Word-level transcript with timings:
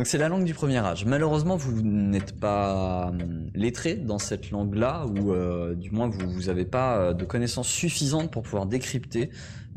Donc 0.00 0.06
c'est 0.06 0.16
la 0.16 0.30
langue 0.30 0.44
du 0.44 0.54
premier 0.54 0.78
âge. 0.78 1.04
Malheureusement, 1.04 1.56
vous 1.56 1.82
n'êtes 1.82 2.40
pas 2.40 3.08
hum, 3.08 3.50
lettré 3.54 3.96
dans 3.96 4.18
cette 4.18 4.50
langue-là, 4.50 5.04
ou 5.04 5.30
euh, 5.30 5.74
du 5.74 5.90
moins 5.90 6.08
vous 6.08 6.26
vous 6.26 6.48
avez 6.48 6.64
pas 6.64 6.96
euh, 6.96 7.12
de 7.12 7.26
connaissances 7.26 7.68
suffisantes 7.68 8.30
pour 8.30 8.42
pouvoir 8.42 8.64
décrypter 8.64 9.28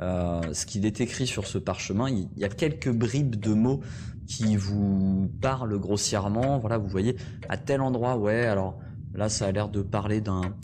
euh, 0.01 0.39
ce 0.53 0.65
qu'il 0.65 0.85
est 0.85 1.01
écrit 1.01 1.27
sur 1.27 1.45
ce 1.45 1.57
parchemin. 1.57 2.07
Il 2.07 2.29
y 2.37 2.45
a 2.45 2.47
quelques 2.47 2.89
bribes 2.89 3.35
de 3.35 3.53
mots 3.53 3.81
qui 4.25 4.55
vous 4.55 5.29
parlent 5.41 5.77
grossièrement. 5.77 6.57
Voilà, 6.57 6.77
vous 6.77 6.87
voyez 6.87 7.17
à 7.49 7.57
tel 7.57 7.81
endroit, 7.81 8.15
ouais. 8.15 8.45
Alors 8.45 8.79
là, 9.13 9.27
ça 9.27 9.47
a 9.47 9.51
l'air 9.51 9.67
de 9.67 9.81
parler 9.81 10.21
d'un 10.21 10.55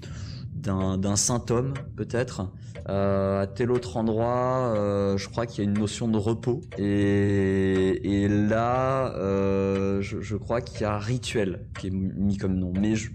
d'un 0.59 0.97
d'un 0.97 1.15
symptôme 1.15 1.73
peut-être. 1.95 2.51
Euh, 2.87 3.41
à 3.43 3.47
tel 3.47 3.71
autre 3.71 3.97
endroit, 3.97 4.73
euh, 4.75 5.15
je 5.17 5.29
crois 5.29 5.45
qu'il 5.45 5.63
y 5.63 5.67
a 5.67 5.69
une 5.69 5.77
notion 5.77 6.07
de 6.07 6.17
repos. 6.17 6.61
Et, 6.77 8.23
et 8.23 8.27
là, 8.27 9.13
euh, 9.15 10.01
je, 10.01 10.21
je 10.21 10.35
crois 10.35 10.61
qu'il 10.61 10.81
y 10.81 10.85
a 10.85 10.97
rituel 10.97 11.67
qui 11.79 11.87
est 11.87 11.91
mis 11.91 12.37
comme 12.37 12.55
nom. 12.55 12.73
Mais 12.79 12.95
je, 12.95 13.11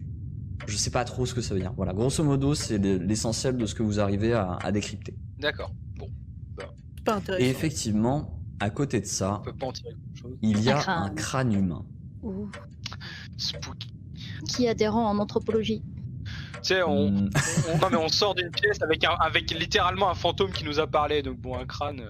je 0.67 0.77
sais 0.77 0.91
pas 0.91 1.05
trop 1.05 1.27
ce 1.27 1.34
que 1.34 1.41
ça 1.41 1.55
veut 1.55 1.61
dire. 1.61 1.73
Voilà, 1.77 1.93
grosso 1.93 2.23
modo, 2.23 2.55
c'est 2.55 2.79
l'essentiel 2.79 3.56
de 3.56 3.67
ce 3.67 3.75
que 3.75 3.83
vous 3.83 3.98
arrivez 4.01 4.33
à, 4.33 4.59
à 4.62 4.70
décrypter. 4.70 5.17
D'accord. 5.41 5.72
Bon, 5.98 6.09
Pas 7.05 7.15
intéressant. 7.17 7.45
Et 7.45 7.48
effectivement, 7.48 8.39
à 8.61 8.70
côté 8.70 9.00
de 9.00 9.06
ça, 9.06 9.39
on 9.41 9.45
peut 9.45 9.53
pas 9.56 9.67
en 9.67 9.72
tirer 9.72 9.91
quelque 9.95 10.20
chose. 10.20 10.39
il 10.42 10.62
y 10.62 10.70
a 10.70 10.77
Un 10.77 10.81
crâne. 10.81 11.03
un 11.03 11.15
crâne 11.15 11.53
humain. 11.53 11.84
Ouh. 12.22 12.48
Spooky. 13.37 13.92
Qui 14.48 14.69
a 14.69 14.75
des 14.75 14.87
rangs 14.89 15.09
en 15.09 15.19
anthropologie 15.19 15.83
sais, 16.69 16.83
on, 16.83 17.11
Hmm, 17.11 17.31
on- 17.73 17.79
non 17.79 17.89
mais 17.91 17.97
on 17.97 18.09
sort 18.09 18.34
d'une 18.34 18.51
pièce 18.51 18.81
avec 18.83 19.05
un, 19.05 19.15
avec 19.20 19.51
littéralement 19.51 20.11
un 20.11 20.15
fantôme 20.15 20.53
qui 20.53 20.65
nous 20.65 20.81
a 20.81 20.87
parlé. 20.87 21.23
Donc 21.23 21.39
bon, 21.39 21.59
un 21.59 21.67
crâne. 21.67 22.03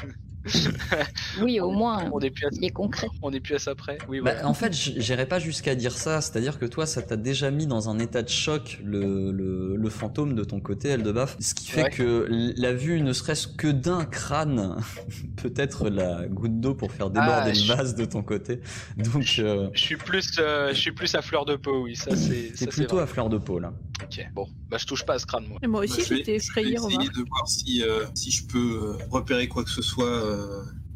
euh, 0.46 1.02
Oui, 1.42 1.60
au 1.60 1.70
moins, 1.70 2.08
on 2.12 2.20
est 2.20 2.30
plus 2.30 2.46
à, 2.46 2.48
il 2.52 2.64
est 2.64 2.70
concret. 2.70 3.08
on 3.22 3.32
est 3.32 3.40
plus 3.40 3.54
à 3.54 3.58
ça 3.58 3.74
près. 3.74 3.98
Oui, 4.08 4.20
Bah, 4.20 4.34
en 4.44 4.54
fait, 4.54 4.72
j- 4.72 4.94
j'irais 4.96 5.26
pas 5.26 5.38
jusqu'à 5.38 5.74
dire 5.74 5.96
ça. 5.96 6.20
C'est-à-dire 6.20 6.58
que 6.58 6.64
toi, 6.66 6.86
ça 6.86 7.02
t'a 7.02 7.16
déjà 7.16 7.50
mis 7.50 7.66
dans 7.66 7.88
un 7.88 7.98
état 7.98 8.22
de 8.22 8.28
choc 8.28 8.80
le, 8.84 9.32
le, 9.32 9.76
le 9.76 9.90
fantôme 9.90 10.34
de 10.34 10.44
ton 10.44 10.60
côté, 10.60 10.88
Eldebaf. 10.88 11.36
Ce 11.40 11.54
qui 11.54 11.66
fait 11.70 11.82
Ouais. 11.84 11.90
que 11.90 12.26
la 12.56 12.72
vue, 12.72 13.00
ne 13.00 13.12
serait-ce 13.12 13.48
que 13.48 13.68
d'un 13.68 14.04
crâne, 14.04 14.76
peut 15.36 15.52
être 15.56 15.88
la 15.88 16.26
goutte 16.28 16.60
d'eau 16.60 16.74
pour 16.74 16.92
faire 16.92 17.10
déborder 17.10 17.32
Ah, 17.44 17.48
le 17.48 17.54
je- 17.54 17.72
vase 17.72 17.94
de 17.94 18.04
ton 18.04 18.22
côté. 18.22 18.60
Donc, 18.96 19.36
euh, 19.38 19.68
Je 19.72 19.80
suis 19.80 19.96
plus, 19.96 20.36
euh, 20.38 20.68
je 20.74 20.80
suis 20.80 20.92
plus 20.92 21.14
à 21.14 21.22
fleur 21.22 21.44
de 21.44 21.56
peau. 21.56 21.82
Oui, 21.84 21.96
ça 21.96 22.14
c'est. 22.16 22.66
plutôt 22.68 22.96
vrai. 22.96 23.04
à 23.04 23.06
fleur 23.06 23.28
de 23.28 23.38
peau 23.38 23.58
là. 23.58 23.72
Ok. 24.02 24.26
Bon, 24.34 24.46
bah 24.70 24.78
je 24.78 24.86
touche 24.86 25.04
pas 25.04 25.14
à 25.14 25.18
ce 25.18 25.26
crâne 25.26 25.46
moi. 25.46 25.58
Et 25.62 25.66
moi 25.66 25.82
aussi, 25.82 25.98
Bah, 25.98 26.04
j'étais 26.08 26.24
je 26.24 26.30
vais 26.30 26.36
effrayé, 26.36 26.74
essayer 26.74 27.08
de 27.08 27.28
voir 27.28 27.46
si, 27.46 27.82
euh, 27.82 28.04
si 28.14 28.30
je 28.30 28.46
peux 28.46 28.58
euh, 28.98 29.04
repérer 29.10 29.46
quoi 29.46 29.62
que 29.62 29.70
ce 29.70 29.82
soit 29.82 30.06
euh, 30.06 30.29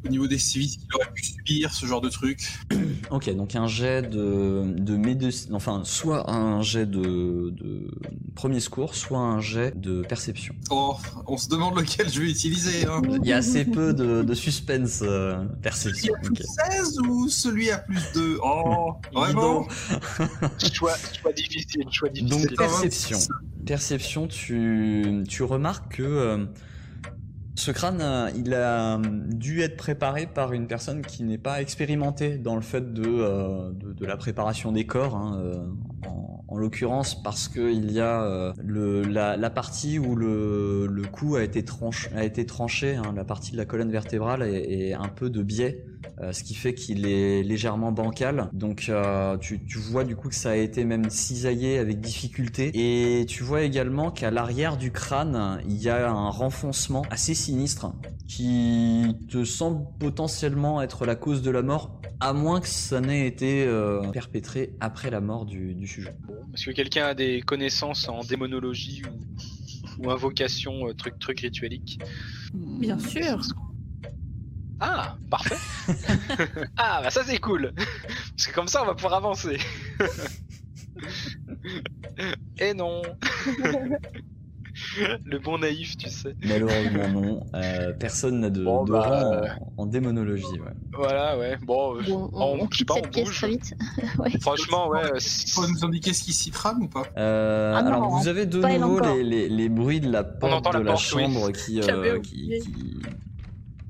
au 0.04 0.08
niveau 0.08 0.26
des 0.26 0.38
sévices 0.38 0.76
qu'il 0.76 0.94
aurait 0.94 1.12
pu 1.14 1.24
subir, 1.24 1.72
ce 1.72 1.86
genre 1.86 2.00
de 2.00 2.08
truc. 2.08 2.40
Ok, 3.10 3.32
donc 3.36 3.54
un 3.54 3.66
jet 3.66 4.02
de, 4.02 4.62
de 4.78 4.96
médecine, 4.96 5.54
enfin, 5.54 5.82
soit 5.84 6.30
un 6.30 6.62
jet 6.62 6.86
de, 6.86 7.50
de 7.50 7.90
premier 8.34 8.60
secours, 8.60 8.94
soit 8.94 9.18
un 9.18 9.40
jet 9.40 9.78
de 9.78 10.02
perception. 10.02 10.54
Oh, 10.70 10.96
on 11.26 11.36
se 11.36 11.48
demande 11.48 11.78
lequel 11.78 12.08
je 12.08 12.20
vais 12.20 12.30
utiliser. 12.30 12.86
Hein. 12.86 13.02
Il 13.22 13.26
y 13.26 13.32
a 13.32 13.36
assez 13.36 13.66
peu 13.66 13.92
de, 13.92 14.22
de 14.22 14.34
suspense 14.34 15.00
euh, 15.02 15.34
Celui 15.36 15.60
perception. 15.62 16.14
à 16.14 16.18
plus 16.20 16.30
ok. 16.32 16.72
16 16.72 16.98
ou 17.00 17.28
celui 17.28 17.70
à 17.70 17.78
plus 17.78 18.00
2 18.14 18.38
Oh, 18.42 18.94
vraiment 19.12 19.66
Choix, 20.72 20.94
choix 21.20 21.32
difficile, 21.32 21.84
choix 21.90 22.08
difficile. 22.08 22.46
Donc 22.48 22.56
perception. 22.56 23.18
Perception, 23.66 24.28
tu, 24.28 25.24
tu 25.28 25.42
remarques 25.42 25.96
que 25.96 26.02
euh, 26.02 26.46
ce 27.56 27.70
crâne, 27.70 28.00
euh, 28.00 28.30
il 28.36 28.52
a 28.52 28.98
dû 28.98 29.60
être 29.62 29.76
préparé 29.76 30.26
par 30.26 30.52
une 30.52 30.66
personne 30.66 31.02
qui 31.02 31.22
n'est 31.22 31.38
pas 31.38 31.60
expérimentée 31.60 32.36
dans 32.36 32.56
le 32.56 32.62
fait 32.62 32.92
de, 32.92 33.04
euh, 33.06 33.70
de, 33.72 34.06
la 34.06 34.16
préparation 34.16 34.72
des 34.72 34.86
corps, 34.86 35.14
hein, 35.14 35.38
euh, 35.38 35.64
en 36.48 36.58
l'occurrence 36.58 37.22
parce 37.22 37.48
qu'il 37.48 37.90
y 37.90 38.00
a 38.00 38.22
euh, 38.22 38.52
le, 38.62 39.02
la, 39.02 39.36
la 39.36 39.50
partie 39.50 39.98
où 39.98 40.14
le, 40.14 40.86
le 40.86 41.02
cou 41.02 41.36
a 41.36 41.42
été, 41.42 41.64
tranche, 41.64 42.08
a 42.14 42.24
été 42.24 42.46
tranché, 42.46 42.96
hein, 42.96 43.12
la 43.16 43.24
partie 43.24 43.52
de 43.52 43.56
la 43.56 43.64
colonne 43.64 43.90
vertébrale 43.90 44.42
est, 44.42 44.88
est 44.88 44.92
un 44.92 45.08
peu 45.08 45.30
de 45.30 45.42
biais. 45.42 45.84
Euh, 46.20 46.32
ce 46.32 46.44
qui 46.44 46.54
fait 46.54 46.74
qu'il 46.74 47.06
est 47.06 47.42
légèrement 47.42 47.90
bancal. 47.90 48.48
Donc 48.52 48.86
euh, 48.88 49.36
tu, 49.38 49.64
tu 49.64 49.78
vois 49.78 50.04
du 50.04 50.14
coup 50.14 50.28
que 50.28 50.34
ça 50.34 50.50
a 50.50 50.56
été 50.56 50.84
même 50.84 51.10
cisaillé 51.10 51.78
avec 51.78 52.00
difficulté. 52.00 52.70
Et 52.74 53.24
tu 53.26 53.42
vois 53.42 53.62
également 53.62 54.10
qu'à 54.10 54.30
l'arrière 54.30 54.76
du 54.76 54.92
crâne, 54.92 55.60
il 55.66 55.82
y 55.82 55.88
a 55.88 56.08
un 56.10 56.28
renfoncement 56.30 57.02
assez 57.10 57.34
sinistre 57.34 57.92
qui 58.28 59.16
te 59.30 59.44
semble 59.44 59.86
potentiellement 59.98 60.82
être 60.82 61.04
la 61.04 61.14
cause 61.14 61.42
de 61.42 61.50
la 61.50 61.62
mort, 61.62 62.00
à 62.20 62.32
moins 62.32 62.60
que 62.60 62.68
ça 62.68 63.00
n'ait 63.00 63.26
été 63.26 63.64
euh, 63.66 64.00
perpétré 64.10 64.72
après 64.80 65.10
la 65.10 65.20
mort 65.20 65.46
du, 65.46 65.74
du 65.74 65.86
sujet. 65.86 66.14
Bon, 66.26 66.34
Est-ce 66.54 66.66
que 66.66 66.70
quelqu'un 66.70 67.06
a 67.06 67.14
des 67.14 67.42
connaissances 67.42 68.08
en 68.08 68.20
démonologie 68.20 69.02
ou, 69.98 70.06
ou 70.06 70.10
invocation, 70.10 70.88
euh, 70.88 70.94
truc, 70.94 71.18
truc 71.18 71.40
rituelique 71.40 72.00
Bien 72.52 72.98
sûr. 72.98 73.40
Ah, 74.80 75.16
parfait. 75.30 75.56
ah, 76.76 77.00
bah 77.02 77.10
ça 77.10 77.22
c'est 77.24 77.38
cool. 77.38 77.72
Parce 77.74 78.48
que 78.48 78.54
comme 78.54 78.68
ça 78.68 78.82
on 78.82 78.86
va 78.86 78.94
pouvoir 78.94 79.14
avancer. 79.14 79.58
Et 82.58 82.74
non. 82.74 83.02
Le 85.24 85.38
bon 85.38 85.58
naïf, 85.58 85.96
tu 85.96 86.08
sais. 86.10 86.34
Malheureusement 86.44 87.08
non, 87.08 87.46
Euh, 87.54 87.92
personne 87.92 88.40
n'a 88.40 88.50
de, 88.50 88.62
Bon, 88.64 88.84
de 88.84 88.92
bah, 88.92 89.00
rang 89.00 89.32
euh, 89.32 89.46
en, 89.76 89.82
en 89.82 89.86
démonologie. 89.86 90.44
Ouais. 90.44 90.72
Voilà, 90.92 91.38
ouais. 91.38 91.56
Bon, 91.62 91.96
euh, 91.96 92.02
Bon, 92.08 92.30
on, 92.32 92.60
on- 92.62 92.66
quitte 92.66 92.86
pas, 92.88 92.94
cette 92.94 93.06
on 93.06 93.10
pièce 93.10 93.26
bouge. 93.26 93.36
très 93.38 93.48
vite. 93.48 93.74
Ouais. 94.18 94.30
franchement, 94.40 94.88
ouais. 94.88 95.02
peux 95.10 95.66
nous 95.72 95.84
indiquer 95.84 96.12
ce 96.12 96.22
qui 96.24 96.32
s'y 96.32 96.50
trame 96.50 96.82
ou 96.82 96.88
pas? 96.88 97.04
Euh, 97.16 97.74
Ah 97.76 97.82
non, 97.82 97.88
alors 97.88 98.08
vous 98.10 98.28
avez 98.28 98.46
de 98.46 98.58
nouveau 98.58 99.00
les, 99.00 99.22
les, 99.24 99.48
les 99.48 99.68
bruits 99.68 100.00
de 100.00 100.10
la 100.10 100.22
porte 100.24 100.64
de 100.72 100.78
la 100.78 100.84
la, 100.84 100.92
porte, 100.92 101.12
oui. 101.14 101.22
chambre 101.24 101.50
qui, 101.52 101.80
euh, 101.80 102.18
qui, 102.20 102.34
oublié. 102.44 102.60
qui, 102.60 102.70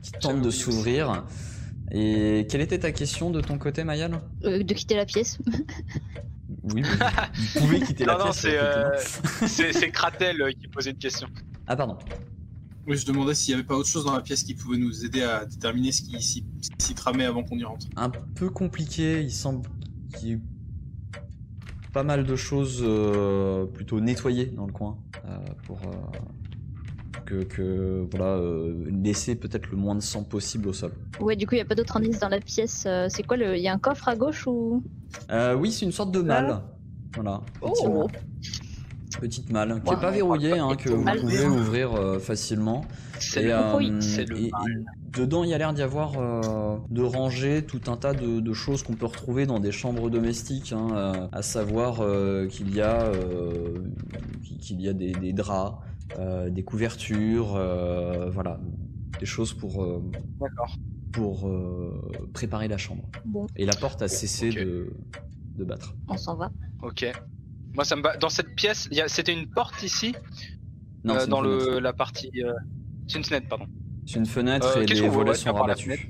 qui 0.03 0.13
tente 0.21 0.41
de 0.43 0.51
s'ouvrir. 0.51 1.25
Et 1.93 2.47
quelle 2.51 2.63
était 2.63 2.79
ta 2.81 2.93
question 2.93 3.31
de 3.31 3.41
ton 3.41 3.59
côté, 3.59 3.85
Mayal? 3.85 4.21
Euh, 4.45 4.63
de 4.63 4.75
quitter 4.75 4.97
la 4.97 5.05
pièce. 5.07 5.39
Oui, 6.73 6.83
vous, 6.83 6.91
vous 7.55 7.61
pouvez 7.61 7.81
quitter 7.81 8.05
la 8.05 8.15
Non, 8.15 8.19
non, 8.19 8.25
pièce. 8.27 8.39
c'est 8.39 8.59
euh, 8.59 8.97
c'est 9.47 9.91
Kratel 9.91 10.41
euh, 10.41 10.53
qui 10.53 10.69
posait 10.69 10.91
une 10.91 10.99
question. 10.99 11.29
Ah 11.67 11.77
pardon. 11.77 11.99
Oui, 12.87 12.97
je 12.99 13.07
demandais 13.07 13.35
s'il 13.35 13.53
y 13.53 13.55
avait 13.55 13.65
pas 13.65 13.77
autre 13.77 13.89
chose 13.89 14.05
dans 14.05 14.15
la 14.15 14.21
pièce 14.21 14.43
qui 14.43 14.55
pouvait 14.55 14.77
nous 14.77 15.05
aider 15.05 15.23
à 15.23 15.47
déterminer 15.47 15.91
ce 15.93 16.03
qui 16.03 16.21
s'y 16.23 16.45
ce 16.61 16.71
qui 16.71 16.87
s'y 16.87 16.95
tramait 16.95 17.25
avant 17.25 17.43
qu'on 17.43 17.57
y 17.59 17.65
rentre. 17.65 17.87
Un 17.97 18.11
peu 18.11 18.51
compliqué, 18.51 19.23
il 19.23 19.33
semble 19.33 19.67
qu'il 20.17 20.29
y 20.29 20.33
ait 20.33 20.41
pas 21.93 22.03
mal 22.03 22.25
de 22.25 22.37
choses 22.37 22.81
euh, 22.83 23.67
plutôt 23.67 24.01
nettoyées 24.01 24.47
dans 24.47 24.67
le 24.67 24.73
coin 24.73 24.99
euh, 25.27 25.39
pour 25.65 25.79
euh, 25.87 25.93
que, 27.25 27.43
que 27.45 28.07
voilà 28.11 28.37
euh, 28.37 28.85
laisser 29.03 29.35
peut-être 29.35 29.71
le 29.71 29.77
moins 29.77 29.95
de 29.95 30.01
sang 30.03 30.23
possible 30.25 30.69
au 30.69 30.73
sol. 30.73 30.93
Ouais, 31.21 31.37
du 31.37 31.47
coup, 31.47 31.55
il 31.55 31.59
n'y 31.59 31.63
a 31.63 31.67
pas 31.67 31.75
d'autre 31.75 31.97
indice 31.97 32.19
dans 32.21 32.29
la 32.29 32.41
pièce. 32.41 32.85
Euh, 32.87 33.07
C'est 33.09 33.23
quoi 33.23 33.37
le. 33.37 33.57
Il 33.57 33.63
y 33.63 33.69
a 33.69 33.73
un 33.73 33.79
coffre 33.79 34.09
à 34.09 34.17
gauche 34.17 34.47
ou? 34.47 34.83
Euh, 35.31 35.55
oui, 35.57 35.73
c'est 35.73 35.85
une 35.87 35.93
sorte 35.93 36.13
de 36.13 36.21
malle. 36.21 36.61
Voilà. 37.15 37.41
Oh, 37.63 38.09
Petite 39.21 39.53
malle 39.53 39.81
qui 39.81 39.89
n'est 39.89 39.95
Ouais. 39.95 40.01
pas 40.01 40.11
verrouillée, 40.11 40.59
hein, 40.59 40.75
que 40.77 40.89
vous 40.89 41.05
pouvez 41.05 41.47
ouvrir 41.47 41.95
euh, 41.95 42.19
facilement. 42.19 42.85
C'est 43.21 43.53
euh, 43.53 43.79
dedans, 45.13 45.45
il 45.45 45.51
y 45.51 45.55
a 45.55 45.59
l'air 45.59 45.73
d'y 45.73 45.83
avoir 45.83 46.15
euh, 46.19 46.77
de 46.91 47.01
ranger 47.03 47.65
tout 47.65 47.81
un 47.87 47.97
tas 47.97 48.13
de, 48.13 48.41
de 48.41 48.53
choses 48.53 48.83
qu'on 48.83 48.95
peut 48.95 49.07
retrouver 49.07 49.47
dans 49.47 49.61
des 49.61 49.71
chambres 49.71 50.11
domestiques, 50.11 50.73
hein, 50.73 50.89
euh, 50.93 51.27
à 51.31 51.43
savoir 51.43 51.99
euh, 52.01 52.49
qu'il 52.49 52.75
y 52.75 52.81
a 52.81 53.03
euh, 53.03 53.79
qu'il 54.61 54.81
y 54.81 54.89
a 54.89 54.93
des, 54.93 55.13
des 55.13 55.33
draps, 55.33 55.77
euh, 55.77 55.94
des 56.51 56.63
couvertures, 56.65 57.55
euh, 57.57 58.31
voilà, 58.31 58.61
des 59.21 59.27
choses 59.27 59.53
pour 59.55 59.83
euh, 59.83 60.03
pour 61.13 61.49
euh, 61.49 62.01
préparer 62.33 62.69
la 62.69 62.77
chambre. 62.79 63.05
Bon, 63.25 63.47
Et 63.57 63.65
la 63.67 63.75
porte 63.75 64.03
a 64.03 64.09
cessé 64.09 64.51
de 64.51 64.93
de 65.57 65.65
battre. 65.65 65.95
on 66.09 66.17
s'en 66.17 66.37
va. 66.37 66.51
Ok. 66.83 67.07
Moi, 67.75 67.85
ça 67.85 67.97
me 67.97 68.03
va. 68.03 68.17
Dans 68.17 68.29
cette 68.29 68.55
pièce, 68.55 68.89
il 68.91 68.97
y 68.97 69.01
a- 69.01 69.09
c'était 69.09 69.33
une 69.33 69.49
porte 69.49 69.83
ici, 69.83 70.15
Non, 71.05 71.15
euh, 71.15 71.19
c'est 71.19 71.25
une 71.25 71.31
dans 71.31 71.41
le 71.41 71.59
fenêtre. 71.61 71.81
la 71.81 71.93
partie. 71.93 72.31
euh, 72.45 72.53
C'est 73.07 73.19
une 73.19 73.25
fenêtre, 73.25 73.49
pardon. 73.49 73.67
C'est 74.07 74.19
une 74.19 74.27
fenêtre 74.27 74.67
Euh, 74.77 74.83
et 74.83 74.87
les 74.87 75.09
volets 75.09 75.35
sont 75.35 75.53
rabattus. 75.53 76.09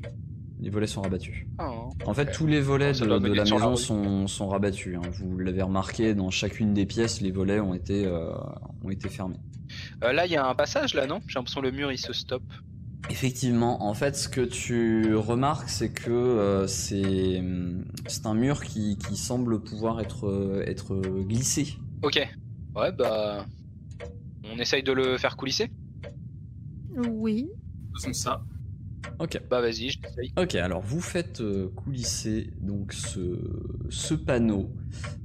Les 0.61 0.71
volets 0.71 0.87
sont 0.87 1.03
rabattus. 1.03 1.47
En 2.07 2.15
fait, 2.15 2.31
tous 2.33 2.47
les 2.47 2.61
volets 2.61 2.93
de, 2.93 3.05
la 3.05 3.19
maison 3.45 3.77
sont, 3.77 4.27
sont 4.27 4.49
rabattus. 4.49 4.97
hein. 4.97 5.03
Vous 5.13 5.37
l'avez 5.39 5.63
remarqué, 5.63 6.15
dans 6.15 6.31
chacune 6.31 6.73
des 6.73 6.87
pièces, 6.87 7.21
les 7.21 7.31
volets 7.33 7.61
ont 7.61 7.75
été, 7.75 8.07
euh, 8.07 8.33
ont 8.83 8.91
été 8.91 9.09
fermés. 9.11 9.41
Euh, 10.05 10.13
là, 10.13 10.27
il 10.27 10.33
y 10.33 10.37
a 10.37 10.47
un 10.47 10.55
passage 10.55 10.95
là, 10.95 11.07
non? 11.07 11.21
J'ai 11.27 11.39
l'impression 11.39 11.61
que 11.61 11.67
le 11.67 11.73
mur 11.73 11.91
il 11.91 11.99
se 11.99 12.13
stoppe. 12.13 12.43
Effectivement, 13.11 13.85
en 13.87 13.95
fait, 13.95 14.17
ce 14.17 14.29
que 14.29 14.41
tu 14.41 15.15
remarques, 15.15 15.69
c'est 15.69 15.93
que 15.93 16.11
euh, 16.11 16.67
c'est 16.67 17.39
hum, 17.39 17.85
c'est 18.07 18.27
un 18.27 18.35
mur 18.35 18.63
qui, 18.63 18.97
qui 18.97 19.17
semble 19.17 19.61
pouvoir 19.63 20.01
être, 20.01 20.27
euh, 20.27 20.65
être 20.67 20.97
glissé. 21.23 21.75
Ok. 22.03 22.17
Ouais, 22.75 22.93
bah. 22.93 23.45
On 24.45 24.59
essaye 24.59 24.83
de 24.83 24.93
le 24.93 25.17
faire 25.17 25.37
coulisser? 25.37 25.71
Oui. 27.09 27.49
Faisons 27.95 28.13
ça. 28.13 28.43
Ok. 29.19 29.41
Bah, 29.51 29.61
vas-y, 29.61 29.91
j'essaye. 29.91 30.33
Ok, 30.37 30.55
alors 30.55 30.81
vous 30.81 31.01
faites 31.01 31.41
euh, 31.41 31.69
coulisser 31.69 32.53
donc 32.61 32.93
ce, 32.93 33.39
ce 33.91 34.15
panneau, 34.15 34.73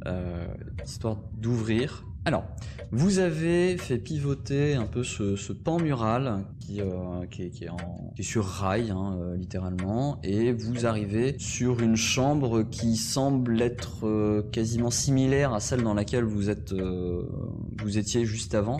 euh, 0.06 0.48
histoire 0.86 1.18
d'ouvrir. 1.34 2.06
Alors, 2.26 2.44
vous 2.92 3.20
avez 3.20 3.78
fait 3.78 3.98
pivoter 3.98 4.76
un 4.76 4.86
peu 4.86 5.04
ce, 5.04 5.54
pan 5.54 5.80
mural 5.80 6.44
qui, 6.60 6.82
euh, 6.82 7.26
qui, 7.32 7.44
est, 7.44 8.22
sur 8.22 8.46
rail, 8.46 8.92
hein, 8.92 9.16
euh, 9.20 9.38
littéralement, 9.38 10.20
et 10.24 10.52
vous 10.52 10.86
arrivez 10.86 11.36
sur 11.40 11.80
une 11.82 11.96
chambre 11.96 12.64
qui 12.64 12.98
semble 12.98 13.62
être 13.62 14.06
euh, 14.06 14.42
quasiment 14.52 14.92
similaire 14.92 15.54
à 15.54 15.60
celle 15.60 15.82
dans 15.82 15.94
laquelle 15.94 16.26
vous 16.26 16.50
êtes, 16.50 16.74
vous 16.74 17.98
étiez 17.98 18.26
juste 18.26 18.54
avant. 18.54 18.80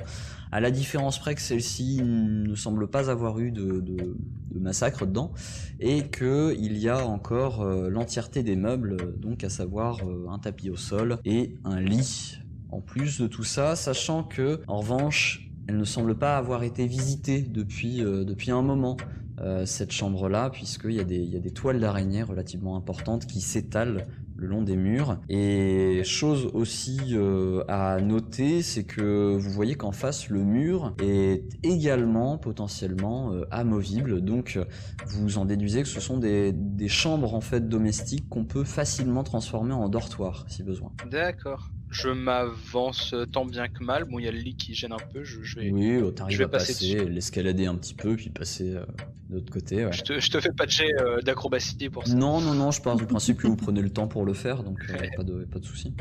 À 0.52 0.60
la 0.60 0.72
différence 0.72 1.20
près 1.20 1.36
que 1.36 1.42
celle-ci 1.42 2.02
ne 2.04 2.56
semble 2.56 2.90
pas 2.90 3.10
avoir 3.10 3.40
eu 3.40 3.52
de, 3.52 3.80
de- 3.80 4.18
massacre 4.60 5.06
dedans 5.06 5.32
et 5.80 6.10
que 6.10 6.54
il 6.60 6.78
y 6.78 6.90
a 6.90 7.08
encore 7.08 7.64
l'entièreté 7.64 8.44
des 8.44 8.56
meubles, 8.58 9.18
donc 9.20 9.44
à 9.44 9.50
savoir 9.50 10.00
un 10.30 10.40
tapis 10.40 10.70
au 10.70 10.76
sol 10.76 11.20
et 11.24 11.56
un 11.64 11.80
lit. 11.80 12.40
En 12.70 12.82
plus 12.82 13.20
de 13.20 13.28
tout 13.28 13.44
ça, 13.44 13.76
sachant 13.76 14.24
que 14.24 14.62
en 14.68 14.78
revanche, 14.80 15.50
elle 15.68 15.78
ne 15.78 15.84
semble 15.86 16.18
pas 16.18 16.38
avoir 16.38 16.64
été 16.64 16.88
visitée 16.88 17.42
depuis 17.42 18.04
euh, 18.04 18.24
depuis 18.24 18.52
un 18.52 18.62
moment. 18.62 18.98
euh, 19.42 19.66
cette 19.66 19.94
chambre-là, 19.94 20.50
puisqu'il 20.50 20.92
y, 20.92 21.00
a 21.00 21.06
des- 21.06 21.16
il 21.16 21.30
y 21.30 21.38
a 21.38 21.40
des 21.40 21.52
toiles 21.52 21.80
d'araignée 21.80 22.24
relativement 22.24 22.76
importantes 22.76 23.26
qui 23.26 23.40
s'étalent 23.40 24.06
le 24.36 24.48
long 24.48 24.62
des 24.64 24.76
murs. 24.76 25.22
Et 25.30 26.02
chose 26.04 26.50
aussi 26.54 27.00
euh, 27.14 27.64
à 27.70 28.02
noter, 28.02 28.62
c'est 28.62 28.84
que 28.84 29.38
vous 29.38 29.50
voyez 29.50 29.76
qu'en 29.76 29.94
face, 29.94 30.28
le 30.28 30.44
mur 30.44 30.94
est 31.02 31.46
également 31.64 32.38
potentiellement 32.38 33.32
amovible. 33.50 34.20
Donc, 34.20 34.60
vous 35.08 35.38
en 35.38 35.46
déduisez 35.46 35.84
que 35.84 35.88
ce 35.88 36.02
sont 36.02 36.18
des, 36.18 36.52
des 36.52 36.90
chambres 36.90 37.34
en 37.34 37.42
fait 37.42 37.70
domestiques 37.70 38.28
qu'on 38.28 38.44
peut 38.44 38.66
facilement 38.66 39.24
transformer 39.24 39.72
en 39.74 39.88
dortoir 39.88 40.44
si 40.50 40.64
besoin. 40.64 40.92
D'accord. 41.10 41.70
Je 41.92 42.10
m'avance 42.10 43.16
tant 43.32 43.46
bien 43.46 43.68
que 43.68 43.84
mal. 43.84 44.04
Bon, 44.06 44.20
il 44.20 44.26
y 44.26 44.28
a 44.28 44.32
le 44.32 44.38
lit 44.38 44.56
qui 44.56 44.74
gêne 44.76 44.92
un 44.94 44.98
peu. 45.12 45.24
Je, 45.24 45.42
je 45.44 45.60
vais. 45.60 45.72
Oui, 45.72 46.00
je 46.00 46.10
t'arrives 46.12 46.38
vais 46.38 46.44
à 46.44 46.48
passer 46.48 46.74
passer, 46.74 47.06
l'escalader 47.06 47.66
un 47.66 47.76
petit 47.76 47.94
peu, 47.96 48.16
puis 48.16 48.30
passer 48.30 48.76
euh, 48.76 48.86
de 49.30 49.36
l'autre 49.36 49.52
côté. 49.52 49.86
ouais. 49.86 49.92
Je, 49.92 50.02
te, 50.04 50.20
je 50.20 50.30
te 50.30 50.40
fais 50.40 50.52
pas 50.52 50.66
de 50.66 50.72
jet 50.72 50.94
euh, 51.02 51.22
d'acrobatie 51.22 51.90
pour 51.90 52.06
ça. 52.08 52.14
Non, 52.14 52.42
non, 52.42 52.54
non, 52.54 52.72
je 52.72 52.82
pars 52.82 52.96
du 52.96 53.06
principe 53.08 53.38
que 53.38 53.48
vous 53.48 53.56
prenez 53.56 53.82
le 53.82 53.90
temps 53.90 54.08
pour 54.08 54.24
le 54.26 54.34
faire, 54.34 54.64
donc 54.64 54.80
euh, 54.90 54.94
Ouais. 55.00 55.10
pas 55.16 55.24
de, 55.24 55.46
pas 55.46 55.60
de 55.60 55.66
souci. 55.66 55.94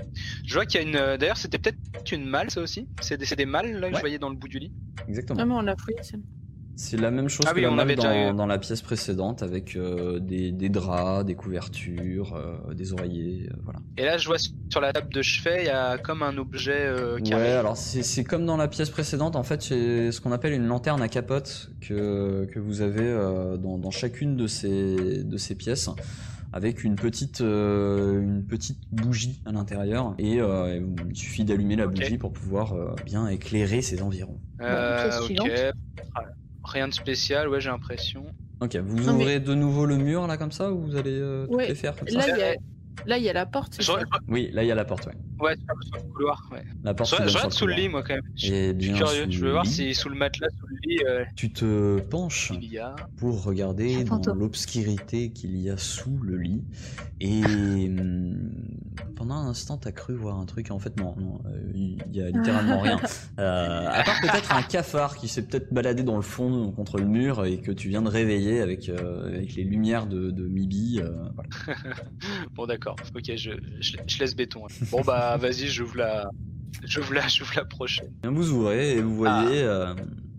Je 0.45 0.55
vois 0.55 0.67
qu'il 0.67 0.81
y 0.81 0.85
a 0.85 0.87
une. 0.87 0.97
euh, 0.97 1.17
D'ailleurs, 1.17 1.37
c'était 1.39 1.59
peut-être 1.59 2.13
une 2.13 2.27
malle, 2.27 2.51
ça 2.51 2.61
aussi 2.61 2.87
C'est 3.01 3.17
des, 3.17 3.25
c'est 3.25 3.37
des 3.37 3.47
malles 3.47 3.73
là 3.73 3.89
que 3.89 3.93
Ouais. 3.95 3.97
je 3.97 4.01
voyais 4.01 4.19
dans 4.19 4.31
le 4.31 4.37
bout 4.37 4.49
du 4.49 4.59
lit 4.59 4.73
Exactement. 5.09 5.41
Non, 5.41 5.47
mais 5.47 5.55
on 5.55 5.63
l'a 5.63 5.77
fouillé, 5.77 5.99
c'est 6.03 6.19
C'est 6.81 6.97
la 6.97 7.11
même 7.11 7.29
chose 7.29 7.45
Ah 7.45 7.51
que 7.51 7.57
oui, 7.57 7.63
la 7.63 7.71
on 7.71 7.75
malle 7.75 7.87
avait 7.87 7.97
dans, 7.97 8.03
déjà 8.05 8.31
eu. 8.31 8.35
dans 8.37 8.47
la 8.47 8.57
pièce 8.57 8.83
précédente 8.83 9.43
avec 9.43 9.75
euh, 9.75 10.21
des, 10.21 10.53
des 10.53 10.69
draps, 10.69 11.25
des 11.27 11.35
couvertures, 11.35 12.37
euh, 12.37 12.73
des 12.73 12.93
oreillers, 12.93 13.49
euh, 13.51 13.57
voilà. 13.65 13.81
Et 13.97 14.05
là, 14.05 14.17
je 14.17 14.29
vois 14.29 14.37
sur 14.39 14.81
la 14.81 14.93
table 14.93 15.13
de 15.13 15.21
chevet, 15.21 15.63
il 15.63 15.67
y 15.67 15.71
a 15.71 15.99
comme 15.99 16.23
un 16.23 16.39
objet 16.39 16.87
euh, 16.87 17.19
carré. 17.19 17.43
Ouais, 17.43 17.51
alors 17.51 17.77
c'est 17.77 18.23
comme 18.23 18.47
dans 18.47 18.57
la 18.57 18.69
pièce 18.69 18.91
précédente, 18.91 19.35
en 19.35 19.43
fait, 19.43 19.61
c'est 19.61 20.13
ce 20.13 20.21
qu'on 20.21 20.31
appelle 20.31 20.53
une 20.53 20.69
lanterne 20.69 21.03
à 21.03 21.09
capote 21.09 21.73
que, 21.81 22.45
que 22.45 22.61
vous 22.61 22.81
avez 22.81 23.03
euh, 23.03 23.57
dans, 23.57 23.77
dans 23.77 23.91
chacune 23.91 24.37
de 24.37 24.47
ces, 24.47 25.25
de 25.25 25.37
ces 25.37 25.57
pièces 25.57 25.91
avec 26.53 26.85
une 26.85 26.95
petite, 26.95 27.41
euh, 27.41 28.23
une 28.23 28.47
petite 28.47 28.79
bougie 28.93 29.43
à 29.47 29.51
l'intérieur 29.51 30.15
et 30.19 30.41
euh, 30.41 30.81
il 31.11 31.17
suffit 31.17 31.45
d'allumer 31.45 31.75
la 31.75 31.89
bougie 31.89 32.19
pour 32.19 32.33
pouvoir 32.33 32.73
euh, 32.75 32.95
bien 33.05 33.27
éclairer 33.29 33.83
ses 33.83 34.01
environs. 34.01 34.39
Euh, 34.61 35.03
pièce 35.03 35.19
ok. 35.19 35.25
suivante. 35.27 35.49
Rien 36.71 36.87
de 36.89 36.93
spécial, 36.93 37.49
ouais, 37.49 37.61
j'ai 37.61 37.71
l'impression. 37.71 38.25
Ok, 38.61 38.77
vous 38.77 39.05
Non, 39.05 39.15
mais- 39.15 39.23
ouvrez 39.23 39.41
de 39.41 39.55
nouveau 39.55 39.87
le 39.87 39.97
mur 39.97 40.27
là 40.27 40.37
comme 40.37 40.53
ça 40.53 40.71
ou 40.71 40.81
vous 40.83 40.97
allez 40.97 41.19
euh, 41.19 41.47
toutes 41.47 41.55
Ouais, 41.57 41.69
les 41.69 41.75
faire 41.75 41.97
comme 41.97 42.09
ça? 42.09 42.19
Là, 42.19 42.27
il 42.29 42.39
y 42.39 42.43
a... 42.43 42.55
Là, 43.07 43.19
il 43.19 43.25
y 43.25 43.29
a 43.29 43.33
la 43.33 43.47
porte. 43.47 43.79
Je, 43.81 43.93
Oui, 44.29 44.51
là 44.53 44.63
il 44.65 44.67
y 44.67 44.73
a 44.73 44.75
la 44.75 44.85
porte, 44.85 45.07
ouais. 45.07 45.15
ouais, 45.41 45.57
sur 45.57 45.97
le 45.97 46.13
couloir, 46.13 46.43
ouais. 46.53 46.65
La 46.85 46.95
porte 46.95 47.11
Je, 47.11 47.29
je 47.29 47.37
regarde 47.37 47.53
sous 47.53 47.67
le 47.67 47.75
lit, 47.75 47.89
moi, 47.89 48.03
quand 48.03 48.15
même. 48.15 48.23
Je, 48.37 48.53
Et 48.53 48.67
je 48.67 48.81
suis 48.81 48.93
bien 48.93 48.95
curieux. 48.97 49.27
Je 49.31 49.45
veux 49.45 49.53
voir 49.53 49.67
si 49.67 49.95
sous 49.95 50.09
le 50.09 50.17
matelas, 50.17 50.49
sous 50.59 50.67
le 50.67 50.77
lit, 50.85 50.99
euh, 51.07 51.25
tu 51.37 51.53
te 51.53 52.01
penches 52.01 52.53
il 52.55 52.73
y 52.73 52.79
a. 52.79 52.95
pour 53.17 53.45
regarder 53.45 54.05
dans 54.05 54.35
l'obscurité 54.35 55.31
qu'il 55.31 55.57
y 55.57 55.71
a 55.71 55.77
sous 55.77 56.19
le 56.23 56.37
lit. 56.37 56.65
Et 57.21 57.43
hum, 57.45 58.51
pendant 59.17 59.35
un 59.37 59.49
instant, 59.49 59.77
t'as 59.77 59.93
cru 59.93 60.15
voir 60.15 60.39
un 60.39 60.47
truc. 60.47 60.71
En 60.71 60.79
fait, 60.79 60.97
non, 60.99 61.15
non, 61.19 61.41
euh, 61.47 61.71
il 61.75 61.99
y 62.13 62.21
a 62.23 62.31
littéralement 62.31 62.81
rien. 62.81 63.01
Euh, 63.39 63.87
à 63.89 64.03
part 64.03 64.21
peut-être 64.21 64.53
un 64.53 64.63
cafard 64.63 65.17
qui 65.17 65.29
s'est 65.29 65.43
peut-être 65.43 65.73
baladé 65.73 66.03
dans 66.03 66.17
le 66.17 66.23
fond 66.23 66.73
contre 66.73 66.99
le 66.99 67.05
mur 67.05 67.45
et 67.45 67.59
que 67.61 67.71
tu 67.71 67.89
viens 67.89 68.03
de 68.03 68.09
réveiller 68.09 68.61
avec, 68.61 68.89
euh, 68.89 69.29
avec 69.29 69.55
les 69.55 69.63
lumières 69.63 70.07
de, 70.07 70.31
de 70.31 70.49
Mibi. 70.49 71.01
euh, 71.01 71.11
voilà. 71.35 71.79
Bon, 72.55 72.67
d'accord. 72.67 72.88
Ok, 73.15 73.25
je, 73.37 73.51
je, 73.81 73.97
je 74.07 74.19
laisse 74.19 74.35
béton. 74.37 74.67
Bon, 74.91 75.01
bah, 75.03 75.37
vas-y, 75.41 75.67
j'ouvre 75.69 75.97
la. 75.99 76.29
J'ouvre 76.85 77.15
la, 77.15 77.27
j'ouvre 77.29 77.53
la 77.57 77.65
prochaine. 77.65 78.13
Vous 78.25 78.51
ouvrez 78.51 78.97
et 78.99 79.01
vous 79.01 79.25
Ah. 79.27 79.43
voyez 79.43 79.63
euh, 79.63 79.95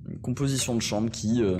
une 0.10 0.20
composition 0.20 0.76
de 0.76 0.82
chambre 0.82 1.10
qui, 1.12 1.42
euh, 1.44 1.58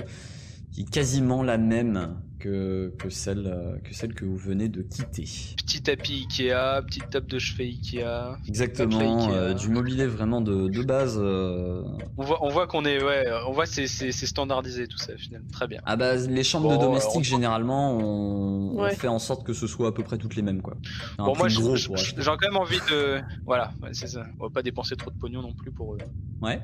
qui 0.72 0.82
est 0.82 0.90
quasiment 0.90 1.42
la 1.42 1.58
même 1.58 2.16
que, 2.40 2.92
que, 2.98 3.08
celle, 3.10 3.46
euh, 3.46 3.76
que 3.84 3.94
celle 3.94 4.14
que 4.14 4.24
vous 4.24 4.36
venez 4.36 4.68
de 4.68 4.82
quitter. 4.82 5.22
Petit 5.56 5.82
tapis 5.82 6.26
Ikea, 6.28 6.82
petite 6.86 7.10
table 7.10 7.28
de 7.28 7.38
chevet 7.38 7.66
Ikea. 7.66 8.36
Exactement, 8.48 9.26
Ikea. 9.26 9.32
euh, 9.36 9.54
du 9.54 9.68
mobilier 9.68 10.06
vraiment 10.06 10.40
de, 10.40 10.68
de 10.68 10.82
base. 10.82 11.16
euh. 11.18 11.84
On 12.16 12.24
voit, 12.24 12.38
on 12.44 12.48
voit 12.48 12.66
qu'on 12.66 12.84
est, 12.84 13.00
ouais, 13.02 13.24
on 13.46 13.52
voit 13.52 13.66
c'est, 13.66 13.86
c'est, 13.86 14.10
c'est 14.10 14.26
standardisé 14.26 14.88
tout 14.88 14.98
ça 14.98 15.16
finalement. 15.16 15.46
Très 15.52 15.68
bien. 15.68 15.80
Ah 15.84 15.94
bah 15.96 16.16
les 16.16 16.42
chambres 16.42 16.70
Bon, 16.70 16.76
de 16.76 16.80
domestiques 16.82 17.20
on- 17.20 17.22
généralement 17.22 17.96
on, 17.98 18.88
fait 18.90 19.06
en 19.08 19.18
sorte 19.20 19.46
que 19.46 19.52
ce 19.52 19.66
soit 19.68 19.88
à 19.88 19.92
peu 19.92 20.02
près 20.02 20.18
toutes 20.18 20.34
les 20.34 20.42
mêmes 20.42 20.62
quoi. 20.62 20.74
Un 21.18 21.24
bon, 21.26 21.36
moi, 21.36 21.48
je- 21.48 21.60
gros 21.60 21.76
je- 21.76 21.88
j'ai 21.96 22.24
quand 22.24 22.38
même 22.40 22.56
envie 22.56 22.80
de, 22.90 23.20
voilà, 23.46 23.72
ouais, 23.82 23.90
c'est 23.92 24.08
ça. 24.08 24.24
On 24.40 24.44
va 24.44 24.50
pas 24.50 24.62
dépenser 24.62 24.96
trop 24.96 25.10
de 25.10 25.16
pognon 25.16 25.42
non 25.42 25.52
plus 25.52 25.70
pour 25.70 25.94
eux. 25.94 25.98
Ouais. 26.42 26.60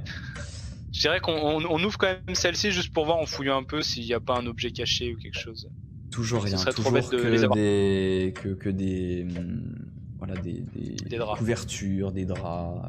Je 0.97 1.01
dirais 1.03 1.21
qu'on 1.21 1.35
on, 1.35 1.63
on 1.69 1.85
ouvre 1.85 1.99
quand 1.99 2.07
même 2.27 2.35
celle-ci 2.35 2.71
juste 2.71 2.91
pour 2.91 3.05
voir 3.05 3.19
en 3.19 3.27
fouillant 3.27 3.59
un 3.59 3.65
peu 3.65 3.83
s'il 3.83 4.05
n'y 4.07 4.15
a 4.15 4.21
pas 4.21 4.39
un 4.39 4.47
objet 4.47 4.71
caché 4.71 5.15
ou 5.15 5.19
quelque 5.19 5.39
chose. 5.39 5.69
Toujours 6.11 6.41
Ce 6.41 6.47
rien, 6.47 6.57
serait 6.57 6.73
trop 6.73 6.85
toujours 6.85 6.93
bête 6.95 7.11
de 7.11 7.19
que 7.19 7.27
les 7.29 7.45
avoir. 7.45 7.55
des 7.57 8.33
que, 8.35 8.49
que 8.55 8.71
des 8.71 9.27
hum, 9.37 9.61
voilà 10.17 10.35
des, 10.37 10.63
des, 10.75 10.97
Des 10.97 11.19
draps. 11.19 11.39
couvertures, 11.39 12.13
des 12.13 12.25
draps. 12.25 12.83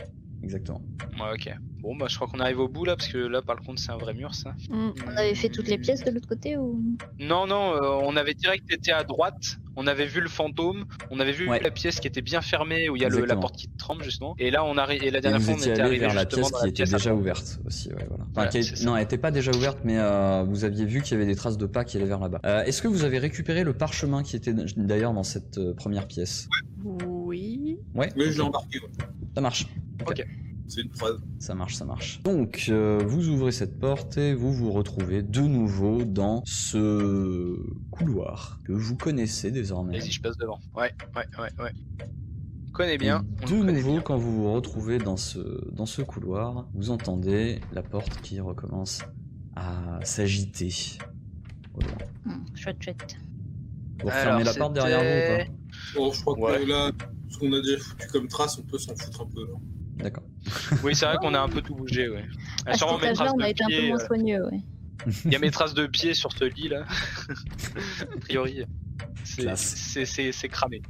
euh, 0.00 0.04
Exactement. 0.42 0.80
Ouais, 1.20 1.34
ok. 1.34 1.54
Bon, 1.82 1.94
bah, 1.96 2.06
je 2.08 2.16
crois 2.16 2.26
qu'on 2.26 2.40
arrive 2.40 2.60
au 2.60 2.68
bout 2.68 2.86
là, 2.86 2.96
parce 2.96 3.08
que 3.08 3.18
là, 3.18 3.42
par 3.42 3.56
contre, 3.60 3.78
c'est 3.78 3.90
un 3.92 3.98
vrai 3.98 4.14
mur, 4.14 4.34
ça. 4.34 4.54
Mm. 4.70 4.90
On 5.06 5.16
avait 5.16 5.34
fait 5.34 5.50
toutes 5.50 5.68
les 5.68 5.76
pièces 5.76 6.02
de 6.02 6.10
l'autre 6.10 6.28
côté 6.28 6.56
ou? 6.56 6.82
Non, 7.18 7.46
non, 7.46 7.74
euh, 7.74 8.00
on 8.02 8.16
avait 8.16 8.32
direct 8.32 8.64
été 8.72 8.90
à 8.90 9.04
droite, 9.04 9.58
on 9.82 9.86
avait 9.86 10.04
vu 10.06 10.20
le 10.20 10.28
fantôme, 10.28 10.84
on 11.10 11.18
avait 11.20 11.32
vu 11.32 11.48
Ouais. 11.48 11.58
la 11.60 11.70
pièce 11.70 12.00
qui 12.00 12.06
était 12.06 12.20
bien 12.20 12.42
fermée, 12.42 12.88
où 12.90 12.96
il 12.96 13.02
y 13.02 13.04
a 13.04 13.08
le- 13.08 13.24
la 13.24 13.36
porte 13.36 13.56
qui 13.56 13.68
tremble, 13.78 14.02
justement. 14.04 14.34
Et 14.38 14.50
là, 14.50 14.62
on 14.64 14.76
arrive, 14.76 15.02
et 15.02 15.10
la 15.10 15.20
dernière 15.22 15.40
fois, 15.40 15.54
on 15.54 15.56
était 15.56 15.70
allé 15.72 15.80
arrivé 15.80 15.98
vers 16.00 16.14
la 16.14 16.22
justement 16.22 16.48
pièce 16.48 16.58
qui 16.58 16.62
la 16.64 16.68
était 16.68 16.74
pièce 16.84 16.90
déjà 16.90 17.14
ouverte 17.14 17.60
aussi. 17.66 17.88
Ouais, 17.88 17.94
voilà. 18.08 18.24
Enfin, 18.24 18.30
Voilà, 18.34 18.50
qui- 18.50 18.62
c'est 18.64 18.76
ça. 18.76 18.84
non, 18.84 18.96
elle 18.96 19.04
était 19.04 19.16
pas 19.18 19.30
déjà 19.30 19.50
ouverte, 19.52 19.78
mais 19.84 19.98
euh, 19.98 20.44
vous 20.46 20.64
aviez 20.64 20.84
vu 20.84 21.00
qu'il 21.02 21.12
y 21.12 21.14
avait 21.16 21.26
des 21.26 21.36
traces 21.36 21.56
de 21.56 21.66
pas 21.66 21.84
qui 21.84 21.96
allaient 21.96 22.04
vers 22.06 22.20
là-bas. 22.20 22.40
Euh, 22.44 22.62
Est-ce 22.64 22.82
que 22.82 22.88
vous 22.88 23.04
avez 23.04 23.18
récupéré 23.18 23.64
le 23.64 23.72
parchemin 23.72 24.22
qui 24.22 24.36
était 24.36 24.52
d'ailleurs 24.76 25.14
dans 25.14 25.22
cette 25.24 25.56
euh, 25.58 25.72
première 25.74 26.06
pièce? 26.06 26.46
Oui. 26.84 27.78
Ouais. 27.94 28.10
Oui, 28.16 28.24
je 28.30 28.34
l'ai 28.36 28.40
ok. 28.40 28.46
embarqué. 28.48 28.80
Ça 29.34 29.40
marche. 29.40 29.66
C'est 30.70 30.82
une 30.82 30.90
phrase. 30.94 31.20
Ça 31.40 31.54
marche, 31.56 31.74
ça 31.74 31.84
marche. 31.84 32.22
Donc, 32.22 32.66
euh, 32.68 33.02
vous 33.04 33.28
ouvrez 33.28 33.50
cette 33.50 33.80
porte 33.80 34.16
et 34.18 34.34
vous 34.34 34.52
vous 34.52 34.70
retrouvez 34.70 35.20
de 35.22 35.40
nouveau 35.40 36.04
dans 36.04 36.42
ce 36.46 37.56
couloir 37.90 38.60
que 38.64 38.70
vous 38.72 38.94
connaissez 38.96 39.50
désormais. 39.50 39.98
Vas-y, 39.98 40.12
je 40.12 40.20
passe 40.22 40.36
devant. 40.36 40.60
Ouais, 40.76 40.92
ouais, 41.16 41.24
ouais, 41.40 41.64
ouais. 41.64 41.72
On 42.68 42.70
connaît 42.70 42.98
bien. 42.98 43.24
On 43.42 43.46
de 43.46 43.50
connaît 43.50 43.72
nouveau, 43.72 43.92
bien. 43.94 44.00
quand 44.02 44.16
vous 44.16 44.32
vous 44.44 44.52
retrouvez 44.52 44.98
dans 44.98 45.16
ce, 45.16 45.40
dans 45.72 45.86
ce 45.86 46.02
couloir, 46.02 46.68
vous 46.72 46.90
entendez 46.90 47.60
la 47.72 47.82
porte 47.82 48.20
qui 48.20 48.38
recommence 48.38 49.02
à 49.56 49.98
s'agiter. 50.04 50.72
loin. 51.74 51.88
Hmm, 52.36 52.44
Chouette, 52.54 52.80
chouette. 52.80 53.16
Vous 54.00 54.06
refermez 54.06 54.44
la 54.44 54.54
porte 54.54 54.74
derrière 54.74 55.00
vous 55.00 55.34
ou 55.34 55.36
pas? 55.48 55.52
Bon, 55.96 56.12
je 56.12 56.20
crois 56.20 56.58
que 56.58 56.64
là, 56.64 56.92
ce 57.28 57.38
qu'on 57.38 57.52
a 57.52 57.60
déjà 57.60 57.78
foutu 57.78 58.06
comme 58.06 58.28
trace, 58.28 58.56
on 58.58 58.62
peut 58.62 58.78
s'en 58.78 58.94
foutre 58.94 59.22
un 59.22 59.26
peu. 59.34 59.44
là. 59.46 59.54
D'accord. 60.02 60.22
Oui, 60.82 60.94
c'est 60.94 61.06
vrai 61.06 61.16
qu'on 61.20 61.34
a 61.34 61.40
un 61.40 61.48
peu 61.48 61.60
tout 61.62 61.74
bougé, 61.74 62.08
ouais. 62.08 62.24
À 62.66 62.72
cet 62.72 62.78
sûrement 62.78 62.98
mes 62.98 63.08
on 63.08 63.36
de 63.36 63.42
a 63.42 63.48
été 63.50 63.64
un 63.64 63.68
peu 63.68 63.88
moins 63.88 64.00
euh, 64.00 64.06
soigneux, 64.06 64.44
ouais. 64.46 64.60
Il 65.24 65.32
y 65.32 65.36
a 65.36 65.38
mes 65.38 65.50
traces 65.50 65.74
de 65.74 65.86
pieds 65.86 66.12
sur 66.14 66.30
ce 66.32 66.44
lit 66.44 66.68
là. 66.68 66.84
a 68.02 68.20
priori, 68.20 68.64
c'est- 69.24 69.42
Classe. 69.42 69.60
c'est 69.76 70.04
c'est- 70.04 70.32
c'est 70.32 70.48
cramé. 70.48 70.82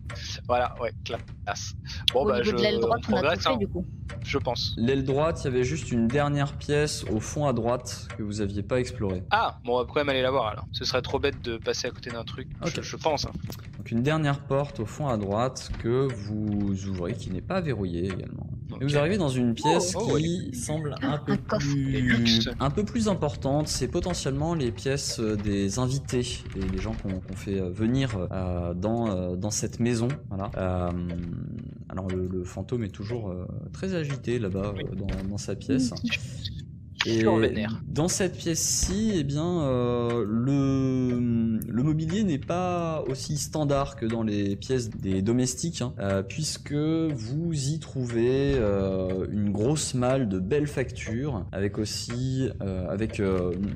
Voilà, 0.48 0.74
ouais, 0.80 0.90
classe. 1.04 1.74
Bon 2.12 2.22
Au 2.22 2.28
bah 2.28 2.38
niveau 2.40 2.50
je 2.50 2.56
de 2.56 2.62
l'aile 2.62 2.80
droite, 2.80 3.02
on 3.08 3.12
a 3.12 3.16
tout 3.16 3.22
progresse, 3.22 3.42
fait 3.44 3.48
hein, 3.50 3.56
du 3.56 3.68
coup. 3.68 3.86
je 4.24 4.38
pense. 4.38 4.74
L'aile 4.76 5.04
droite, 5.04 5.40
il 5.42 5.44
y 5.44 5.48
avait 5.48 5.62
juste 5.64 5.92
une 5.92 6.08
dernière 6.08 6.54
pièce 6.54 7.04
au 7.04 7.20
fond 7.20 7.46
à 7.46 7.52
droite 7.52 8.08
que 8.18 8.24
vous 8.24 8.40
aviez 8.40 8.62
pas 8.64 8.80
explorée. 8.80 9.22
Ah, 9.30 9.60
bon, 9.64 9.74
on 9.76 9.78
va 9.78 9.84
quand 9.84 9.94
même 10.00 10.08
aller 10.08 10.22
la 10.22 10.30
voir 10.32 10.48
alors. 10.48 10.66
Ce 10.72 10.84
serait 10.84 11.02
trop 11.02 11.20
bête 11.20 11.40
de 11.42 11.56
passer 11.58 11.86
à 11.86 11.90
côté 11.92 12.10
d'un 12.10 12.24
truc. 12.24 12.48
Ok. 12.62 12.72
Je, 12.76 12.82
je 12.82 12.96
pense. 12.96 13.26
hein. 13.26 13.32
Donc 13.78 13.90
une 13.92 14.02
dernière 14.02 14.40
porte 14.40 14.80
au 14.80 14.86
fond 14.86 15.06
à 15.08 15.16
droite 15.16 15.70
que 15.80 16.08
vous 16.12 16.86
ouvrez, 16.88 17.14
qui 17.14 17.30
n'est 17.30 17.40
pas 17.40 17.60
verrouillée 17.60 18.06
également. 18.06 18.48
Et 18.80 18.84
vous 18.84 18.96
arrivez 18.96 19.16
dans 19.18 19.28
une 19.28 19.54
pièce 19.54 19.94
Oh, 19.96 20.08
oh, 20.12 20.16
qui 20.16 20.54
semble 20.54 20.94
un 21.02 21.18
peu 21.18 21.32
Un 21.32 21.58
plus, 21.58 22.00
luxe. 22.00 22.48
un 22.60 22.70
peu 22.70 22.84
plus 22.84 23.08
importante. 23.08 23.68
C'est 23.68 23.88
potentiellement 23.88 24.54
les 24.54 24.72
pièces 24.72 25.18
euh, 25.20 25.36
des 25.36 25.78
invités, 25.78 26.26
des, 26.54 26.66
des 26.66 26.78
gens 26.78 26.94
qu'on 27.02 27.36
fait 27.36 27.60
euh, 27.60 27.70
venir 27.70 28.10
euh, 28.30 28.74
dans 28.74 29.10
euh, 29.10 29.36
dans 29.36 29.50
cette 29.50 29.80
maison. 29.80 30.08
Voilà. 30.28 30.50
Euh, 30.56 30.90
alors 31.88 32.06
le, 32.08 32.28
le 32.28 32.44
fantôme 32.44 32.84
est 32.84 32.88
toujours 32.94 33.30
euh, 33.30 33.46
très 33.72 33.94
agité 33.94 34.38
là-bas 34.38 34.72
Oui. 34.76 34.84
dans, 34.96 35.28
dans 35.28 35.38
sa 35.38 35.56
pièce. 35.56 35.92
Et 37.06 37.24
dans 37.88 38.08
cette 38.08 38.36
pièce-ci, 38.36 39.12
eh 39.14 39.24
bien, 39.24 39.62
euh, 39.62 40.22
le, 40.28 41.58
le 41.66 41.82
mobilier 41.82 42.24
n'est 42.24 42.38
pas 42.38 43.02
aussi 43.08 43.38
standard 43.38 43.96
que 43.96 44.04
dans 44.04 44.22
les 44.22 44.54
pièces 44.54 44.90
des 44.90 45.22
domestiques, 45.22 45.80
hein, 45.80 45.94
euh, 45.98 46.22
puisque 46.22 46.74
vous 46.74 47.52
y 47.52 47.78
trouvez 47.78 48.52
euh, 48.54 49.26
une 49.32 49.50
grosse 49.50 49.94
malle 49.94 50.28
de 50.28 50.38
belles 50.38 50.66
factures, 50.66 51.46
avec 51.52 51.78
aussi, 51.78 52.50
euh, 52.60 52.86
avec 52.90 53.22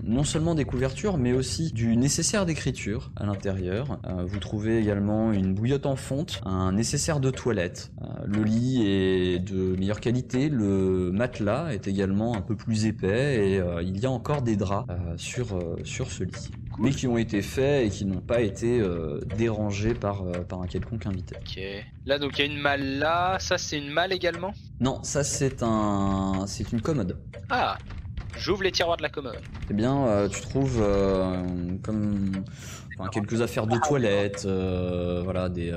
non 0.04 0.24
seulement 0.24 0.54
des 0.54 0.66
couvertures, 0.66 1.16
mais 1.16 1.32
aussi 1.32 1.72
du 1.72 1.96
nécessaire 1.96 2.44
d'écriture 2.44 3.10
à 3.16 3.24
l'intérieur. 3.24 3.98
Vous 4.26 4.38
trouvez 4.38 4.78
également 4.78 5.32
une 5.32 5.54
bouillotte 5.54 5.86
en 5.86 5.96
fonte, 5.96 6.40
un 6.44 6.72
nécessaire 6.72 7.20
de 7.20 7.30
toilette. 7.30 7.92
Le 8.26 8.42
lit 8.42 8.82
est 8.86 9.38
de 9.38 9.76
meilleure 9.76 10.00
qualité, 10.00 10.48
le 10.48 11.10
matelas 11.10 11.72
est 11.72 11.88
également 11.88 12.36
un 12.36 12.42
peu 12.42 12.54
plus 12.54 12.86
épais 12.86 13.13
et 13.14 13.58
euh, 13.58 13.82
il 13.82 13.98
y 13.98 14.06
a 14.06 14.10
encore 14.10 14.42
des 14.42 14.56
draps 14.56 14.88
euh, 14.90 15.14
sur, 15.16 15.56
euh, 15.56 15.76
sur 15.84 16.10
ce 16.10 16.24
lit. 16.24 16.50
Mais 16.78 16.90
qui 16.90 17.06
ont 17.06 17.16
été 17.16 17.40
faits 17.40 17.86
et 17.86 17.90
qui 17.90 18.04
n'ont 18.04 18.20
pas 18.20 18.40
été 18.40 18.82
dérangés 19.36 19.94
par, 19.94 20.24
par 20.48 20.60
un 20.60 20.66
quelconque 20.66 21.06
invité. 21.06 21.36
Ok. 21.36 21.60
Là, 22.04 22.18
donc, 22.18 22.36
il 22.36 22.38
y 22.40 22.42
a 22.42 22.52
une 22.52 22.58
malle 22.58 22.98
là. 22.98 23.38
Ça, 23.38 23.58
c'est 23.58 23.78
une 23.78 23.90
malle 23.90 24.12
également? 24.12 24.52
Non, 24.80 24.98
ça 25.04 25.22
c'est 25.22 25.62
un, 25.62 26.46
c'est 26.48 26.72
une 26.72 26.80
commode. 26.80 27.16
Ah 27.48 27.78
J'ouvre 28.36 28.64
les 28.64 28.72
tiroirs 28.72 28.96
de 28.96 29.02
la 29.02 29.08
commode. 29.08 29.38
Eh 29.70 29.74
bien, 29.74 30.28
tu 30.28 30.40
trouves 30.40 30.84
comme 31.84 32.32
enfin, 32.98 33.10
quelques 33.10 33.40
affaires 33.40 33.66
de 33.66 33.78
toilette, 33.78 34.44
euh, 34.46 35.20
voilà, 35.24 35.48
des, 35.48 35.72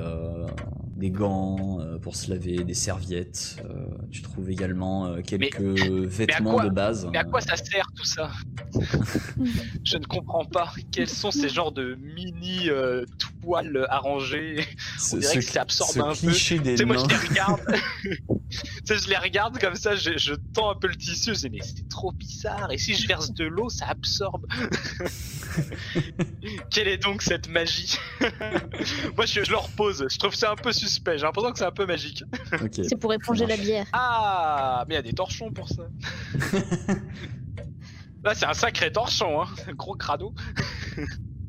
des 0.98 1.10
gants 1.10 1.78
euh, 1.80 1.98
pour 1.98 2.16
se 2.16 2.28
laver, 2.28 2.64
des 2.64 2.74
serviettes. 2.74 3.62
euh, 3.64 3.86
tu 4.10 4.20
trouves 4.20 4.50
également 4.50 5.06
euh, 5.06 5.20
quelques 5.22 5.60
vêtements 5.60 6.54
quoi 6.54 6.64
de 6.64 6.70
base. 6.70 7.08
Mais 7.12 7.18
à 7.18 7.24
quoi 7.24 7.40
ça 7.40 7.56
sert 7.56 7.86
tout 7.96 8.04
ça? 8.04 8.30
Je 9.84 9.96
ne 9.96 10.04
comprends 10.04 10.44
pas. 10.44 10.72
Quels 10.90 11.08
sont 11.08 11.30
ces 11.30 11.48
genres 11.48 11.72
de 11.72 11.96
mini 12.16 12.68
euh, 12.68 13.04
toiles 13.40 13.86
arrangées? 13.88 14.66
On 15.12 15.16
dirait 15.16 15.36
que 15.36 15.42
ça 15.42 15.62
absorbe 15.62 15.90
ce 15.90 16.00
un 16.00 16.58
peu. 16.58 16.76
des 16.76 16.84
moi, 16.84 16.96
je 16.96 17.06
les 17.08 17.28
regarde. 17.28 17.60
tu 18.50 18.58
sais, 18.84 18.98
je 18.98 19.08
les 19.08 19.16
regarde 19.16 19.58
comme 19.58 19.74
ça, 19.74 19.96
je, 19.96 20.16
je 20.16 20.34
tends 20.54 20.70
un 20.70 20.74
peu 20.74 20.88
le 20.88 20.96
tissu. 20.96 21.34
Je 21.34 21.40
dis, 21.40 21.50
mais 21.50 21.58
c'est 21.62 21.88
trop 21.88 22.12
bizarre. 22.12 22.70
Et 22.72 22.78
si 22.78 22.94
je 22.94 23.06
verse 23.06 23.32
de 23.32 23.44
l'eau, 23.44 23.68
ça 23.68 23.86
absorbe. 23.86 24.46
Quelle 26.70 26.88
est 26.88 26.98
donc 26.98 27.22
cette 27.22 27.48
magie? 27.48 27.98
Moi, 29.16 29.26
je, 29.26 29.44
je 29.44 29.50
leur 29.50 29.68
pose. 29.70 30.06
Je 30.10 30.18
trouve 30.18 30.34
ça 30.34 30.52
un 30.52 30.56
peu 30.56 30.72
suspect. 30.72 31.18
J'ai 31.18 31.24
l'impression 31.24 31.52
que 31.52 31.58
c'est 31.58 31.64
un 31.64 31.72
peu 31.72 31.86
magique. 31.86 32.22
C'est 32.70 32.98
pour 32.98 33.12
éponger 33.12 33.46
la 33.46 33.56
bière. 33.56 33.86
Ah, 33.92 34.84
mais 34.88 34.94
il 34.94 34.96
y 34.96 35.00
a 35.00 35.02
des 35.02 35.12
torchons 35.12 35.52
pour 35.52 35.68
ça. 35.68 35.82
Là, 38.24 38.34
c'est 38.34 38.46
un 38.46 38.54
sacré 38.54 38.92
torchon, 38.92 39.42
hein. 39.42 39.46
Un 39.68 39.74
gros 39.74 39.94
crado. 39.94 40.34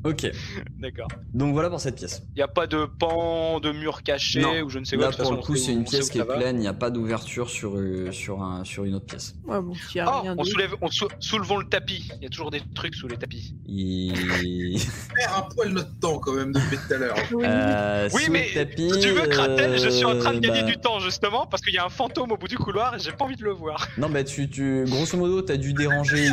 Ok. 0.04 0.30
D'accord. 0.78 1.08
Donc 1.34 1.52
voilà 1.52 1.68
pour 1.68 1.80
cette 1.80 1.96
pièce. 1.96 2.22
Il 2.34 2.36
n'y 2.36 2.42
a 2.42 2.48
pas 2.48 2.66
de 2.66 2.86
pan, 2.86 3.60
de 3.60 3.70
mur 3.72 4.02
caché 4.02 4.40
Non. 4.40 4.60
ou 4.62 4.70
je 4.70 4.78
ne 4.78 4.84
sais 4.84 4.96
quoi. 4.96 5.06
Là 5.06 5.12
de 5.12 5.22
pour 5.22 5.32
le 5.32 5.38
coup 5.38 5.56
c'est 5.56 5.72
une 5.72 5.84
pièce 5.84 6.08
qui 6.10 6.18
est 6.18 6.24
pleine, 6.24 6.56
il 6.56 6.60
n'y 6.60 6.66
a 6.68 6.72
pas 6.72 6.90
d'ouverture 6.90 7.50
sur, 7.50 7.76
euh, 7.76 8.10
sur, 8.10 8.42
un, 8.42 8.64
sur 8.64 8.84
une 8.84 8.94
autre 8.94 9.06
pièce. 9.06 9.34
Ouais, 9.44 9.60
bon, 9.60 9.74
s'il 9.74 9.96
y 9.96 10.00
a 10.00 10.06
Oh, 10.10 10.20
rien 10.22 10.34
on 10.38 10.44
soulève, 10.44 10.74
on 10.80 10.88
sou- 10.88 11.08
soulevons 11.18 11.58
le 11.58 11.66
tapis. 11.68 12.10
Il 12.16 12.22
y 12.22 12.26
a 12.26 12.28
toujours 12.30 12.50
des 12.50 12.62
trucs 12.74 12.94
sous 12.94 13.08
les 13.08 13.16
tapis. 13.16 13.54
Il... 13.66 14.78
Faire 14.80 15.36
un 15.36 15.54
poil 15.54 15.70
notre 15.70 15.98
temps 15.98 16.18
quand 16.18 16.32
même 16.32 16.52
depuis 16.52 16.76
tout 16.78 16.94
à 16.94 16.96
l'heure. 16.98 17.16
Oui. 17.32 17.44
Euh, 17.46 18.08
Oui, 18.14 18.22
mais 18.30 18.48
le 18.48 18.54
tapis, 18.54 18.90
si 18.94 19.00
tu 19.00 19.10
veux, 19.10 19.26
Kratel, 19.28 19.78
je 19.78 19.88
suis 19.88 20.04
en 20.04 20.18
train 20.18 20.32
de 20.32 20.38
euh, 20.38 20.40
gagner 20.40 20.62
bah, 20.62 20.66
du 20.66 20.76
temps 20.78 20.98
justement 21.00 21.46
parce 21.46 21.62
qu'il 21.62 21.74
y 21.74 21.78
a 21.78 21.84
un 21.84 21.88
fantôme 21.90 22.32
au 22.32 22.36
bout 22.36 22.48
du 22.48 22.58
couloir 22.58 22.94
et 22.96 22.98
j'ai 22.98 23.12
pas 23.12 23.24
envie 23.24 23.36
de 23.36 23.44
le 23.44 23.52
voir. 23.52 23.86
Non, 23.98 24.08
bah 24.08 24.24
tu, 24.24 24.48
tu, 24.50 24.84
grosso 24.88 25.16
modo, 25.16 25.42
t'as 25.42 25.56
dû 25.56 25.72
déranger, 25.74 26.28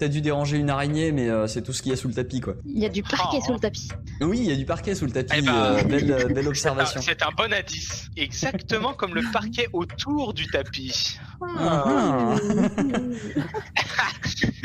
t'as 0.00 0.08
dû 0.08 0.20
déranger 0.20 0.56
une 0.56 0.70
araignée, 0.70 1.12
mais 1.12 1.28
euh, 1.28 1.46
c'est 1.46 1.62
tout 1.62 1.72
ce 1.72 1.82
qu'il 1.82 1.90
y 1.90 1.92
a 1.92 1.96
sous 1.96 2.08
le 2.08 2.14
tapis, 2.14 2.40
quoi. 2.40 2.54
Il 2.66 2.78
y 2.78 2.86
a 2.86 2.88
du 2.88 3.02
parquet 3.02 3.38
Oh. 3.40 3.44
sous 3.46 3.52
le 3.52 3.60
tapis. 3.60 3.88
Oui, 4.22 4.38
il 4.38 4.44
y 4.46 4.52
a 4.52 4.56
du 4.56 4.64
parquet 4.64 4.94
sous 4.94 5.04
le 5.06 5.12
tapis. 5.12 5.34
Eh 5.36 5.42
ben, 5.42 5.54
euh, 5.54 5.82
belle, 5.88 6.10
euh, 6.10 6.24
belle 6.26 6.34
C'est 6.36 6.46
un, 6.46 6.48
observation. 6.48 7.00
c'est 7.02 7.22
un 7.22 7.30
bon 7.36 7.52
indice. 7.52 8.08
Exactement 8.16 8.94
comme 8.94 9.14
le 9.14 9.22
parquet 9.32 9.68
autour 9.72 10.34
du 10.34 10.46
tapis. 10.48 11.18
Ah, 11.58 11.84
ah. 11.86 12.36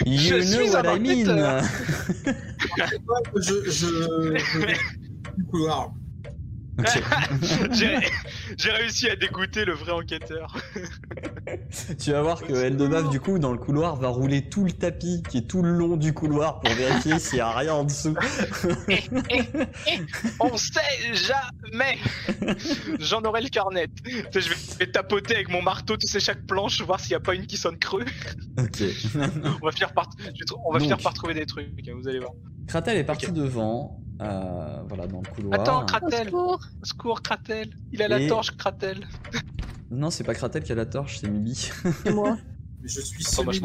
You 0.06 0.18
Je 0.20 0.40
suis 0.42 0.68
know 0.70 0.76
un 0.78 0.84
what 0.84 0.96
I 0.96 1.00
mean. 1.00 1.30
enquêteur. 1.30 1.64
je, 3.36 3.54
je, 3.66 4.38
je- 4.38 5.36
du 5.38 5.44
couloir. 5.46 5.92
J'ai 8.58 8.70
réussi 8.72 9.10
à 9.10 9.16
dégoûter 9.16 9.64
le 9.64 9.74
vrai 9.74 9.92
enquêteur. 9.94 10.56
tu 12.00 12.12
vas 12.12 12.22
voir 12.22 12.42
que 12.42 12.54
Eldebaf, 12.54 13.10
du 13.10 13.20
coup, 13.20 13.40
dans 13.40 13.52
le 13.52 13.58
couloir, 13.58 13.96
va 13.96 14.08
rouler 14.10 14.50
tout 14.50 14.64
le 14.66 14.72
tapis 14.72 15.24
qui 15.30 15.40
est 15.40 15.48
tout 15.48 15.62
le 15.62 15.72
long 15.72 15.98
du 15.98 16.14
couloir 16.14 16.60
pour 16.60 16.74
vérifier 16.74 17.20
s'il 17.20 17.38
y 17.38 17.42
a 17.42 17.52
rien 17.52 17.74
en 17.74 17.84
dessous. 17.84 18.16
On 20.40 20.58
sait 20.58 21.14
jamais. 21.14 21.98
J'en 23.00 23.22
aurai 23.24 23.42
le 23.42 23.50
cœur 23.50 23.72
net. 23.72 23.90
Tu 24.04 24.12
sais, 24.32 24.42
je 24.42 24.50
vais, 24.50 24.56
je 24.74 24.78
vais 24.80 24.92
tapoter 24.92 25.36
avec 25.36 25.50
mon 25.50 25.62
marteau, 25.62 25.98
tu 25.98 26.08
sais, 26.08 26.20
chaque 26.20 26.46
planche, 26.46 26.82
voir 26.82 27.00
s'il 27.00 27.10
n'y 27.12 27.16
a 27.16 27.20
pas 27.20 27.36
une 27.36 27.46
qui 27.48 27.58
sonne 27.58 27.78
creux. 27.78 28.06
ok. 28.58 28.84
On 29.62 29.66
va 29.66 29.72
finir 29.72 29.94
par, 29.94 30.10
je 30.20 30.26
vais 30.26 30.32
tr- 30.32 30.56
on 30.66 30.72
va 30.72 30.80
Donc. 30.80 30.82
finir 30.84 30.98
par 30.98 31.14
trouver 31.14 31.34
des 31.34 31.46
trucs, 31.46 31.68
hein, 31.88 31.94
vous 31.96 32.08
allez 32.08 32.20
voir. 32.20 32.32
Kratel 32.68 32.98
est 32.98 33.04
parti 33.04 33.32
devant, 33.32 34.00
euh, 34.22 34.82
voilà, 34.88 35.08
dans 35.08 35.22
le 35.22 35.30
couloir. 35.30 35.60
Attends, 35.60 35.84
Au 35.84 35.86
Kratel. 35.86 36.26
secours 36.28 36.60
Au 36.82 36.86
secours, 36.86 37.22
Kratel. 37.22 37.70
Il 37.92 38.02
a 38.02 38.08
la 38.08 38.28
torche, 38.28 38.52
Kratel. 38.58 39.08
Non, 39.92 40.10
c'est 40.10 40.24
pas 40.24 40.34
Kratel 40.34 40.64
qui 40.64 40.72
a 40.72 40.76
la 40.76 40.86
torche, 40.86 41.20
c'est 41.20 41.30
Mibi. 41.30 41.72
Et 42.06 42.12
moi 42.12 42.38
Mais 42.82 42.88
je 42.90 43.02
suis 43.02 43.24
semi 43.24 43.60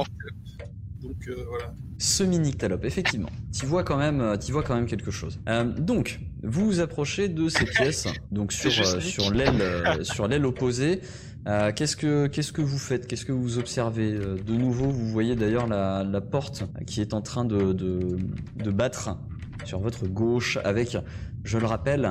Donc 1.03 1.29
euh, 1.29 1.45
voilà. 1.49 1.75
Semi-nyctalope, 1.99 2.85
effectivement. 2.85 3.29
Tu 3.53 3.67
vois 3.67 3.85
quand 3.85 3.99
même, 3.99 4.21
euh, 4.21 4.37
t'y 4.37 4.53
vois 4.53 4.63
quand 4.63 4.75
même 4.75 4.87
quelque 4.87 5.11
chose. 5.11 5.39
Euh, 5.49 5.65
donc, 5.65 6.21
vous 6.43 6.65
vous 6.65 6.81
approchez 6.81 7.29
de 7.29 7.49
ces 7.49 7.67
pièces, 7.67 8.07
donc 8.31 8.53
sur 8.53 8.71
euh, 8.87 9.01
sur 9.01 9.31
l'aile 9.31 9.61
euh, 9.61 10.03
sur 10.03 10.27
l'aile 10.27 10.47
opposée. 10.47 11.01
Euh, 11.47 11.73
qu'est-ce 11.73 11.97
que 11.97 12.27
qu'est-ce 12.27 12.53
que 12.53 12.63
vous 12.63 12.79
faites? 12.79 13.07
Qu'est-ce 13.07 13.25
que 13.27 13.33
vous 13.33 13.59
observez? 13.59 14.13
De 14.13 14.55
nouveau, 14.55 14.91
vous 14.91 15.09
voyez 15.11 15.37
d'ailleurs 15.37 15.67
la, 15.67 16.05
la 16.05 16.21
porte 16.21 16.65
qui 16.87 17.01
est 17.01 17.13
en 17.15 17.23
train 17.23 17.45
de, 17.45 17.73
de 17.73 18.19
de 18.57 18.71
battre 18.71 19.19
sur 19.65 19.81
votre 19.81 20.07
gauche 20.07 20.59
avec, 20.65 20.97
je 21.45 21.59
le 21.59 21.67
rappelle, 21.67 22.09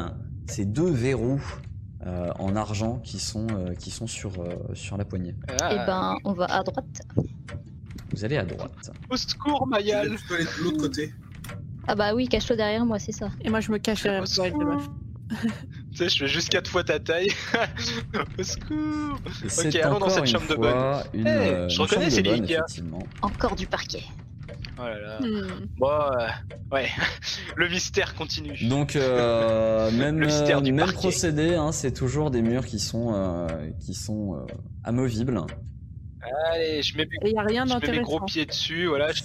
ces 0.48 0.66
deux 0.66 0.90
verrous 0.90 1.42
euh, 2.06 2.32
en 2.40 2.56
argent 2.56 3.00
qui 3.04 3.20
sont 3.20 3.48
euh, 3.52 3.74
qui 3.76 3.92
sont 3.92 4.08
sur 4.08 4.40
euh, 4.40 4.74
sur 4.74 4.98
la 4.98 5.06
poignée. 5.06 5.36
Ah. 5.62 5.70
Eh 5.72 5.76
ben, 5.86 6.16
on 6.24 6.34
va 6.34 6.46
à 6.46 6.64
droite. 6.64 7.02
Vous 8.12 8.24
allez 8.26 8.38
à 8.38 8.46
droite. 8.46 8.92
Au 9.10 9.18
secours, 9.18 9.68
Mayal. 9.68 10.10
vais 10.10 10.16
plutôt 10.16 10.34
aller 10.36 10.44
de 10.46 10.64
l'autre 10.64 10.78
côté. 10.78 11.14
Ah 11.88 11.96
bah 11.96 12.14
oui, 12.14 12.28
cache-toi 12.28 12.56
derrière 12.56 12.86
moi, 12.86 13.00
c'est 13.00 13.12
ça. 13.12 13.30
Et 13.42 13.50
moi, 13.50 13.60
je 13.62 13.72
me 13.72 13.78
cache 13.78 14.04
derrière 14.04 14.24
toi, 14.24 14.46
elle. 14.48 14.54
Tu 15.92 15.98
sais, 15.98 16.10
je 16.10 16.18
fais 16.20 16.28
juste 16.28 16.50
4 16.50 16.70
fois 16.70 16.84
ta 16.84 17.00
taille. 17.00 17.30
Au 18.40 18.44
secours. 18.44 19.20
Et 19.44 19.50
C'est 19.50 19.82
allons 19.82 20.00
dans 20.00 20.10
cette 20.10 20.26
chambre 20.26 20.48
de 20.48 20.56
fois 20.56 21.04
une, 21.14 21.28
Hey, 21.28 21.50
euh, 21.50 21.70
je 21.70 21.76
une 21.76 21.82
reconnais, 21.82 22.10
c'est 22.10 22.24
bonne, 22.24 22.42
Lydia. 22.42 22.60
effectivement. 22.60 23.04
Encore 23.22 23.56
du 23.56 23.68
parquet. 23.68 24.04
Oh 24.82 24.86
là 24.88 25.00
là. 25.00 25.20
Hmm. 25.20 25.66
Bon, 25.78 25.88
euh, 25.90 26.28
ouais. 26.72 26.88
Le 27.58 27.68
mystère 27.68 28.16
continue. 28.16 28.58
Donc 28.70 28.96
euh, 28.96 29.92
même 29.98 30.24
euh, 30.24 30.62
du 30.62 30.72
même 30.72 30.86
parquet. 30.86 30.94
procédé, 30.98 31.56
hein, 31.56 31.72
c'est 31.74 31.92
toujours 31.92 32.32
des 32.32 32.42
murs 32.42 32.66
qui 32.66 32.80
sont 32.80 33.12
euh, 33.14 33.48
qui 33.80 33.94
sont 33.94 34.36
euh, 34.36 34.46
amovibles. 34.84 35.42
Allez, 36.52 36.82
je 36.82 36.98
mets, 36.98 37.06
mes- 37.06 37.28
Et 37.28 37.30
il 37.30 37.34
n'y 37.34 37.40
a 37.40 37.44
rien 37.44 37.66
je 37.66 37.74
mets 37.74 37.80
mes 37.92 38.02
gros 38.02 38.20
d'intéressant. 38.20 38.26
pieds 38.26 38.46
dessus, 38.46 38.86
voilà. 38.88 39.12
je- 39.12 39.24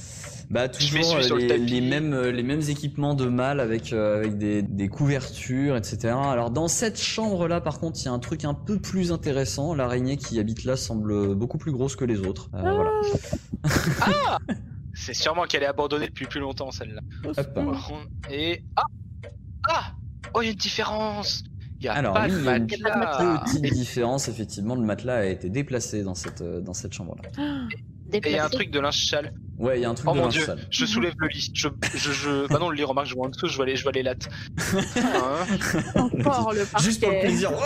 Bah 0.50 0.68
toujours 0.68 1.04
sur 1.22 1.36
le 1.36 1.42
les, 1.42 1.46
tapis. 1.48 1.60
les 1.66 1.80
mêmes 1.80 2.20
les 2.30 2.42
mêmes 2.42 2.60
équipements 2.68 3.14
de 3.14 3.26
mâle 3.26 3.60
avec 3.60 3.92
euh, 3.92 4.18
avec 4.18 4.38
des, 4.38 4.62
des 4.62 4.88
couvertures, 4.88 5.76
etc. 5.76 6.14
Alors 6.16 6.50
dans 6.50 6.68
cette 6.68 7.00
chambre 7.00 7.46
là, 7.48 7.60
par 7.60 7.78
contre, 7.80 8.00
il 8.00 8.04
y 8.06 8.08
a 8.08 8.12
un 8.12 8.18
truc 8.20 8.44
un 8.44 8.54
peu 8.54 8.78
plus 8.78 9.12
intéressant. 9.12 9.74
L'araignée 9.74 10.16
qui 10.16 10.38
habite 10.40 10.64
là 10.64 10.76
semble 10.76 11.34
beaucoup 11.34 11.58
plus 11.58 11.72
grosse 11.72 11.94
que 11.96 12.04
les 12.04 12.20
autres. 12.20 12.48
Euh, 12.54 12.60
voilà. 12.62 12.90
C'est 14.94 15.14
sûrement 15.14 15.44
qu'elle 15.44 15.62
est 15.62 15.66
abandonnée 15.66 16.06
depuis 16.06 16.26
plus 16.26 16.40
longtemps 16.40 16.70
celle-là. 16.70 17.00
Hop. 17.24 17.58
Et 18.30 18.62
ah 18.76 18.82
ah 19.68 19.92
oh 20.34 20.42
il 20.42 20.46
y 20.46 20.48
a 20.48 20.52
une 20.52 20.56
différence. 20.58 21.42
Il 21.80 21.86
y 21.86 21.88
a 21.88 21.94
Alors, 21.94 22.14
pas 22.14 22.26
oui, 22.26 22.32
de 22.32 22.38
il 22.38 22.44
y 22.44 22.48
a 22.48 22.56
une 22.56 22.62
matelas. 22.66 23.42
Petite 23.44 23.72
différence, 23.74 24.28
effectivement, 24.28 24.74
le 24.74 24.82
matelas 24.82 25.16
a 25.16 25.24
été 25.26 25.50
déplacé 25.50 26.02
dans 26.02 26.14
cette, 26.14 26.40
euh, 26.40 26.60
dans 26.60 26.72
cette 26.72 26.92
chambre-là. 26.94 27.28
Et 28.12 28.20
il 28.24 28.32
y 28.32 28.38
a 28.38 28.44
un 28.44 28.48
truc 28.48 28.70
de 28.70 28.80
linge 28.80 29.06
sale. 29.06 29.34
Ouais, 29.58 29.78
il 29.78 29.82
y 29.82 29.84
a 29.84 29.90
un 29.90 29.94
truc 29.94 30.08
Oh 30.08 30.12
de 30.14 30.18
mon 30.18 30.24
linge 30.24 30.34
dieu, 30.34 30.44
sale. 30.44 30.66
je 30.70 30.86
soulève 30.86 31.14
le 31.18 31.28
lit. 31.28 31.50
Je, 31.52 31.68
je, 31.94 32.12
je... 32.12 32.46
Bah 32.52 32.58
non, 32.58 32.70
le 32.70 32.76
lit, 32.76 32.84
remarque, 32.84 33.08
je 33.08 33.14
vois 33.14 33.26
en 33.26 33.30
dessous, 33.30 33.48
je 33.48 33.56
vois 33.56 33.66
les, 33.66 33.76
je 33.76 33.82
vois 33.82 33.92
les 33.92 34.02
lattes. 34.02 34.28
Hein 34.96 35.46
Encore 35.96 36.52
le 36.52 36.64
parquet. 36.64 36.84
Juste 36.86 37.02
pour 37.02 37.10
le 37.12 37.20
plaisir. 37.20 37.50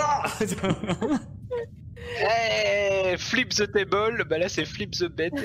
Eh, 2.21 3.17
flip 3.19 3.51
the 3.55 3.71
table, 3.71 4.25
bah 4.29 4.39
là 4.39 4.49
c'est 4.49 4.65
flip 4.65 4.91
the 4.93 5.05
bed. 5.09 5.33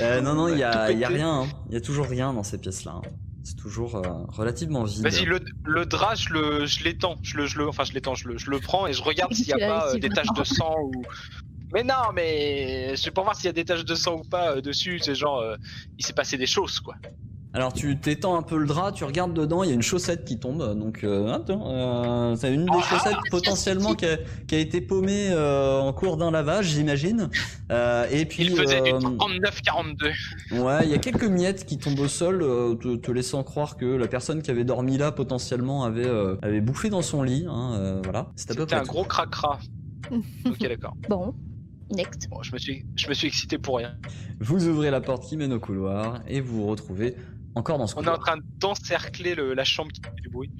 Euh, 0.00 0.20
non, 0.20 0.34
non, 0.34 0.48
il 0.48 0.58
y 0.58 0.64
a, 0.64 0.90
y 0.90 1.04
a 1.04 1.08
rien. 1.08 1.42
hein. 1.42 1.48
Il 1.68 1.74
y 1.74 1.76
a 1.76 1.80
toujours 1.80 2.06
rien 2.06 2.32
dans 2.32 2.42
ces 2.42 2.58
pièces-là. 2.58 2.92
hein. 2.96 3.02
C'est 3.44 3.56
toujours 3.56 3.96
euh, 3.96 4.02
relativement 4.28 4.84
vide. 4.84 5.02
Vas-y, 5.02 5.24
le, 5.24 5.38
le 5.64 5.86
drap, 5.86 6.14
je 6.16 6.30
le, 6.32 6.66
je 6.66 6.82
l'étends, 6.82 7.16
je 7.22 7.36
le, 7.36 7.46
je 7.46 7.58
le, 7.58 7.68
enfin 7.68 7.84
je 7.84 7.92
l'étends, 7.92 8.14
je 8.14 8.28
le, 8.28 8.38
je 8.38 8.50
le 8.50 8.58
prends 8.58 8.86
et 8.86 8.92
je 8.92 9.02
regarde 9.02 9.32
s'il 9.34 9.46
y 9.48 9.52
a 9.52 9.56
Tu 9.56 9.60
l'as 9.60 9.68
pas 9.68 9.94
euh, 9.94 9.98
des 9.98 10.08
taches 10.08 10.32
de 10.34 10.44
sang 10.44 10.74
ou. 10.82 10.92
Mais 11.72 11.82
non, 11.84 12.12
mais 12.14 12.94
c'est 12.96 13.10
pour 13.10 13.24
voir 13.24 13.36
s'il 13.36 13.46
y 13.46 13.48
a 13.48 13.52
des 13.52 13.64
taches 13.64 13.84
de 13.84 13.94
sang 13.94 14.14
ou 14.14 14.22
pas 14.28 14.56
euh, 14.56 14.60
dessus. 14.60 14.98
C'est 15.02 15.14
genre, 15.14 15.40
euh, 15.40 15.56
il 15.98 16.04
s'est 16.06 16.12
passé 16.14 16.36
des 16.38 16.46
choses 16.46 16.80
quoi. 16.80 16.94
Alors 17.56 17.72
tu 17.72 17.96
t'étends 18.00 18.36
un 18.36 18.42
peu 18.42 18.58
le 18.58 18.66
drap, 18.66 18.90
tu 18.90 19.04
regardes 19.04 19.32
dedans, 19.32 19.62
il 19.62 19.68
y 19.68 19.70
a 19.70 19.74
une 19.76 19.80
chaussette 19.82 20.24
qui 20.24 20.40
tombe, 20.40 20.76
donc 20.76 21.04
euh, 21.04 21.32
attends, 21.32 21.62
euh, 21.70 22.34
c'est 22.34 22.52
une 22.52 22.64
des 22.64 22.70
Ah, 22.72 22.82
chaussettes 22.82 23.16
potentiellement 23.30 23.94
qui 23.94 24.06
a, 24.06 24.16
qui 24.48 24.56
a 24.56 24.58
été 24.58 24.80
paumée 24.80 25.28
euh, 25.30 25.78
en 25.78 25.92
cours 25.92 26.16
d'un 26.16 26.32
lavage, 26.32 26.66
j'imagine. 26.66 27.30
Euh, 27.70 28.08
et 28.10 28.24
puis 28.26 28.42
Il 28.46 28.56
faisait 28.56 28.82
du 28.82 28.90
euh, 28.92 28.98
39-42. 28.98 30.62
ouais, 30.62 30.80
il 30.82 30.90
y 30.90 30.94
a 30.94 30.98
quelques 30.98 31.24
miettes 31.28 31.64
qui 31.64 31.78
tombent 31.78 32.00
au 32.00 32.08
sol, 32.08 32.42
euh, 32.42 32.74
te, 32.74 32.96
te 32.96 33.12
laissant 33.12 33.44
croire 33.44 33.76
que 33.76 33.84
la 33.86 34.08
personne 34.08 34.42
qui 34.42 34.50
avait 34.50 34.64
dormi 34.64 34.98
là 34.98 35.12
potentiellement 35.12 35.84
avait 35.84 36.06
euh, 36.08 36.34
avait 36.42 36.60
bouffé 36.60 36.90
dans 36.90 37.02
son 37.02 37.22
lit. 37.22 37.46
Hein, 37.48 37.74
euh, 37.74 38.00
voilà, 38.02 38.32
c'est 38.34 38.50
à 38.50 38.54
peu 38.56 38.62
C'était 38.62 38.74
un 38.74 38.80
tout. 38.82 38.88
gros 38.88 39.04
cracra. 39.04 39.60
ok, 40.44 40.58
d'accord. 40.58 40.94
Bon, 41.08 41.32
next. 41.94 42.28
Bon, 42.28 42.42
je 42.42 42.52
me 42.52 42.58
suis, 42.58 42.84
je 42.96 43.08
me 43.08 43.14
suis 43.14 43.28
excité 43.28 43.58
pour 43.58 43.76
rien. 43.78 43.94
Vous 44.40 44.66
ouvrez 44.66 44.90
la 44.90 45.00
porte 45.00 45.24
qui 45.24 45.36
mène 45.36 45.52
au 45.52 45.60
couloir 45.60 46.20
et 46.26 46.40
vous 46.40 46.62
vous 46.62 46.66
retrouvez 46.66 47.14
encore 47.54 47.78
dans 47.78 47.86
ce 47.86 47.96
On 47.96 48.02
est 48.02 48.08
en 48.08 48.18
train 48.18 48.36
d'encercler 48.60 49.34
le- 49.34 49.54
la 49.54 49.64
chambre 49.64 49.92
qui 49.92 50.00
fait 50.02 50.10
du 50.22 50.28
bruit. 50.28 50.50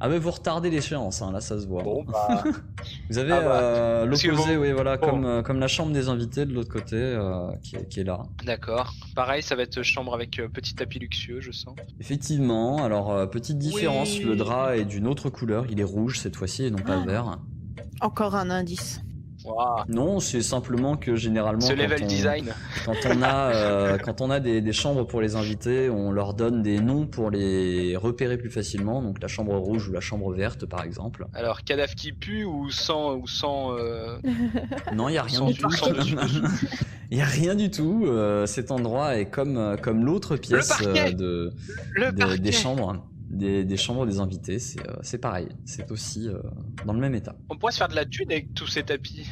Ah 0.00 0.08
mais 0.08 0.18
vous 0.18 0.30
retardez 0.30 0.70
l'échéance, 0.70 1.20
hein, 1.20 1.30
là 1.32 1.40
ça 1.42 1.60
se 1.60 1.66
voit. 1.66 1.82
Bon, 1.82 2.02
bah. 2.04 2.42
Vous 3.10 3.18
avez 3.18 3.32
Ah 3.32 3.40
bah, 3.40 3.60
euh, 3.60 4.04
l'opposé, 4.06 4.30
bon- 4.56 4.56
oui, 4.62 4.72
voilà, 4.72 4.96
bon. 4.96 5.06
comme, 5.10 5.24
euh, 5.26 5.42
comme 5.42 5.58
la 5.58 5.68
chambre 5.68 5.92
des 5.92 6.08
invités 6.08 6.46
de 6.46 6.54
l'autre 6.54 6.72
côté, 6.72 6.96
euh, 6.96 7.50
qui, 7.62 7.76
est, 7.76 7.86
qui 7.88 8.00
est 8.00 8.04
là. 8.04 8.22
D'accord. 8.44 8.94
Pareil, 9.14 9.42
ça 9.42 9.56
va 9.56 9.62
être 9.64 9.82
chambre 9.82 10.14
avec 10.14 10.38
euh, 10.38 10.48
petit 10.48 10.74
tapis 10.74 11.00
luxueux, 11.00 11.40
je 11.40 11.50
sens. 11.50 11.74
Effectivement, 12.00 12.82
alors 12.82 13.10
euh, 13.12 13.26
petite 13.26 13.58
différence, 13.58 14.16
Oui. 14.18 14.24
le 14.24 14.36
drap 14.36 14.74
est 14.76 14.84
d'une 14.86 15.06
autre 15.06 15.28
couleur, 15.28 15.66
il 15.68 15.80
est 15.80 15.84
rouge 15.84 16.18
cette 16.18 16.36
fois-ci 16.36 16.64
et 16.64 16.70
non 16.70 16.78
pas 16.78 17.00
Ah. 17.02 17.06
vert. 17.06 17.38
Encore 18.00 18.36
un 18.36 18.48
indice. 18.48 19.02
Non, 19.88 20.20
c'est 20.20 20.42
simplement 20.42 20.96
que 20.96 21.16
généralement 21.16 21.60
Ce 21.60 21.72
quand 21.72 21.82
level 21.82 22.00
on, 22.02 22.06
design. 22.06 22.54
quand 22.84 22.94
on 23.06 23.22
a, 23.22 23.54
euh, 23.54 23.98
quand 23.98 24.20
on 24.20 24.30
a 24.30 24.40
des, 24.40 24.60
des 24.60 24.72
chambres 24.72 25.06
pour 25.06 25.20
les 25.20 25.36
invités, 25.36 25.88
on 25.90 26.10
leur 26.12 26.34
donne 26.34 26.62
des 26.62 26.80
noms 26.80 27.06
pour 27.06 27.30
les 27.30 27.96
repérer 27.96 28.36
plus 28.38 28.50
facilement, 28.50 29.02
donc 29.02 29.20
la 29.22 29.28
chambre 29.28 29.56
rouge 29.56 29.88
ou 29.88 29.92
la 29.92 30.00
chambre 30.00 30.32
verte 30.32 30.66
par 30.66 30.82
exemple. 30.84 31.26
Alors, 31.34 31.62
cadavre 31.62 31.94
qui 31.94 32.12
pue 32.12 32.44
ou 32.44 32.70
sans 32.70 33.14
ou 33.16 33.26
sans 33.26 33.72
euh, 33.76 34.18
Non, 34.94 35.08
il 35.08 35.14
y 35.14 35.18
a 35.18 35.22
rien 35.22 35.38
Sans 35.38 35.46
du 35.50 35.58
tout. 35.58 35.68
Il 37.10 37.16
y 37.16 37.22
a 37.22 37.24
rien 37.24 37.54
du 37.54 37.70
tout. 37.70 38.04
euh, 38.06 38.44
cet 38.44 38.70
endroit 38.70 39.16
est 39.16 39.30
comme 39.30 39.56
euh, 39.56 39.76
comme 39.76 40.04
l'autre 40.04 40.36
pièce 40.36 40.70
de 40.82 41.52
le 41.94 42.36
des 42.38 42.52
chambres, 42.52 43.02
des, 43.28 43.64
des 43.64 43.76
chambres 43.76 44.06
des 44.06 44.20
invités. 44.20 44.58
C'est 44.58 44.80
euh, 44.88 44.94
c'est 45.02 45.18
pareil. 45.18 45.48
C'est 45.64 45.90
aussi 45.90 46.28
euh, 46.28 46.38
dans 46.86 46.92
le 46.92 47.00
même 47.00 47.14
état. 47.14 47.36
On 47.50 47.56
pourrait 47.56 47.72
se 47.72 47.78
faire 47.78 47.88
de 47.88 47.94
la 47.94 48.04
thune 48.04 48.30
avec 48.30 48.54
tous 48.54 48.66
ces 48.66 48.82
tapis. 48.82 49.26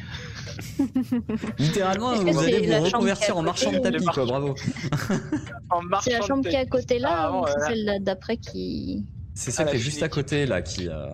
Littéralement, 1.59 2.15
vous 2.15 2.39
allez 2.39 2.67
vous 2.67 2.83
reconvertir 2.85 3.37
en 3.37 3.41
marchand 3.43 3.71
de 3.71 3.79
tapis, 3.79 4.05
quoi. 4.05 4.25
Bravo. 4.25 4.55
C'est 6.01 6.11
la 6.11 6.21
chambre 6.21 6.47
qui 6.47 6.55
est 6.55 6.59
à 6.59 6.65
côté 6.65 6.99
là 6.99 7.09
Ah, 7.31 7.37
ou 7.39 7.45
c'est 7.47 7.67
celle 7.67 8.03
d'après 8.03 8.37
qui. 8.37 9.05
C'est 9.33 9.51
celle 9.51 9.67
Ah, 9.67 9.71
qui 9.71 9.77
est 9.77 9.79
juste 9.79 10.01
à 10.01 10.09
côté 10.09 10.45
là, 10.45 10.61
qui, 10.61 10.87
euh, 10.87 11.07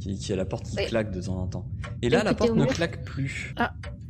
qui 0.00 0.16
qui 0.18 0.32
a 0.32 0.36
la 0.36 0.44
porte 0.44 0.64
qui 0.66 0.76
Oui. 0.76 0.86
claque 0.86 1.10
de 1.10 1.20
temps 1.20 1.38
en 1.38 1.46
temps. 1.46 1.66
Et 2.02 2.08
là, 2.08 2.22
la 2.22 2.34
porte 2.34 2.54
ne 2.54 2.66
claque 2.66 3.04
plus. 3.04 3.54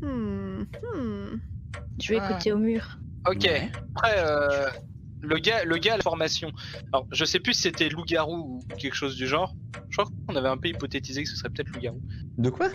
Hmm, 0.02 0.62
hmm. 0.62 1.40
Je 2.02 2.12
vais 2.12 2.18
Ah. 2.20 2.30
écouter 2.30 2.52
au 2.52 2.58
mur. 2.58 2.98
Ok. 3.26 3.44
Ouais. 3.44 3.70
Après, 3.94 4.14
euh, 4.18 4.68
le 5.24 5.38
gars, 5.38 5.64
le 5.64 5.76
gars 5.78 5.94
à 5.94 5.96
la 5.96 6.02
formation. 6.02 6.52
Alors, 6.92 7.06
je 7.12 7.24
sais 7.24 7.40
plus 7.40 7.54
si 7.54 7.62
c'était 7.62 7.88
loup-garou 7.88 8.36
ou 8.36 8.74
quelque 8.78 8.94
chose 8.94 9.16
du 9.16 9.26
genre. 9.26 9.54
Je 9.90 9.96
crois 9.96 10.10
qu'on 10.28 10.36
avait 10.36 10.48
un 10.48 10.56
peu 10.56 10.68
hypothétisé 10.68 11.24
que 11.24 11.28
ce 11.28 11.36
serait 11.36 11.50
peut-être 11.50 11.70
loup-garou. 11.70 12.00
De 12.38 12.50
quoi? 12.50 12.68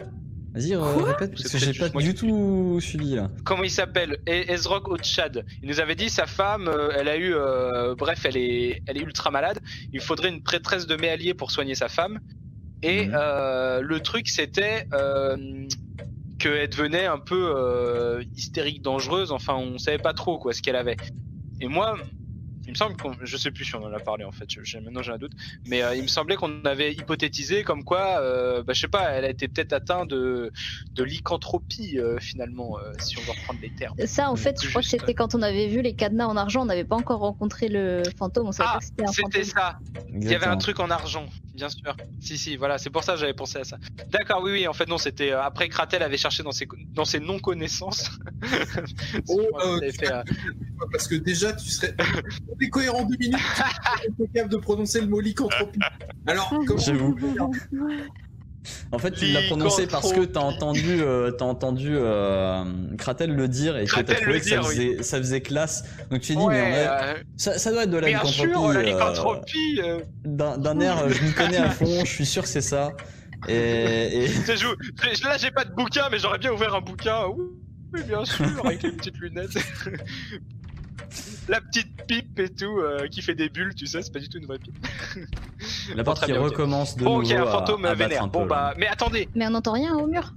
Vas-y, 0.54 0.76
répète, 0.76 1.32
parce 1.32 1.48
que 1.48 1.58
j'ai 1.60 1.74
pas 1.74 1.90
du 1.90 2.14
qui- 2.14 2.20
tout 2.20 2.80
suivi 2.82 3.14
là. 3.16 3.30
Comment 3.46 3.64
il 3.64 3.70
s'appelle? 3.70 4.14
E- 4.28 4.52
Ezrock 4.52 4.88
au 4.90 4.98
Tchad. 4.98 5.46
Il 5.62 5.70
nous 5.70 5.80
avait 5.80 5.94
dit 5.94 6.10
sa 6.10 6.26
femme, 6.26 6.68
euh, 6.68 6.90
elle 6.96 7.08
a 7.08 7.18
eu, 7.18 7.36
euh, 7.36 7.94
bref, 7.96 8.26
elle 8.26 8.36
est, 8.36 8.82
elle 8.88 8.98
est 8.98 9.02
ultra 9.02 9.30
malade. 9.30 9.60
Il 9.94 10.02
faudrait 10.02 10.30
une 10.30 10.42
prêtresse 10.42 10.88
de 10.88 10.96
méallier 10.96 11.36
pour 11.36 11.52
soigner 11.52 11.76
sa 11.76 11.88
femme. 11.88 12.20
Et 12.82 13.06
Mhm. 13.06 13.14
euh, 13.16 13.82
le 13.82 14.00
truc, 14.00 14.28
c'était 14.28 14.88
euh, 14.94 15.68
qu'elle 16.40 16.68
devenait 16.70 17.06
un 17.06 17.20
peu 17.20 17.54
euh, 17.56 18.24
hystérique, 18.36 18.82
dangereuse. 18.82 19.32
Enfin, 19.32 19.54
on 19.56 19.78
savait 19.78 19.98
pas 20.00 20.14
trop 20.14 20.40
quoi 20.40 20.54
ce 20.54 20.64
qu'elle 20.64 20.78
avait. 20.78 20.98
Et 21.62 21.68
moi, 21.68 21.96
il 22.70 22.74
me 22.74 22.76
semble 22.76 22.96
qu'on, 22.98 23.14
je 23.20 23.36
sais 23.36 23.50
plus 23.50 23.66
si 23.66 23.74
on 23.74 23.84
en 23.84 23.92
a 23.92 24.00
parlé 24.00 24.24
en 24.24 24.32
fait. 24.32 24.46
je- 24.48 24.78
maintenant 24.78 25.02
j'ai 25.02 25.12
un 25.12 25.18
doute. 25.18 25.32
Mais 25.66 25.82
euh, 25.82 25.96
il 25.96 26.04
me 26.04 26.08
semblait 26.08 26.36
qu'on 26.36 26.64
avait 26.66 26.94
hypothétisé 26.94 27.64
comme 27.64 27.84
quoi, 27.84 28.20
euh, 28.22 28.62
bah, 28.62 28.74
je 28.74 28.80
sais 28.82 28.88
pas, 28.88 29.10
elle 29.10 29.26
a 29.26 29.30
été 29.30 29.48
peut-être 29.48 29.74
atteinte 29.74 30.08
de 30.12 30.52
de 30.96 31.04
lycanthropie 31.04 31.98
euh, 31.98 32.20
finalement, 32.20 32.78
euh, 32.78 32.92
si 33.00 33.18
on 33.18 33.22
veut 33.24 33.32
reprendre 33.32 33.60
les 33.60 33.72
termes. 33.72 33.96
Ça, 34.06 34.30
en 34.30 34.36
fait, 34.36 34.62
je 34.64 34.70
crois 34.70 34.84
que 34.84 34.88
c'était 34.88 35.16
quand 35.16 35.34
on 35.34 35.42
avait 35.42 35.68
vu 35.68 35.82
les 35.82 35.96
cadenas 35.96 36.28
en 36.28 36.38
argent. 36.38 36.62
On 36.62 36.66
n'avait 36.66 36.84
pas 36.86 36.96
encore 36.98 37.22
rencontré 37.22 37.70
le 37.70 38.04
fantôme. 38.18 38.48
On 38.48 38.52
savait 38.52 38.70
Ah, 38.70 38.74
pas 38.74 38.80
que 38.80 38.86
c'était 38.86 39.04
un 39.04 39.12
c'était 39.12 39.44
fantôme. 39.44 39.44
ça. 39.44 39.80
Il 40.14 40.30
y 40.32 40.36
avait 40.36 40.46
un 40.46 40.58
truc 40.58 40.80
en 40.80 40.92
argent, 40.92 41.28
bien 41.60 41.70
sûr. 41.70 41.96
Si, 42.22 42.38
si, 42.38 42.56
voilà, 42.56 42.78
c'est 42.78 42.90
pour 42.90 43.04
ça 43.04 43.14
que 43.14 43.20
j'avais 43.20 43.34
pensé 43.34 43.60
à 43.60 43.66
ça. 43.66 43.78
D'accord, 44.12 44.42
oui, 44.42 44.52
oui, 44.52 44.68
en 44.68 44.74
fait, 44.74 44.88
non, 44.88 44.98
c'était 44.98 45.32
euh, 45.32 45.44
après 45.44 45.68
Kratel 45.68 46.02
avait 46.02 46.18
cherché 46.18 46.42
dans 46.42 46.54
ses, 46.54 46.68
dans 46.94 47.06
ses 47.06 47.20
non-connaissances. 47.20 48.12
Oh, 49.28 49.42
euh, 49.64 49.92
fait, 49.92 50.12
euh, 50.12 50.24
Parce 50.92 51.08
que 51.08 51.16
déjà, 51.16 51.52
tu 51.54 51.70
serais 51.70 51.94
t'es 52.60 52.70
cohérent 52.70 53.04
deux 53.04 53.18
minutes, 53.18 53.38
tu 54.18 54.24
es 54.24 54.28
capable 54.28 54.54
de 54.54 54.58
prononcer 54.58 55.02
le 55.02 55.08
mot 55.08 55.20
lycanthropie. 55.20 55.80
Alors, 56.26 56.50
comment 56.68 56.80
J'avoue. 56.80 57.16
En 58.92 59.00
fait, 59.00 59.12
tu 59.12 59.26
l'as 59.28 59.44
prononcé 59.44 59.88
parce 59.88 60.12
que 60.12 60.26
t'as 60.26 60.42
entendu, 60.42 61.02
euh, 61.02 61.32
t'as 61.32 61.46
entendu 61.46 61.92
euh, 61.94 62.64
Kratel 62.98 63.34
le 63.34 63.48
dire 63.48 63.78
et 63.78 63.86
que 63.86 64.02
t'as 64.02 64.16
trouvé 64.16 64.40
que 64.42 64.50
ça 64.50 64.60
oui. 64.62 64.68
faisait, 64.68 65.04
ça 65.04 65.18
faisait 65.18 65.42
classe. 65.42 65.84
Donc 66.12 66.22
tu 66.22 66.36
dis, 66.36 66.42
ouais, 66.42 66.54
mais 66.54 66.62
on 66.62 66.90
a- 66.90 67.04
euh, 67.04 67.14
ça, 67.38 67.58
ça 67.58 67.72
doit 67.72 67.84
être 67.84 67.92
de 67.92 67.98
la 67.98 68.10
lycanthropie. 68.10 69.80
euh, 69.82 70.00
euh, 70.26 70.58
D'un 70.58 70.80
air, 70.80 71.10
je 71.10 71.24
m'y 71.24 71.32
connais 71.34 71.58
à 71.58 71.70
fond, 71.70 72.04
je 72.04 72.12
suis 72.12 72.26
sûr 72.26 72.44
que 72.44 72.50
c'est 72.50 72.62
ça. 72.62 72.92
Et, 73.48 74.26
et- 74.26 74.28
là, 75.24 75.38
j'ai 75.38 75.52
pas 75.52 75.64
de 75.64 75.74
bouquin, 75.74 76.10
mais 76.12 76.20
j'aurais 76.20 76.40
bien 76.40 76.52
ouvert 76.52 76.76
un 76.76 76.82
bouquin. 76.82 77.28
Oui, 77.94 78.04
bien 78.04 78.26
sûr, 78.26 78.46
avec 78.66 78.84
les 78.84 78.92
petites 78.92 79.18
lunettes. 79.18 79.52
La 81.48 81.60
petite 81.62 82.06
pipe 82.06 82.38
et 82.40 82.50
tout, 82.50 82.80
qui 83.10 83.24
fait 83.24 83.34
des 83.34 83.50
bulles, 83.50 83.74
tu 83.74 83.88
sais, 83.88 84.04
c'est 84.04 84.14
pas 84.14 84.20
du 84.20 84.30
tout 84.30 84.38
une 84.38 84.46
vraie 84.46 84.60
pipe. 84.60 84.76
la 85.96 86.04
porte 86.04 86.26
qui 86.26 86.32
bien, 86.32 86.42
recommence 86.42 86.96
de 86.98 87.04
Bon, 87.04 87.20
nouveau 87.20 87.32
ok, 87.34 87.38
un 87.40 87.44
à- 87.44 87.52
fantôme 87.52 87.86
à, 87.86 87.90
battre 87.90 88.00
vénère. 88.10 88.24
un 88.24 88.28
Bon, 88.28 88.44
peu, 88.44 88.50
bah, 88.50 88.74
mais 88.78 88.88
attendez. 88.88 89.30
Mais 89.36 89.48
on 89.48 89.52
n'entend 89.52 89.74
rien 89.74 89.96
au 89.96 90.08
mur. 90.08 90.34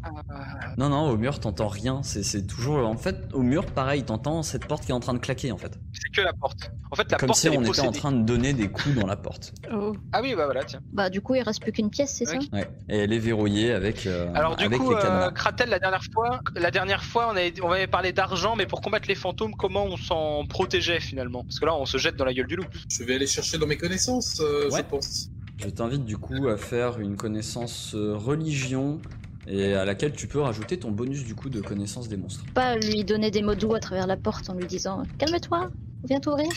Non, 0.78 0.88
non, 0.88 1.08
au 1.10 1.16
mur, 1.16 1.38
t'entends 1.40 1.68
rien. 1.68 2.00
C'est 2.02 2.22
c'est 2.22 2.46
toujours. 2.46 2.86
En 2.86 2.96
fait, 2.96 3.16
au 3.32 3.42
mur, 3.42 3.66
pareil, 3.66 4.02
t'entends 4.04 4.42
cette 4.42 4.66
porte 4.66 4.84
qui 4.84 4.90
est 4.90 4.94
en 4.94 5.00
train 5.00 5.14
de 5.14 5.18
claquer, 5.18 5.52
en 5.52 5.58
fait. 5.58 5.78
C'est 5.92 6.10
que 6.14 6.20
la 6.22 6.32
porte. 6.32 6.70
En 6.90 6.96
fait, 6.96 7.10
la 7.10 7.16
Comme 7.18 7.28
porte, 7.28 7.38
si 7.40 7.46
elle 7.48 7.58
on 7.58 7.62
est 7.64 7.68
était 7.68 7.80
en 7.80 7.92
train 7.92 8.12
de 8.12 8.22
donner 8.22 8.52
des 8.52 8.68
coups 8.68 8.94
dans 8.94 9.06
la 9.06 9.16
porte. 9.16 9.52
Oh. 9.72 9.92
Ah 10.12 10.20
oui, 10.22 10.34
bah 10.34 10.44
voilà, 10.44 10.64
tiens. 10.64 10.80
Bah, 10.92 11.08
du 11.10 11.20
coup, 11.20 11.34
il 11.34 11.42
reste 11.42 11.62
plus 11.62 11.72
qu'une 11.72 11.90
pièce, 11.90 12.14
c'est 12.18 12.26
ça? 12.26 12.36
Ouais. 12.52 12.68
Et 12.88 12.98
elle 12.98 13.12
est 13.12 13.18
verrouillée 13.18 13.72
avec, 13.72 14.06
euh, 14.06 14.30
Alors 14.34 14.56
du 14.56 14.64
avec 14.64 14.78
coup, 14.78 14.90
les 14.90 14.96
euh, 15.04 15.30
Kratel, 15.30 15.68
la 15.70 15.78
dernière 15.78 16.02
fois, 16.12 16.40
la 16.56 16.70
dernière 16.70 17.02
fois, 17.04 17.28
on 17.32 17.36
avait, 17.36 17.52
on 17.62 17.70
avait 17.70 17.86
parlé 17.86 18.12
d'argent, 18.12 18.56
mais 18.56 18.66
pour 18.66 18.80
combattre 18.80 19.08
les 19.08 19.14
fantômes, 19.14 19.54
comment 19.54 19.84
on 19.84 19.96
s'en 19.96 20.44
protégeait 20.46 21.00
finalement? 21.00 21.44
Parce 21.44 21.58
que 21.60 21.64
là, 21.66 21.74
on 21.74 21.86
se 21.86 21.96
jette 21.98 22.16
dans 22.16 22.24
la 22.24 22.34
gueule 22.34 22.46
du 22.46 22.56
loup. 22.56 22.64
Je 22.90 23.04
vais 23.04 23.14
aller 23.14 23.26
chercher 23.26 23.58
dans 23.58 23.66
mes 23.66 23.76
connaissances, 23.76 24.40
euh, 24.40 24.68
Ouais. 24.70 24.78
je 24.78 24.82
pense. 24.84 25.28
Je 25.58 25.68
t'invite 25.68 26.04
du 26.04 26.16
coup 26.16 26.48
à 26.48 26.56
faire 26.56 26.98
une 27.00 27.16
connaissance 27.16 27.94
euh, 27.94 28.16
religion 28.16 29.00
et 29.46 29.74
à 29.74 29.84
laquelle 29.84 30.12
tu 30.12 30.26
peux 30.26 30.40
rajouter 30.40 30.78
ton 30.78 30.90
bonus 30.90 31.24
du 31.24 31.34
coup 31.34 31.50
de 31.50 31.60
connaissance 31.60 32.08
des 32.08 32.16
monstres. 32.16 32.44
Pas 32.54 32.76
lui 32.76 33.04
donner 33.04 33.30
des 33.30 33.42
mots 33.42 33.54
doux 33.54 33.74
à 33.74 33.80
travers 33.80 34.06
la 34.06 34.16
porte 34.16 34.48
en 34.50 34.54
lui 34.54 34.66
disant 34.66 35.02
Calme-toi, 35.18 35.70
viens 36.08 36.20
t'ouvrir. 36.20 36.48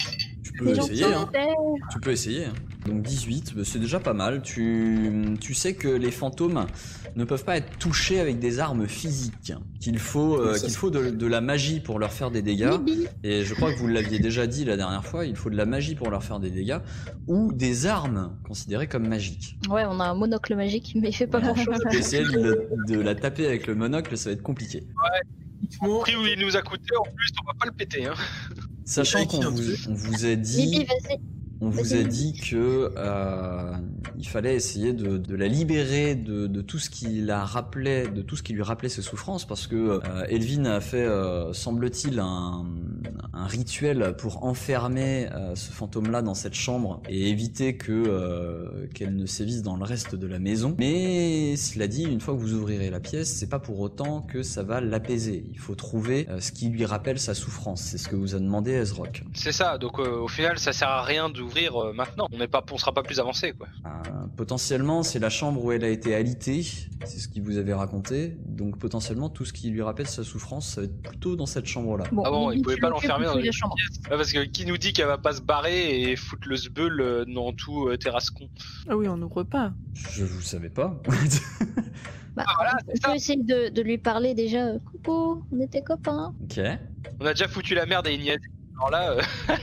Tu 0.44 0.52
peux 0.54 0.66
Les 0.66 0.76
gens 0.76 0.84
essayer, 0.86 1.06
hein. 1.06 1.30
Tu 1.92 2.00
peux 2.00 2.12
essayer. 2.12 2.46
hein. 2.46 2.54
Donc 2.86 3.02
18, 3.02 3.56
bah, 3.56 3.62
c'est 3.66 3.80
déjà 3.80 4.00
pas 4.00 4.14
mal. 4.14 4.42
Tu, 4.44 5.36
tu 5.42 5.54
sais 5.56 5.74
que 5.74 5.88
les 5.88 6.12
fantômes 6.12 6.66
ne 7.16 7.24
peuvent 7.24 7.44
pas 7.46 7.58
être 7.58 7.78
touchés 7.78 8.20
avec 8.20 8.40
des 8.40 8.60
armes 8.60 8.88
physiques. 8.88 9.54
Qu'il 9.80 10.00
faut, 10.00 10.36
euh, 10.40 10.58
qu'il 10.60 10.72
faut 10.72 10.90
de, 10.90 11.10
de 11.12 11.28
la 11.28 11.40
magie 11.42 11.80
pour 11.80 11.98
leur 12.00 12.12
faire 12.12 12.30
des 12.32 12.42
dégâts. 12.42 12.74
Et 13.24 13.44
je 13.46 13.54
crois 13.54 13.72
que 13.74 13.78
vous 13.80 13.88
l'aviez 13.88 14.20
déjà 14.20 14.48
dit 14.48 14.66
la 14.66 14.76
dernière 14.78 15.06
fois, 15.06 15.26
il 15.26 15.36
faut 15.36 15.50
de 15.50 15.56
la 15.56 15.66
magie 15.66 15.96
pour 15.96 16.10
leur 16.12 16.24
faire 16.24 16.40
des 16.40 16.50
dégâts. 16.50 16.80
Ou 17.28 17.54
des 17.54 17.86
armes 17.86 18.38
considérées 18.48 18.88
comme 18.88 19.08
magiques. 19.08 19.58
Ouais, 19.70 19.84
on 19.88 20.00
a 20.00 20.06
un 20.06 20.14
monocle 20.16 20.56
magique, 20.56 20.94
mais 21.00 21.10
il 21.10 21.14
fait 21.14 21.28
pas 21.28 21.40
grand 21.40 21.56
chose. 21.56 21.78
Essayer 21.92 22.24
de, 22.24 22.40
la- 22.40 22.96
de 22.96 23.00
la 23.02 23.16
taper 23.16 23.48
avec 23.48 23.68
le 23.68 23.76
monocle, 23.76 24.18
ça 24.18 24.30
va 24.30 24.34
être 24.34 24.44
compliqué. 24.44 24.84
Techniquement, 25.62 26.00
prix 26.00 26.16
où 26.16 26.26
il 26.26 26.40
nous 26.46 26.56
a 26.58 26.62
coûté, 26.62 26.96
en 27.00 27.04
plus, 27.04 27.30
on 27.42 27.48
va 27.48 27.54
pas 27.60 27.66
le 27.66 27.72
péter. 27.72 28.06
Hein. 28.06 28.14
Sachant 28.84 29.26
qu'on 29.26 29.40
vous, 29.50 29.64
truc. 29.64 29.80
on 29.90 29.94
vous 29.94 30.26
a 30.26 30.36
Bibi, 30.36 30.44
dit, 30.70 30.86
vas-y. 30.86 31.20
On 31.62 31.70
vous 31.70 31.94
a 31.94 32.04
dit 32.04 32.34
que 32.34 32.92
euh, 32.98 33.72
il 34.18 34.28
fallait 34.28 34.56
essayer 34.56 34.94
de, 34.94 35.18
de 35.18 35.36
la 35.36 35.48
libérer 35.48 36.16
de, 36.16 36.48
de 36.48 36.62
tout 36.62 36.80
ce 36.80 36.90
qui 36.90 37.22
la 37.22 37.46
rappelait, 37.46 38.08
de 38.08 38.22
tout 38.22 38.36
ce 38.36 38.44
qui 38.44 38.54
lui 38.54 38.62
rappelait 38.62 38.90
ses 38.90 39.02
souffrances, 39.02 39.46
parce 39.46 39.68
que 39.68 39.76
euh, 39.76 40.26
Elvin 40.28 40.66
a 40.66 40.82
fait, 40.82 41.06
euh, 41.06 41.54
semble-t-il, 41.54 42.20
un, 42.20 42.66
un 43.34 43.48
rituel 43.48 44.16
pour 44.18 44.44
enfermer 44.44 45.30
euh, 45.32 45.56
ce 45.56 45.72
fantôme-là 45.72 46.22
dans 46.22 46.34
cette 46.34 46.56
chambre 46.56 47.02
et 47.08 47.30
éviter 47.30 47.78
que 47.78 47.92
euh, 47.92 48.88
qu'elle 48.94 49.16
ne 49.16 49.26
sévisse 49.26 49.62
dans 49.62 49.78
le 49.78 49.86
reste 49.86 50.16
de 50.16 50.28
la 50.28 50.40
maison. 50.40 50.76
Mais 50.78 51.56
cela 51.56 51.88
dit, 51.88 52.04
une 52.04 52.20
fois 52.20 52.34
que 52.34 52.40
vous 52.40 52.54
ouvrirez 52.54 52.90
la 52.90 53.00
pièce, 53.00 53.34
c'est 53.34 53.50
pas 53.50 53.60
pour 53.60 53.80
autant 53.80 54.22
que 54.22 54.44
ça 54.44 54.64
va 54.64 54.82
l'apaiser. 54.82 55.46
Il 55.54 55.60
faut 55.60 55.76
trouver 55.76 56.28
euh, 56.30 56.42
ce 56.42 56.52
qui 56.52 56.68
lui 56.68 56.86
rappelle 56.86 57.18
sa 57.18 57.34
souffrance. 57.34 57.82
C'est 57.82 57.98
ce 57.98 58.10
que 58.10 58.18
vous 58.18 58.36
a 58.36 58.40
demandé 58.40 58.72
Ezrock. 58.72 59.24
C'est 59.34 59.54
ça, 59.54 59.78
donc 59.78 60.00
euh, 60.00 60.20
au 60.20 60.28
final, 60.28 60.60
ça 60.60 60.74
sert 60.74 60.90
à 60.90 61.04
rien 61.04 61.30
d'ouvrir 61.30 61.45
euh, 61.76 61.94
maintenant. 61.94 62.28
On 62.32 62.38
n'est 62.38 62.48
pas, 62.48 62.64
on 62.72 62.78
sera 62.78 62.94
pas 62.94 63.04
plus 63.04 63.20
avancé, 63.20 63.54
quoi. 63.54 63.68
Euh, 63.86 63.90
potentiellement, 64.36 65.04
c'est 65.04 65.20
la 65.20 65.30
chambre 65.30 65.64
où 65.64 65.72
elle 65.72 65.84
a 65.84 65.90
été 65.90 66.16
alitée, 66.16 66.64
c'est 67.06 67.20
ce 67.20 67.28
qu'il 67.28 67.42
vous 67.44 67.58
avait 67.58 67.74
raconté. 67.74 68.38
Donc 68.46 68.78
potentiellement, 68.80 69.30
tout 69.30 69.46
ce 69.46 69.54
qui 69.54 69.70
lui 69.70 69.82
rappelle 69.82 70.08
sa 70.08 70.24
souffrance, 70.24 70.68
ça 70.76 70.82
va 70.82 70.86
être 70.88 71.02
plutôt 71.02 71.36
dans 71.36 71.46
cette 71.46 71.66
chambre-là. 71.66 72.06
Bon, 72.12 72.24
Ah 72.26 72.30
bon, 72.32 72.52
il 72.52 72.62
pouvait 72.62 72.78
pas 72.78 72.90
l'enfermer 72.90 73.26
dans 73.26 73.38
une 73.38 73.46
la 73.46 73.52
chambre. 73.52 73.76
Ouais, 74.10 74.18
parce 74.18 74.32
que 74.32 74.44
qui 74.46 74.66
nous 74.66 74.78
dit 74.78 74.94
qu'elle 74.94 75.08
va 75.08 75.18
pas 75.18 75.34
se 75.34 75.42
barrer 75.42 76.02
et 76.12 76.16
foutre 76.16 76.48
le 76.48 76.58
sbeul 76.58 77.02
euh, 77.02 77.26
dans 77.26 77.54
tout 77.54 77.88
euh, 77.88 77.98
Terrascon 77.98 78.50
Ah 78.90 78.96
oui, 78.98 79.08
on 79.08 79.18
n'ouvre 79.18 79.44
pas. 79.44 79.74
Je 80.12 80.24
vous 80.26 80.42
savais 80.42 80.70
pas. 80.70 81.00
Bah, 82.36 82.44
Ah, 82.48 82.54
voilà, 82.58 82.78
on 82.90 82.98
peut 83.12 83.16
essayer 83.16 83.42
de, 83.42 83.70
de 83.70 83.82
lui 83.82 83.98
parler 83.98 84.34
déjà. 84.34 84.74
Coucou, 84.80 85.44
on 85.54 85.60
était 85.62 85.82
copains. 85.82 86.34
ok. 86.44 86.60
On 87.22 87.26
a 87.26 87.30
déjà 87.34 87.48
foutu 87.48 87.76
la 87.76 87.86
merde 87.86 88.08
à 88.08 88.12
Ignazi. 88.12 88.40
Alors 88.78 88.92
là, 88.92 89.12
euh, 89.12 89.22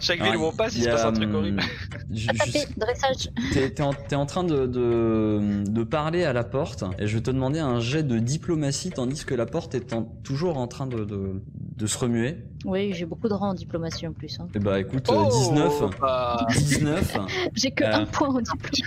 chaque 0.00 0.22
ville 0.22 0.36
où 0.36 0.44
on 0.44 0.52
passe, 0.52 0.76
il 0.76 0.84
se 0.84 0.88
passe 0.88 1.04
un 1.04 1.12
truc 1.12 1.28
hum, 1.28 1.34
horrible. 1.34 1.62
dressage. 2.76 3.30
T'es 3.52 3.70
t'es 3.70 3.82
en, 3.82 3.92
t'es 3.92 4.14
en 4.14 4.26
train 4.26 4.44
de, 4.44 4.66
de, 4.66 5.64
de 5.66 5.84
parler 5.84 6.24
à 6.24 6.32
la 6.32 6.44
porte 6.44 6.84
et 6.98 7.06
je 7.06 7.16
vais 7.16 7.22
te 7.22 7.30
demander 7.30 7.58
un 7.58 7.80
jet 7.80 8.02
de 8.02 8.18
diplomatie 8.18 8.90
tandis 8.90 9.24
que 9.24 9.34
la 9.34 9.46
porte 9.46 9.74
est 9.74 9.92
en- 9.92 10.04
toujours 10.22 10.58
en 10.58 10.66
train 10.68 10.86
de, 10.86 11.04
de, 11.04 11.42
de 11.76 11.86
se 11.86 11.98
remuer. 11.98 12.38
Oui, 12.64 12.92
j'ai 12.94 13.04
beaucoup 13.06 13.28
de 13.28 13.34
rangs 13.34 13.50
en 13.50 13.54
diplomatie 13.54 14.06
en 14.06 14.12
plus. 14.12 14.38
hein. 14.38 14.46
Et 14.54 14.58
bah 14.60 14.78
écoute, 14.78 15.08
euh, 15.10 15.14
Oh, 15.16 15.28
19. 15.28 15.82
bah, 16.00 16.46
19. 16.50 17.18
J'ai 17.54 17.70
que 17.72 17.84
Euh. 17.84 17.92
un 17.94 18.06
point 18.06 18.28
en 18.28 18.40
diplomatie. 18.40 18.82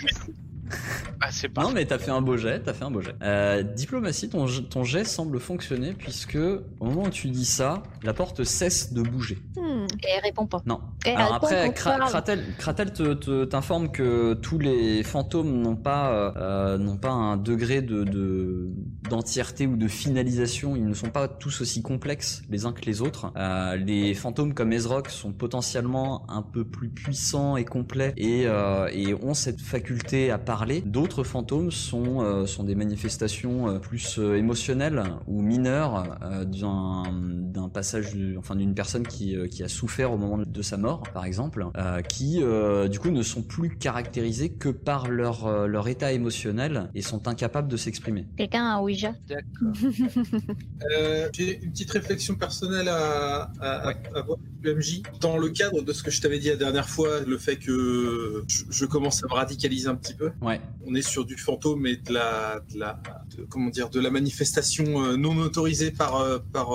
C'est 1.31 1.49
pas. 1.49 1.63
Non 1.63 1.71
mais 1.71 1.85
t'as 1.85 1.97
fait 1.97 2.11
un 2.11 2.21
beau 2.21 2.37
jet, 2.37 2.61
t'as 2.63 2.73
fait 2.73 2.83
un 2.85 2.91
beau 2.91 3.01
jet. 3.01 3.15
Euh, 3.21 3.63
diplomatie, 3.63 4.29
ton, 4.29 4.47
jet- 4.47 4.63
ton 4.63 4.83
jet 4.83 5.03
semble 5.03 5.39
fonctionner 5.39 5.93
puisque 5.93 6.37
au 6.79 6.85
moment 6.85 7.03
où 7.03 7.09
tu 7.09 7.27
dis 7.29 7.45
ça, 7.45 7.83
la 8.03 8.13
porte 8.13 8.43
cesse 8.43 8.93
de 8.93 9.01
bouger. 9.01 9.37
Hmm. 9.57 9.85
Et 10.03 10.07
elle 10.15 10.23
répond 10.23 10.45
pas. 10.45 10.61
Non. 10.65 10.79
Et 11.05 11.11
Alors 11.11 11.35
après, 11.35 11.69
Kra-. 11.71 11.97
Kratel, 12.07 12.43
Kratel 12.57 12.93
te- 12.93 13.13
te- 13.13 13.45
t'informe 13.45 13.91
que 13.91 14.33
tous 14.33 14.59
les 14.59 15.03
fantômes 15.03 15.61
n'ont 15.61 15.75
pas, 15.75 16.11
euh, 16.11 16.31
euh, 16.37 16.77
n'ont 16.77 16.97
pas 16.97 17.11
un 17.11 17.37
degré 17.37 17.81
de, 17.81 18.03
de- 18.03 18.69
d'entièreté 19.09 19.67
ou 19.67 19.77
de 19.77 19.87
finalisation. 19.87 20.75
Ils 20.75 20.85
ne 20.85 20.93
sont 20.93 21.09
pas 21.09 21.27
tous 21.27 21.61
aussi 21.61 21.81
complexes 21.81 22.43
les 22.49 22.65
uns 22.65 22.73
que 22.73 22.85
les 22.85 23.01
autres. 23.01 23.31
Euh, 23.37 23.75
les 23.75 24.13
fantômes 24.13 24.53
comme 24.53 24.73
Ezrock 24.73 25.09
sont 25.09 25.31
potentiellement 25.31 26.29
un 26.29 26.41
peu 26.41 26.63
plus 26.63 26.89
puissants 26.89 27.57
et 27.57 27.65
complets 27.65 28.13
et, 28.17 28.43
euh, 28.45 28.89
ont 29.21 29.33
cette 29.33 29.61
faculté 29.61 30.31
à 30.31 30.37
parler. 30.37 30.81
D'autres 30.81 31.23
fantômes 31.23 31.71
sont, 31.71 32.21
euh, 32.21 32.45
sont 32.45 32.63
des 32.63 32.75
manifestations 32.75 33.79
plus 33.79 34.19
émotionnelles 34.19 35.03
ou 35.27 35.41
mineures 35.41 36.17
d'un, 36.45 37.69
passage, 37.73 38.15
enfin 38.37 38.55
d'une 38.55 38.73
personne 38.73 39.05
qui, 39.05 39.35
qui 39.49 39.63
a 39.63 39.67
souffert 39.67 40.11
au 40.11 40.17
moment 40.17 40.37
de 40.45 40.61
sa 40.61 40.77
mort, 40.77 41.03
par 41.13 41.25
exemple, 41.25 41.67
qui 42.07 42.41
du 42.89 42.99
coup 42.99 43.09
ne 43.09 43.23
sont 43.23 43.41
plus 43.41 43.77
caractérisés 43.77 44.49
que 44.49 44.69
par 44.69 45.09
leur, 45.09 45.67
leur 45.67 45.87
état 45.87 46.11
émotionnel 46.11 46.89
et 46.93 47.01
sont 47.01 47.27
incapables 47.27 47.67
de 47.67 47.77
s'exprimer. 47.77 48.27
Quelqu'un 48.37 48.65
a 48.65 48.75
un 48.75 48.79
Ouija. 48.95 49.13
Euh, 50.97 51.29
J'ai 51.33 51.59
une 51.63 51.71
petite 51.71 51.91
réflexion 51.91 52.35
personnelle 52.35 52.87
à, 52.89 53.51
à, 53.59 53.87
Ouais. 53.87 53.95
à 54.13 54.19
avoir 54.19 54.37
avec 54.39 54.63
le 54.63 54.75
MJ. 54.75 55.01
Dans 55.21 55.37
le 55.37 55.49
cadre 55.49 55.81
de 55.81 55.93
ce 55.93 56.03
que 56.03 56.11
je 56.11 56.21
t'avais 56.21 56.39
dit 56.39 56.49
la 56.49 56.55
dernière 56.55 56.89
fois, 56.89 57.21
le 57.21 57.37
fait 57.37 57.55
que 57.57 58.43
je, 58.47 58.63
je 58.69 58.85
commence 58.85 59.23
à 59.23 59.27
me 59.27 59.33
radicaliser 59.33 59.87
un 59.87 59.95
petit 59.95 60.13
peu. 60.13 60.31
Ouais. 60.41 60.61
On 60.85 60.93
est 60.95 61.01
sur 61.01 61.25
du 61.25 61.37
fantôme 61.37 61.85
et 61.87 61.97
de 61.97 62.13
la, 62.13 62.61
de 62.73 62.79
la 62.79 63.01
de- 63.37 63.43
comment 63.45 63.69
dire, 63.69 63.89
de 63.89 63.99
la 63.99 64.09
manifestation 64.11 65.03
euh, 65.03 65.17
non 65.17 65.35
autorisée 65.37 65.91
par, 65.91 66.17
euh, 66.17 66.39
par 66.53 66.73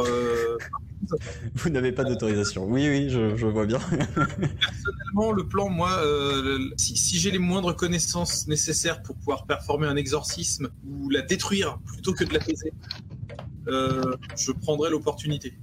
Vous 1.54 1.70
n'avez 1.70 1.92
pas 1.92 2.04
d'autorisation. 2.04 2.64
Oui, 2.64 2.88
oui, 2.88 3.10
je, 3.10 3.46
vois 3.46 3.66
bien. 3.66 3.78
personnellement 3.78 5.32
le 5.32 5.46
plan. 5.46 5.68
Moi, 5.68 5.90
euh, 5.90 6.58
si 6.76 7.18
j'ai 7.18 7.30
les 7.30 7.38
moindres 7.38 7.74
connaissances 7.74 8.46
nécessaires 8.46 9.02
pour 9.02 9.16
pouvoir 9.16 9.46
performer 9.46 9.86
un 9.86 9.96
exorcisme 9.96 10.68
ou 10.86 11.10
la 11.10 11.22
détruire 11.22 11.78
plutôt 11.86 12.12
que 12.12 12.24
de 12.24 12.32
l'apaiser, 12.32 12.72
euh, 13.68 14.16
je 14.36 14.52
prendrai 14.52 14.90
l'opportunité. 14.90 15.54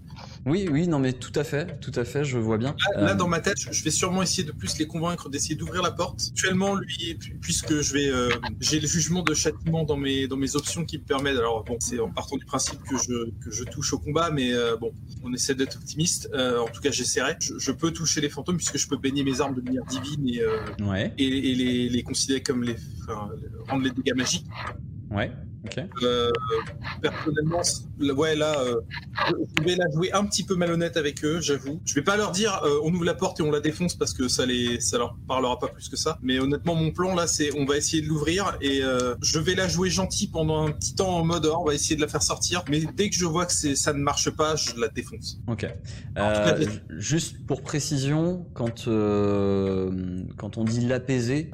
Oui, 0.48 0.68
oui, 0.72 0.88
non, 0.88 0.98
mais 1.00 1.12
tout 1.14 1.34
à 1.36 1.44
fait, 1.44 1.80
tout 1.82 1.92
à 1.96 2.06
fait, 2.06 2.24
je 2.24 2.38
vois 2.38 2.58
bien. 2.58 2.74
Là, 2.96 3.02
là, 3.02 3.12
Euh, 3.12 3.16
dans 3.16 3.28
ma 3.28 3.40
tête, 3.42 3.58
je 3.70 3.84
vais 3.84 3.92
sûrement 3.92 4.22
essayer 4.22 4.44
de 4.46 4.54
plus 4.54 4.78
les 4.80 4.88
convaincre 4.88 5.28
d'essayer 5.30 5.56
d'ouvrir 5.56 5.82
la 5.84 5.92
porte. 5.92 6.22
Actuellement, 6.30 6.76
lui, 6.76 7.16
pu- 7.16 7.36
puisque 7.42 7.82
je 7.82 7.94
vais, 7.94 8.08
euh, 8.10 8.30
j'ai 8.62 8.80
le 8.80 8.88
jugement 8.88 9.24
de 9.24 9.34
châtiment 9.34 9.84
dans 9.84 9.98
mes 9.98 10.28
dans 10.28 10.38
mes 10.38 10.56
options 10.56 10.86
qui 10.86 10.98
me 11.00 11.04
permettent. 11.04 11.38
Alors 11.38 11.64
bon, 11.66 11.76
c'est 11.82 12.00
en 12.00 12.10
partant 12.10 12.38
du 12.38 12.46
principe 12.46 12.80
que 12.90 12.98
je 12.98 13.30
que 13.44 13.52
je 13.52 13.64
touche 13.66 13.92
au 13.94 14.00
combat, 14.00 14.32
mais 14.32 14.54
euh, 14.54 14.78
bon, 14.78 14.94
on 15.24 15.34
essaie 15.34 15.54
d'être 15.54 15.76
optimiste. 15.76 16.30
Euh, 16.34 16.60
en 16.60 16.68
tout 16.68 16.80
cas, 16.82 16.92
j'essaierai. 16.92 17.36
Je, 17.42 17.60
je 17.60 17.72
peux 17.74 17.92
toucher 17.92 18.22
les 18.22 18.30
fantômes 18.30 18.56
puisque 18.58 18.78
je 18.78 18.88
peux 18.88 18.98
baigner 18.98 19.24
mes 19.26 19.42
armes 19.42 19.56
de 19.56 19.62
lumière 19.62 19.84
divine 19.86 20.28
et 20.30 20.42
Ouais, 20.82 21.14
et, 21.18 21.52
et 21.52 21.56
les, 21.56 21.90
les 21.90 22.04
considérer 22.04 22.42
comme 22.42 22.64
les 22.64 22.76
enfin, 23.02 23.30
rendre 23.68 23.84
les 23.84 23.92
dégâts 23.92 24.16
magiques. 24.16 24.46
ouais, 25.12 25.32
ok. 25.66 25.80
Euh, 26.04 26.32
personnellement, 27.02 27.62
ouais, 28.00 28.36
là, 28.36 28.60
euh, 28.60 28.76
je 29.58 29.64
vais 29.64 29.76
la 29.76 29.90
jouer 29.94 30.12
un 30.14 30.26
petit 30.26 30.44
peu 30.44 30.56
malhonnête 30.56 30.98
avec 30.98 31.24
eux, 31.24 31.40
j'avoue. 31.42 31.82
Je 31.86 31.94
vais 31.96 32.02
pas 32.02 32.18
leur 32.18 32.32
dire 32.32 32.62
euh, 32.64 32.80
on 32.84 32.94
ouvre 32.94 33.06
la 33.06 33.14
porte 33.14 33.40
et 33.40 33.44
on 33.44 33.52
la 33.52 33.60
défonce 33.60 33.96
parce 33.96 34.14
que 34.14 34.28
ça 34.28 34.46
les, 34.46 34.80
ça 34.80 34.98
leur 34.98 35.16
parlera 35.28 35.60
pas 35.60 35.68
plus 35.68 35.90
que 35.90 35.98
ça. 35.98 36.18
Mais 36.22 36.40
honnêtement, 36.40 36.76
mon 36.76 36.92
plan 36.92 37.16
là, 37.16 37.28
c'est 37.28 37.50
on 37.58 37.66
va 37.66 37.78
essayer 37.78 38.02
de 38.02 38.08
l'ouvrir 38.08 38.58
et 38.62 38.84
euh, 38.84 39.16
je 39.22 39.40
vais 39.40 39.56
la 39.56 39.68
jouer 39.68 39.90
gentil 39.90 40.28
pendant 40.28 40.68
un 40.68 40.72
petit 40.72 40.96
temps 40.96 41.18
en 41.18 41.26
mode 41.26 41.46
oh, 41.46 41.58
on 41.62 41.66
va 41.66 41.74
essayer 41.74 41.96
de 41.96 42.02
la 42.02 42.08
faire 42.08 42.24
sortir. 42.24 42.64
Mais 42.70 42.82
dès 42.96 43.10
que 43.10 43.16
je 43.16 43.26
vois 43.26 43.46
que 43.46 43.54
ça 43.54 43.94
ne 43.94 44.00
marche 44.00 44.30
pas, 44.32 44.56
je 44.56 44.80
la 44.80 44.88
défonce. 44.88 45.40
Ok. 45.48 45.66
Juste 46.90 47.46
pour 47.46 47.62
précision, 47.62 48.46
quand 48.54 48.86
quand 50.38 50.58
on 50.58 50.64
dit 50.64 50.82
l'apaiser, 50.82 51.52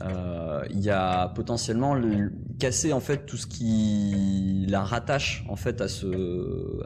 il 0.69 0.79
y 0.81 0.89
a 0.89 1.27
potentiellement 1.29 1.93
le- 1.95 2.31
casser 2.59 2.93
en 2.93 2.99
fait 2.99 3.25
tout 3.25 3.35
ce 3.37 3.47
qui 3.47 4.65
la 4.69 4.83
rattache 4.83 5.43
en 5.49 5.55
fait 5.55 5.81
à 5.81 5.87
ce 5.87 6.32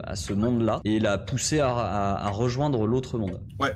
à 0.04 0.16
ce 0.16 0.32
monde-là 0.32 0.80
et 0.84 0.98
la 1.00 1.18
pousser 1.18 1.60
à, 1.60 1.70
à- 1.76 2.26
à 2.26 2.30
rejoindre 2.30 2.86
l'autre 2.86 3.18
monde. 3.18 3.40
Ouais. 3.58 3.72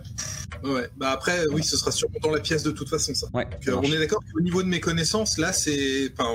Bah 0.96 1.10
après, 1.10 1.46
oui, 1.52 1.62
ce 1.62 1.76
sera 1.76 1.90
sûrement 1.90 2.18
dans 2.22 2.30
la 2.30 2.40
pièce 2.40 2.62
de 2.62 2.70
toute 2.70 2.88
façon 2.88 3.14
ça. 3.14 3.26
Ouais. 3.34 3.44
Donc, 3.46 3.64
ça 3.64 3.70
euh, 3.72 3.76
on 3.82 3.92
est 3.92 3.98
d'accord 3.98 4.20
qu'au 4.32 4.40
niveau 4.40 4.62
de 4.62 4.68
mes 4.68 4.80
connaissances, 4.80 5.38
là, 5.38 5.52
c'est, 5.52 6.12
enfin, 6.12 6.30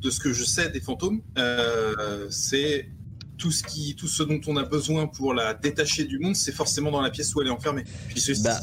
de 0.00 0.10
ce 0.10 0.20
que 0.20 0.32
je 0.32 0.44
sais 0.44 0.68
des 0.70 0.80
fantômes, 0.80 1.20
euh, 1.38 2.26
c'est 2.30 2.88
tout 3.36 3.50
ce 3.50 3.62
qui, 3.64 3.96
tout 3.96 4.06
ce 4.06 4.22
dont 4.22 4.40
on 4.46 4.56
a 4.56 4.62
besoin 4.62 5.06
pour 5.08 5.34
la 5.34 5.54
détacher 5.54 6.04
du 6.04 6.18
monde, 6.20 6.36
c'est 6.36 6.52
forcément 6.52 6.90
dans 6.92 7.00
la 7.00 7.10
pièce 7.10 7.34
où 7.34 7.40
elle 7.40 7.48
est 7.48 7.50
enfermée. 7.50 7.82
Puis 8.08 8.20
ceci, 8.20 8.42
Bah. 8.44 8.60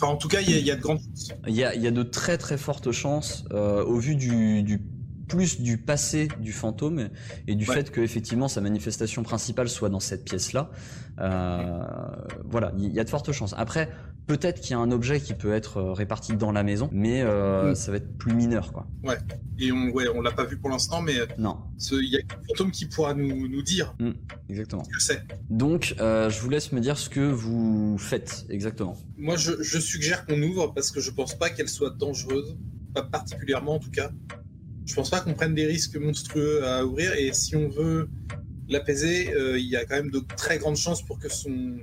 enfin, 0.00 0.12
en 0.12 0.16
tout 0.16 0.28
cas, 0.28 0.40
il 0.40 0.50
y, 0.50 0.54
a- 0.54 0.58
il 0.58 0.64
y 0.66 0.70
a 0.70 0.76
de 0.76 0.80
grandes 0.80 1.00
chances. 1.00 1.32
Il 1.46 1.54
y 1.54 1.64
a, 1.64 1.74
il 1.74 1.82
y 1.82 1.86
a 1.86 1.90
de 1.90 2.02
très 2.02 2.38
très 2.38 2.56
fortes 2.56 2.92
chances, 2.92 3.44
euh, 3.52 3.84
au 3.84 3.98
vu 3.98 4.14
du, 4.16 4.62
du 4.62 4.80
plus 5.30 5.60
du 5.60 5.78
passé 5.78 6.28
du 6.40 6.52
fantôme 6.52 7.08
et 7.46 7.54
du 7.54 7.66
Ouais. 7.68 7.74
fait 7.76 7.90
que 7.90 8.00
effectivement 8.00 8.48
sa 8.48 8.60
manifestation 8.60 9.22
principale 9.22 9.68
soit 9.68 9.88
dans 9.88 10.00
cette 10.00 10.24
pièce-là. 10.24 10.70
Euh, 11.20 11.82
voilà, 12.44 12.72
il 12.78 12.92
y 12.92 13.00
a 13.00 13.04
de 13.04 13.08
fortes 13.10 13.30
chances. 13.32 13.54
Après, 13.56 13.88
peut-être 14.26 14.60
qu'il 14.60 14.72
y 14.72 14.74
a 14.74 14.78
un 14.78 14.90
objet 14.90 15.20
qui 15.20 15.34
peut 15.34 15.52
être 15.52 15.76
euh, 15.78 15.92
réparti 15.92 16.36
dans 16.36 16.50
la 16.52 16.62
maison, 16.62 16.88
mais 16.92 17.22
euh, 17.22 17.70
Mm. 17.72 17.74
ça 17.74 17.90
va 17.90 17.98
être 17.98 18.16
plus 18.18 18.32
mineur, 18.34 18.72
quoi. 18.72 18.86
Et 19.58 19.70
on, 19.72 19.90
ouais, 19.90 20.06
on 20.14 20.20
l'a 20.22 20.30
pas 20.32 20.44
vu 20.44 20.56
pour 20.56 20.70
l'instant, 20.70 21.02
mais 21.02 21.14
Non, 21.38 21.58
il 21.92 22.08
y 22.08 22.16
a 22.16 22.20
un 22.20 22.42
fantôme 22.48 22.70
qui 22.70 22.86
pourra 22.86 23.14
nous, 23.14 23.48
nous 23.48 23.62
dire 23.62 23.94
exactement. 24.48 24.84
ce 24.84 24.90
que 24.90 25.00
c'est. 25.02 25.22
Donc, 25.50 25.94
euh, 26.00 26.30
je 26.30 26.40
vous 26.40 26.48
laisse 26.50 26.72
me 26.72 26.80
dire 26.80 26.96
ce 26.98 27.08
que 27.10 27.20
vous 27.20 27.98
faites 27.98 28.46
exactement. 28.48 28.96
Moi, 29.18 29.36
je, 29.36 29.62
je 29.62 29.78
suggère 29.78 30.24
qu'on 30.26 30.40
ouvre 30.42 30.72
parce 30.74 30.90
que 30.90 31.00
je 31.00 31.10
pense 31.10 31.34
pas 31.38 31.50
qu'elle 31.50 31.68
soit 31.68 31.90
dangereuse. 31.90 32.56
pas 32.94 33.02
particulièrement 33.02 33.74
en 33.74 33.78
tout 33.78 33.90
cas. 33.92 34.10
Je 34.90 34.94
pense 34.96 35.08
pas 35.08 35.20
qu'on 35.20 35.34
prenne 35.34 35.54
des 35.54 35.66
risques 35.66 35.94
monstrueux 35.96 36.66
à 36.66 36.84
ouvrir 36.84 37.12
et 37.14 37.32
si 37.32 37.54
on 37.54 37.68
veut 37.68 38.08
l'apaiser, 38.68 39.32
euh, 39.34 39.56
il 39.56 39.66
y 39.66 39.76
a 39.76 39.84
quand 39.84 39.94
même 39.94 40.10
de 40.10 40.20
très 40.36 40.58
grandes 40.58 40.76
chances 40.76 41.00
pour 41.00 41.20
que 41.20 41.28
son, 41.28 41.76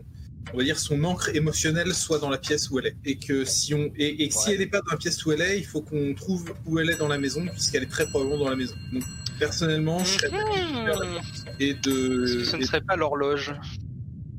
on 0.53 0.57
va 0.57 0.63
dire 0.65 0.77
son 0.77 1.01
encre 1.05 1.29
émotionnelle 1.33 1.93
soit 1.93 2.19
dans 2.19 2.29
la 2.29 2.37
pièce 2.37 2.69
où 2.69 2.79
elle 2.79 2.87
est. 2.87 2.97
Et 3.05 3.17
que 3.17 3.45
si 3.45 3.73
on 3.73 3.89
et, 3.95 4.29
si 4.29 4.51
elle 4.51 4.59
n'est 4.59 4.67
pas 4.67 4.81
dans 4.81 4.91
la 4.91 4.97
pièce 4.97 5.25
où 5.25 5.31
elle 5.31 5.39
est, 5.39 5.57
il 5.57 5.65
faut 5.65 5.81
qu'on 5.81 6.13
trouve 6.15 6.53
où 6.65 6.79
elle 6.79 6.89
est 6.89 6.97
dans 6.97 7.07
la 7.07 7.17
maison 7.17 7.47
puisqu'elle 7.47 7.83
est 7.83 7.89
très 7.89 8.07
probablement 8.07 8.39
dans 8.39 8.49
la 8.49 8.57
maison. 8.57 8.75
Donc 8.91 9.03
personnellement, 9.39 9.99
je 9.99 10.17
serais 10.17 10.29
d'avis 10.29 10.49
de 10.49 10.55
faire 10.75 10.99
la 10.99 11.05
porte 11.05 11.45
et 11.61 11.73
de 11.75 12.25
que 12.39 12.43
ce 12.43 12.57
ne 12.57 12.65
serait 12.65 12.81
pas 12.81 12.97
l'horloge. 12.97 13.55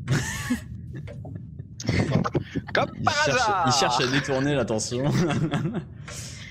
Comme 2.75 2.91
Il 2.99 3.05
par 3.05 3.25
cherche, 3.25 3.41
hasard. 3.41 3.65
il 3.67 3.73
cherche 3.73 3.99
à 4.03 4.07
détourner 4.09 4.55
l'attention. 4.55 5.11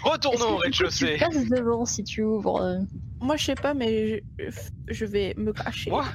Retournons 0.04 0.54
au 0.54 0.58
rez-de-chaussée. 0.58 1.18
passes 1.18 1.48
devant 1.50 1.86
si 1.86 2.04
tu 2.04 2.24
ouvres. 2.24 2.62
euh. 2.62 2.80
Moi, 3.20 3.36
je 3.38 3.46
sais 3.46 3.56
pas, 3.56 3.74
mais 3.74 4.24
je, 4.38 4.50
je 4.88 5.06
vais 5.06 5.34
me 5.38 5.52
cacher. 5.54 5.90
Moi 5.90 6.06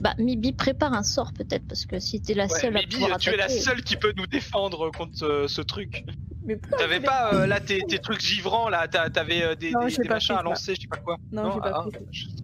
Bah, 0.00 0.14
Mibi 0.18 0.52
prépare 0.52 0.92
un 0.92 1.02
sort 1.02 1.32
peut-être 1.32 1.66
parce 1.68 1.84
que 1.84 1.98
si 1.98 2.20
t'es 2.22 2.34
la 2.34 2.44
Ouais, 2.46 2.60
seule 2.60 2.76
à 2.76 2.80
Mibi, 2.80 2.96
pouvoir 2.96 3.18
tu 3.18 3.30
es 3.30 3.36
la 3.36 3.48
seule 3.48 3.82
qui 3.82 3.96
peut 3.96 4.12
nous 4.16 4.26
défendre 4.26 4.90
contre 4.90 5.24
euh, 5.24 5.48
ce 5.48 5.62
truc. 5.62 6.04
Mais 6.46 6.58
T'avais 6.78 7.00
pas 7.00 7.32
euh, 7.34 7.46
là 7.46 7.58
tes, 7.60 7.80
tes 7.80 7.98
trucs 7.98 8.20
givrants 8.20 8.68
là, 8.68 8.86
t'avais 8.86 9.42
euh, 9.42 9.54
des, 9.54 9.70
Non, 9.70 9.80
des- 9.86 9.90
j'ai 9.90 10.02
des 10.02 10.08
pas 10.08 10.14
machins 10.14 10.34
pris 10.36 10.40
à 10.40 10.48
lancer, 10.50 10.74
je 10.74 10.82
sais 10.82 10.86
pas 10.88 10.98
quoi. 10.98 11.16
Non, 11.32 11.52
j'ai 11.54 11.60
pas 11.60 11.72
ah, 11.74 11.88
pris. 11.88 12.36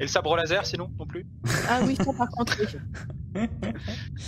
Et 0.00 0.04
le 0.04 0.08
sabre 0.08 0.36
laser 0.36 0.66
sinon 0.66 0.90
non 0.98 1.06
plus 1.06 1.24
Ah 1.68 1.80
oui, 1.84 1.94
ça 1.96 2.12
par 2.12 2.28
contre. 2.30 2.56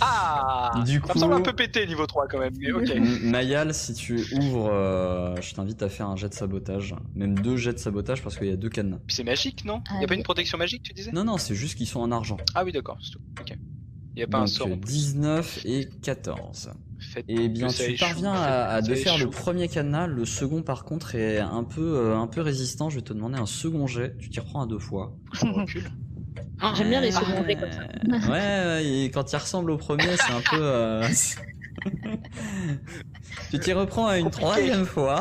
Ah 0.01 0.83
Du 0.85 0.93
Ça 0.95 0.99
coup- 0.99 1.13
me 1.15 1.19
semble 1.19 1.33
un 1.35 1.41
peu 1.41 1.53
pété 1.53 1.85
niveau 1.87 2.05
3 2.05 2.27
quand 2.27 2.39
même, 2.39 2.53
mais 2.59 2.71
ok. 2.71 2.93
Mayal, 3.23 3.73
si 3.73 3.93
tu 3.93 4.19
ouvres, 4.39 4.69
euh, 4.71 5.35
je 5.41 5.53
t'invite 5.53 5.81
à 5.83 5.89
faire 5.89 6.07
un 6.07 6.15
jet 6.15 6.29
de 6.29 6.33
sabotage. 6.33 6.95
Même 7.15 7.37
deux 7.39 7.57
jets 7.57 7.73
de 7.73 7.77
sabotage 7.79 8.21
parce 8.23 8.37
qu'il 8.37 8.47
y 8.47 8.51
a 8.51 8.55
deux 8.57 8.69
cadenas. 8.69 8.99
Puis 9.07 9.15
c'est 9.15 9.23
magique 9.23 9.65
non? 9.65 9.81
Ah, 9.89 9.95
y 10.01 10.03
a 10.03 10.07
pas 10.07 10.13
oui. 10.13 10.17
une 10.17 10.23
protection 10.23 10.57
magique 10.57 10.83
tu 10.83 10.93
disais? 10.93 11.11
Non, 11.11 11.23
non, 11.23 11.37
c'est 11.37 11.55
juste 11.55 11.75
qu'ils 11.77 11.87
sont 11.87 11.99
en 11.99 12.11
argent. 12.11 12.37
Ah 12.55 12.63
oui 12.63 12.71
d'accord, 12.71 12.97
c'est 13.01 13.11
tout. 13.11 13.21
Ok. 13.39 13.57
Y 14.15 14.23
a 14.23 14.27
pas 14.27 14.37
un 14.37 14.41
Donc 14.41 14.49
sort. 14.49 14.67
euh, 14.67 14.73
en 14.73 14.77
plus. 14.77 14.91
19 14.91 15.59
et 15.65 15.89
14. 16.01 16.71
Faites 16.99 17.25
Eh 17.27 17.47
bien, 17.49 17.67
tu 17.67 17.93
parviens 17.99 18.33
à, 18.33 18.65
à 18.75 18.81
défaire 18.81 19.17
le 19.17 19.29
premier 19.29 19.67
cadenas. 19.67 20.07
Le 20.07 20.25
second, 20.25 20.61
par 20.63 20.83
contre, 20.83 21.15
est 21.15 21.39
un 21.39 21.63
peu, 21.63 21.81
euh, 21.97 22.17
un 22.17 22.27
peu 22.27 22.41
résistant. 22.41 22.89
Je 22.89 22.95
vais 22.95 23.01
te 23.03 23.13
demander 23.13 23.37
un 23.37 23.45
second 23.45 23.85
jet. 23.87 24.15
Tu 24.19 24.29
t'y 24.29 24.39
reprends 24.39 24.61
à 24.63 24.65
deux 24.67 24.79
fois. 24.79 25.13
Je 25.33 25.45
recule. 25.45 25.89
J'aime 26.75 26.89
bien 26.89 27.01
les 27.01 27.15
Ah, 27.15 27.19
seconds 27.19 27.45
jets 27.45 27.55
comme 27.55 27.71
ça. 27.71 28.31
Ouais, 28.31 28.85
et 28.85 29.11
quand 29.11 29.31
il 29.31 29.35
ressemble 29.37 29.71
au 29.71 29.77
premier, 29.77 30.15
c'est 30.17 30.33
un 30.33 30.41
peu. 30.49 30.59
euh, 30.61 31.07
tu 33.51 33.59
t'y 33.59 33.73
reprends 33.73 34.07
à 34.07 34.17
une 34.17 34.25
Compliqué. 34.25 34.45
troisième 34.45 34.85
fois. 34.85 35.19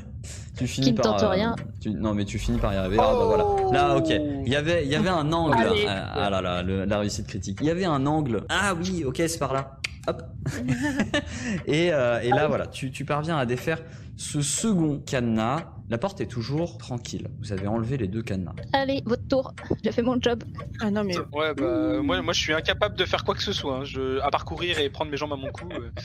tu 0.58 0.66
finis 0.66 0.86
Qui 0.88 0.92
ne 0.92 0.96
par. 0.98 1.04
tente 1.16 1.22
euh, 1.24 1.28
rien. 1.28 1.56
tu- 1.80 1.90
Non, 1.90 2.14
mais 2.14 2.24
tu 2.24 2.38
finis 2.38 2.58
par 2.58 2.72
y 2.72 2.76
arriver. 2.76 2.96
Ah, 3.00 3.12
bah 3.12 3.24
voilà. 3.26 3.44
Là, 3.72 3.96
ok. 3.96 4.08
Il 4.10 4.52
y 4.52 4.56
avait, 4.56 4.84
il 4.84 4.90
y 4.90 4.94
avait 4.94 5.08
un 5.08 5.32
angle. 5.32 5.56
Allez. 5.58 5.84
Ah, 5.88 6.12
ah 6.14 6.30
là 6.30 6.40
là, 6.40 6.62
le- 6.62 6.84
la 6.84 6.98
réussite 7.00 7.26
critique. 7.26 7.58
Il 7.60 7.66
y 7.66 7.70
avait 7.70 7.84
un 7.84 8.06
angle. 8.06 8.44
Ah 8.48 8.74
oui, 8.74 9.04
ok, 9.04 9.16
c'est 9.26 9.38
par 9.38 9.52
là. 9.52 9.78
Hop. 10.08 10.22
et, 11.66 11.92
euh, 11.92 12.20
et 12.20 12.30
là, 12.30 12.48
voilà, 12.48 12.66
tu, 12.66 12.90
tu 12.90 13.04
parviens 13.04 13.36
à 13.36 13.46
défaire 13.46 13.82
ce 14.16 14.40
second 14.40 14.98
cadenas. 15.00 15.66
La 15.90 15.96
porte 15.96 16.20
est 16.20 16.26
toujours 16.26 16.76
tranquille. 16.76 17.28
Vous 17.40 17.52
avez 17.52 17.66
enlevé 17.66 17.96
les 17.96 18.08
deux 18.08 18.22
cadenas. 18.22 18.52
Allez, 18.72 19.02
votre 19.06 19.26
tour. 19.28 19.54
J'ai 19.84 19.92
fait 19.92 20.02
mon 20.02 20.20
job. 20.20 20.44
Ah 20.80 20.90
non, 20.90 21.02
mais 21.04 21.16
Ouais 21.32 21.54
bah 21.54 22.02
moi, 22.02 22.20
moi 22.20 22.32
je 22.34 22.40
suis 22.40 22.52
incapable 22.52 22.96
de 22.96 23.04
faire 23.06 23.24
quoi 23.24 23.34
que 23.34 23.42
ce 23.42 23.52
soit, 23.52 23.78
hein. 23.78 23.84
je, 23.84 24.18
à 24.20 24.30
part 24.30 24.44
courir 24.44 24.78
et 24.78 24.90
prendre 24.90 25.10
mes 25.10 25.16
jambes 25.16 25.32
à 25.32 25.36
mon 25.36 25.50
cou. 25.50 25.68
euh. 25.72 25.90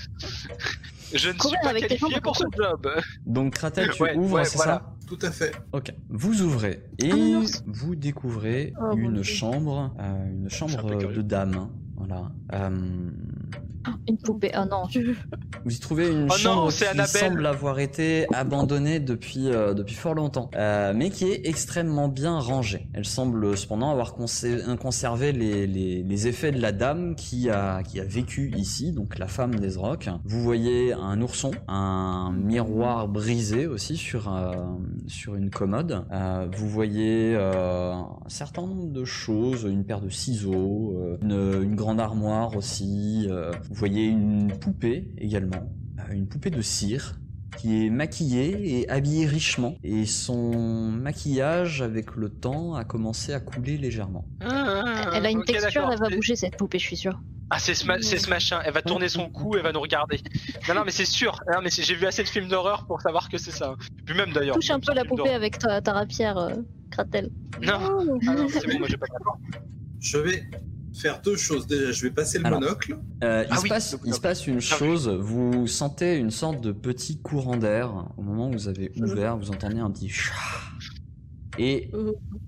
Je 1.14 1.28
ne 1.30 1.34
suis 1.34 1.58
pas 1.62 1.74
qualifié 1.76 2.22
pour 2.22 2.36
ce 2.36 2.46
job. 2.58 2.90
Donc, 3.28 3.54
Kratel, 3.54 3.92
tu 3.92 4.02
Ouais, 4.04 4.16
ouvres, 4.16 4.38
ouais, 4.38 4.46
c'est 4.46 4.56
voilà. 4.58 4.74
ça 4.74 4.96
tout 5.08 5.20
à 5.22 5.30
fait. 5.32 5.52
Ok, 5.74 5.94
vous 6.10 6.42
ouvrez 6.42 6.82
et 6.98 7.12
Ah, 7.12 7.42
vous 7.68 7.96
découvrez 7.96 8.74
Oh, 8.82 8.96
une 8.98 9.22
chambre, 9.22 9.94
euh, 10.00 10.26
une 10.32 10.50
chambre 10.50 10.96
de 11.14 11.22
dame. 11.22 11.54
hein. 11.56 11.70
Voilà. 11.98 12.32
Euh, 12.54 13.12
Une 14.08 14.18
poupée. 14.18 14.52
Ah 14.54 14.66
non. 14.66 14.84
vous 15.66 15.74
y 15.76 15.80
trouvez 15.80 16.10
une 16.10 16.28
Oh 16.32 16.36
chambre 16.38 16.72
qui 16.72 16.84
Annabelle. 16.86 17.08
semble 17.08 17.46
avoir 17.46 17.80
été 17.80 18.28
abandonnée 18.34 19.00
depuis 19.00 19.50
euh, 19.50 19.74
depuis 19.74 19.96
fort 19.96 20.14
longtemps, 20.14 20.50
euh, 20.56 20.94
mais 20.96 21.10
qui 21.10 21.26
est 21.26 21.48
extrêmement 21.48 22.08
bien 22.08 22.38
rangée. 22.40 22.88
Elle 22.94 23.06
semble 23.06 23.58
cependant 23.58 23.92
avoir 23.92 24.14
conser- 24.16 24.78
conservé 24.78 25.32
les, 25.32 25.68
les, 25.68 26.04
les 26.04 26.28
effets 26.28 26.52
de 26.52 26.62
la 26.62 26.72
dame 26.72 27.16
qui 27.16 27.50
a 27.50 27.82
qui 27.84 28.00
a 28.00 28.04
vécu 28.04 28.52
ici, 28.56 28.92
donc 28.92 29.18
la 29.18 29.28
femme 29.28 29.56
d'Ezrock. 29.56 30.10
Vous 30.26 30.42
voyez 30.42 30.94
un 30.94 31.22
ourson, 31.22 31.52
un 31.68 32.32
miroir 32.34 33.08
brisé 33.08 33.68
aussi 33.68 33.98
sur 33.98 34.34
euh, 34.34 34.54
sur 35.08 35.36
une 35.36 35.50
commode. 35.50 36.06
Euh, 36.12 36.48
vous 36.56 36.70
voyez 36.70 37.36
euh, 37.36 37.94
un 37.94 38.30
certain 38.30 38.62
nombre 38.64 38.92
de 38.92 39.06
choses, 39.06 39.64
une 39.64 39.84
paire 39.86 40.02
de 40.02 40.10
ciseaux, 40.10 40.94
euh, 40.98 41.18
une, 41.22 41.64
une 41.64 41.76
grande 41.76 42.00
armoire 42.00 42.56
aussi. 42.56 43.28
Vous 43.74 43.80
voyez 43.80 44.06
une 44.06 44.58
poupée 44.60 45.10
également, 45.18 45.74
euh, 46.00 46.14
une 46.14 46.28
poupée 46.28 46.52
de 46.52 46.62
cire 46.62 47.20
qui 47.58 47.86
est 47.86 47.90
maquillée 47.90 48.80
et 48.82 48.90
habillée 48.90 49.26
richement. 49.26 49.76
Et 49.84 50.06
son 50.06 50.90
maquillage, 50.92 51.82
avec 51.82 52.16
le 52.16 52.30
temps, 52.30 52.76
a 52.76 52.84
commencé 52.84 53.34
à 53.34 53.40
couler 53.40 53.78
légèrement. 53.78 54.28
Elle 54.42 55.26
a 55.26 55.30
une 55.32 55.44
texture, 55.44 55.90
elle 55.92 56.00
va 56.00 56.10
bouger 56.10 56.36
cette 56.36 56.56
poupée, 56.58 56.78
je 56.80 56.86
suis 56.86 56.98
sûre. 56.98 57.20
Ah 57.50 57.60
c'est 57.60 57.74
ce, 57.76 57.86
ma- 57.86 58.02
c'est 58.02 58.18
ce 58.18 58.30
machin, 58.30 58.60
elle 58.66 58.74
va 58.74 58.82
tourner 58.82 59.10
son 59.10 59.30
cou, 59.30 59.56
elle 59.56 59.62
va 59.64 59.72
nous 59.72 59.82
regarder. 59.82 60.20
Non 60.68 60.74
non 60.76 60.82
mais 60.86 60.92
c'est 60.92 61.06
sûr, 61.06 61.40
non 61.54 61.60
mais 61.64 61.70
j'ai 61.70 61.94
vu 61.94 62.06
assez 62.08 62.24
de 62.24 62.28
films 62.28 62.48
d'horreur 62.48 62.86
pour 62.88 63.02
savoir 63.02 63.30
que 63.30 63.38
c'est 63.38 63.52
ça. 63.52 63.76
Puis 64.06 64.16
même 64.16 64.34
d'ailleurs. 64.34 64.56
Touche 64.56 64.72
un 64.72 64.80
peu 64.80 64.94
la 64.94 65.06
poupée 65.06 65.30
avec 65.34 65.60
ta, 65.60 65.80
ta 65.82 65.94
rapière, 65.94 66.38
euh, 66.38 66.56
Kratel. 66.90 67.30
Non, 67.62 67.74
Oh. 67.84 68.18
ah 68.28 68.34
non 68.34 68.48
c'est 68.50 68.66
bon, 68.68 68.80
moi 68.80 68.88
j'ai 68.90 68.98
pas 68.98 69.06
d'accord. 69.12 69.38
Je 70.00 70.18
vais 70.18 70.44
faire 70.94 71.22
deux 71.22 71.36
choses. 71.36 71.68
Déjà, 71.68 71.92
je 71.92 72.04
vais 72.04 72.12
passer 72.12 72.40
le 72.40 72.46
Alors. 72.46 72.60
monocle. 72.60 72.98
Euh, 73.24 73.44
il, 73.46 73.48
Ah 73.52 73.58
se 73.58 73.64
oui, 73.64 73.70
passe, 73.70 73.94
le 73.94 74.00
il 74.06 74.14
se 74.14 74.20
passe 74.20 74.48
une 74.48 74.62
chose, 74.62 75.10
vous 75.10 75.68
sentez 75.68 76.18
une 76.18 76.32
sorte 76.32 76.62
de 76.62 76.72
petit 76.72 77.20
courant 77.22 77.58
d'air 77.58 78.10
au 78.18 78.22
moment 78.22 78.50
où 78.50 78.54
vous 78.54 78.68
avez 78.68 78.92
ouvert, 78.98 79.38
vous 79.38 79.52
entendez 79.52 79.80
un 79.80 79.92
petit 79.92 80.10
chat. 80.10 80.34
Et 81.60 81.92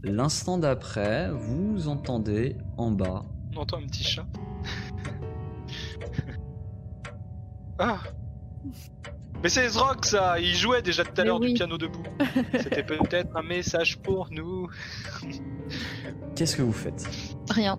l'instant 0.03 0.57
d'après, 0.57 1.29
vous 1.31 1.87
entendez 1.87 2.55
en 2.77 2.91
bas 2.91 3.23
On 3.55 3.59
entend 3.59 3.77
un 3.77 3.85
petit 3.85 4.03
chat. 4.03 4.25
ah 7.79 7.99
Mais 9.43 9.49
c'est 9.49 9.65
Ezrock 9.65 10.05
ça, 10.05 10.39
il 10.39 10.55
jouait 10.55 10.81
déjà 10.81 11.03
tout 11.03 11.19
à 11.21 11.23
l'heure 11.23 11.39
oui. 11.39 11.49
du 11.49 11.53
piano 11.53 11.77
debout. 11.77 12.01
C'était 12.53 12.83
peut-être 12.83 13.35
un 13.35 13.43
message 13.43 13.99
pour 13.99 14.29
nous. 14.31 14.67
Qu'est-ce 16.35 16.55
que 16.55 16.61
vous 16.63 16.73
faites? 16.73 17.07
Rien. 17.49 17.77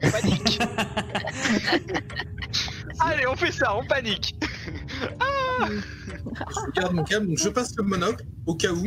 Panique 0.00 0.58
Allez, 3.00 3.26
on 3.26 3.36
fait 3.36 3.52
ça, 3.52 3.74
on 3.76 3.84
panique 3.86 4.34
Je 5.62 6.80
garde 6.80 6.94
mon 6.94 7.04
calme, 7.04 7.28
donc 7.28 7.38
je 7.38 7.48
passe 7.48 7.74
le 7.76 7.82
monocle 7.82 8.24
au 8.46 8.54
cas 8.54 8.72
où. 8.72 8.84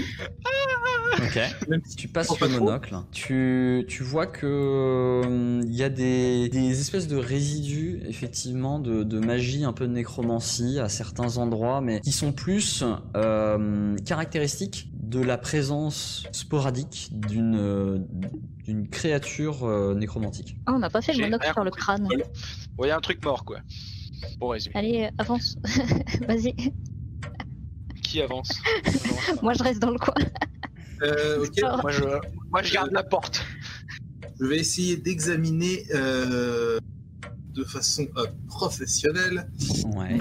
Ok. 1.18 1.40
Même 1.68 1.82
si 1.86 1.96
Tu 1.96 2.08
passes 2.08 2.36
pas 2.38 2.48
le 2.48 2.60
monocle. 2.60 2.96
Tu, 3.12 3.86
tu 3.88 4.04
vois 4.04 4.28
que 4.28 5.22
hum, 5.26 5.62
il 5.64 5.76
y 5.76 5.84
a 5.84 5.90
des, 5.90 6.50
des 6.50 6.80
espèces 6.80 7.08
de 7.08 7.18
résidus 7.18 8.02
effectivement 8.08 8.80
de, 8.80 9.04
de 9.04 9.20
magie, 9.20 9.64
un 9.64 9.74
peu 9.74 9.88
de 9.88 9.94
nécromancie 9.94 10.80
à 10.80 10.90
certains 10.90 11.38
endroits, 11.38 11.82
mais 11.82 12.00
qui 12.02 12.12
sont 12.12 12.32
plus 12.32 12.84
euh, 13.16 13.96
caractéristiques 14.06 14.90
de 15.14 15.22
la 15.22 15.38
présence 15.38 16.26
sporadique 16.32 17.10
d'une 17.12 17.56
euh, 17.56 18.00
d'une 18.66 18.90
créature 18.90 19.64
euh, 19.64 19.94
nécromantique. 19.94 20.58
Ah, 20.66 20.74
on 20.74 20.80
n'a 20.80 20.90
pas 20.90 21.02
fait 21.02 21.14
le 21.14 21.26
monocle 21.26 21.48
sur 21.54 21.64
le 21.64 21.72
crâne. 21.72 22.08
Bon, 22.76 22.86
il 22.86 22.88
y 22.88 22.92
a 22.92 22.98
un 22.98 23.02
truc 23.02 23.24
mort 23.24 23.46
quoi. 23.46 23.60
Bon 24.40 24.48
résumé. 24.48 24.76
Allez, 24.76 25.10
avance. 25.18 25.56
Vas-y. 26.28 26.56
Qui 28.02 28.22
avance? 28.22 28.50
Moi, 29.42 29.54
je 29.54 29.64
reste 29.64 29.80
dans 29.80 29.92
le 29.92 30.00
coin. 30.00 30.14
Euh, 31.02 31.46
ok, 31.46 31.62
moi, 31.82 31.92
je... 31.92 32.04
moi 32.50 32.62
je 32.62 32.74
garde 32.74 32.92
la 32.92 33.04
porte. 33.04 33.44
je 34.40 34.46
vais 34.46 34.58
essayer 34.58 34.96
d'examiner 34.96 35.84
euh, 35.94 36.80
de 37.54 37.64
façon 37.66 38.08
euh, 38.16 38.26
professionnelle 38.48 39.50
Ouais. 39.96 40.18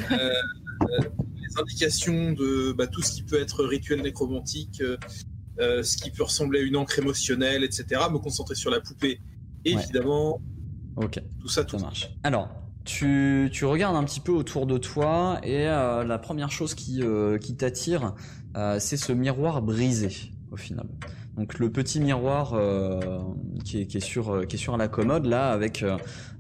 Les 1.55 1.61
indications 1.61 2.33
de 2.33 2.73
bah, 2.73 2.87
tout 2.87 3.03
ce 3.03 3.13
qui 3.13 3.23
peut 3.23 3.41
être 3.41 3.65
rituel 3.65 4.03
nécromantique, 4.03 4.81
euh, 4.81 4.97
euh, 5.61 5.83
ce 5.83 5.97
qui 5.97 6.11
peut 6.11 6.23
ressembler 6.25 6.61
à 6.61 6.63
une 6.63 6.77
encre 6.77 6.99
émotionnelle, 6.99 7.65
etc. 7.65 7.85
Me 8.11 8.19
concentrer 8.19 8.55
sur 8.55 8.71
la 8.71 8.81
poupée, 8.81 9.21
évidemment, 9.65 10.41
Ok. 10.97 11.21
tout 11.41 11.49
ça, 11.49 11.65
tout 11.65 11.77
Ça 11.77 11.79
ça. 11.81 11.85
marche. 11.85 12.11
Alors, 12.23 12.49
tu, 12.85 13.49
tu 13.53 13.65
regardes 13.65 13.97
un 13.97 14.05
petit 14.05 14.21
peu 14.21 14.33
autour 14.33 14.67
de 14.67 14.79
toi 14.79 15.39
et 15.43 15.69
euh, 15.69 16.05
la 16.05 16.19
première 16.19 16.51
chose 16.51 16.75
qui, 16.75 17.01
euh, 17.03 17.39
qui 17.39 17.55
t'attire, 17.57 18.15
euh, 18.57 18.79
c'est 18.81 18.97
ce 18.97 19.13
miroir 19.13 19.63
brisé 19.63 20.33
au 20.51 20.57
final. 20.57 20.87
Donc 21.37 21.59
le 21.59 21.71
petit 21.71 21.99
miroir 22.01 22.51
qui, 23.65 23.81
est, 23.81 23.87
qui, 23.87 23.97
est 23.97 24.01
sur, 24.01 24.47
qui 24.47 24.57
est 24.57 24.59
sur 24.59 24.77
la 24.77 24.87
commode 24.89 25.25
là 25.25 25.51
avec 25.51 25.83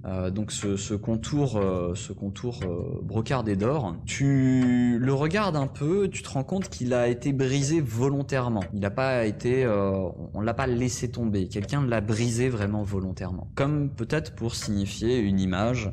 euh, 0.04 0.08
euh, 0.12 0.30
donc 0.30 0.52
ce, 0.52 0.76
ce 0.76 0.94
contour, 0.94 1.56
euh, 1.56 1.94
ce 1.94 2.12
contour 2.12 2.60
euh, 2.64 3.00
brocardé 3.02 3.56
d'or. 3.56 3.96
Tu 4.06 4.98
le 4.98 5.14
regardes 5.14 5.56
un 5.56 5.66
peu, 5.66 6.08
tu 6.08 6.22
te 6.22 6.28
rends 6.28 6.44
compte 6.44 6.68
qu'il 6.68 6.94
a 6.94 7.08
été 7.08 7.32
brisé 7.32 7.80
volontairement. 7.80 8.64
Il 8.72 8.80
n'a 8.80 8.90
pas 8.90 9.24
été, 9.26 9.64
euh, 9.64 10.08
on 10.34 10.40
l'a 10.40 10.54
pas 10.54 10.66
laissé 10.66 11.10
tomber. 11.10 11.48
Quelqu'un 11.48 11.86
l'a 11.86 12.00
brisé 12.00 12.48
vraiment 12.48 12.82
volontairement, 12.82 13.48
comme 13.54 13.90
peut-être 13.90 14.34
pour 14.34 14.54
signifier 14.54 15.18
une 15.18 15.40
image 15.40 15.90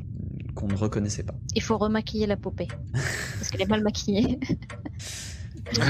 qu'on 0.54 0.66
ne 0.68 0.76
reconnaissait 0.76 1.22
pas. 1.22 1.34
Il 1.54 1.62
faut 1.62 1.78
remaquiller 1.78 2.26
la 2.26 2.36
poupée. 2.36 2.68
Parce 2.92 3.50
qu'elle 3.50 3.62
est 3.62 3.68
mal 3.68 3.82
maquillée. 3.82 4.38
Vous, 5.72 5.80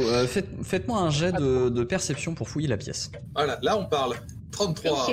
euh, 0.00 0.26
faites, 0.26 0.48
faites-moi 0.62 0.98
un 0.98 1.10
jet 1.10 1.32
de, 1.32 1.68
de 1.68 1.84
perception 1.84 2.34
pour 2.34 2.48
fouiller 2.48 2.68
la 2.68 2.76
pièce. 2.76 3.12
Voilà, 3.34 3.58
là 3.62 3.78
on 3.78 3.84
parle. 3.86 4.16
33. 4.50 5.06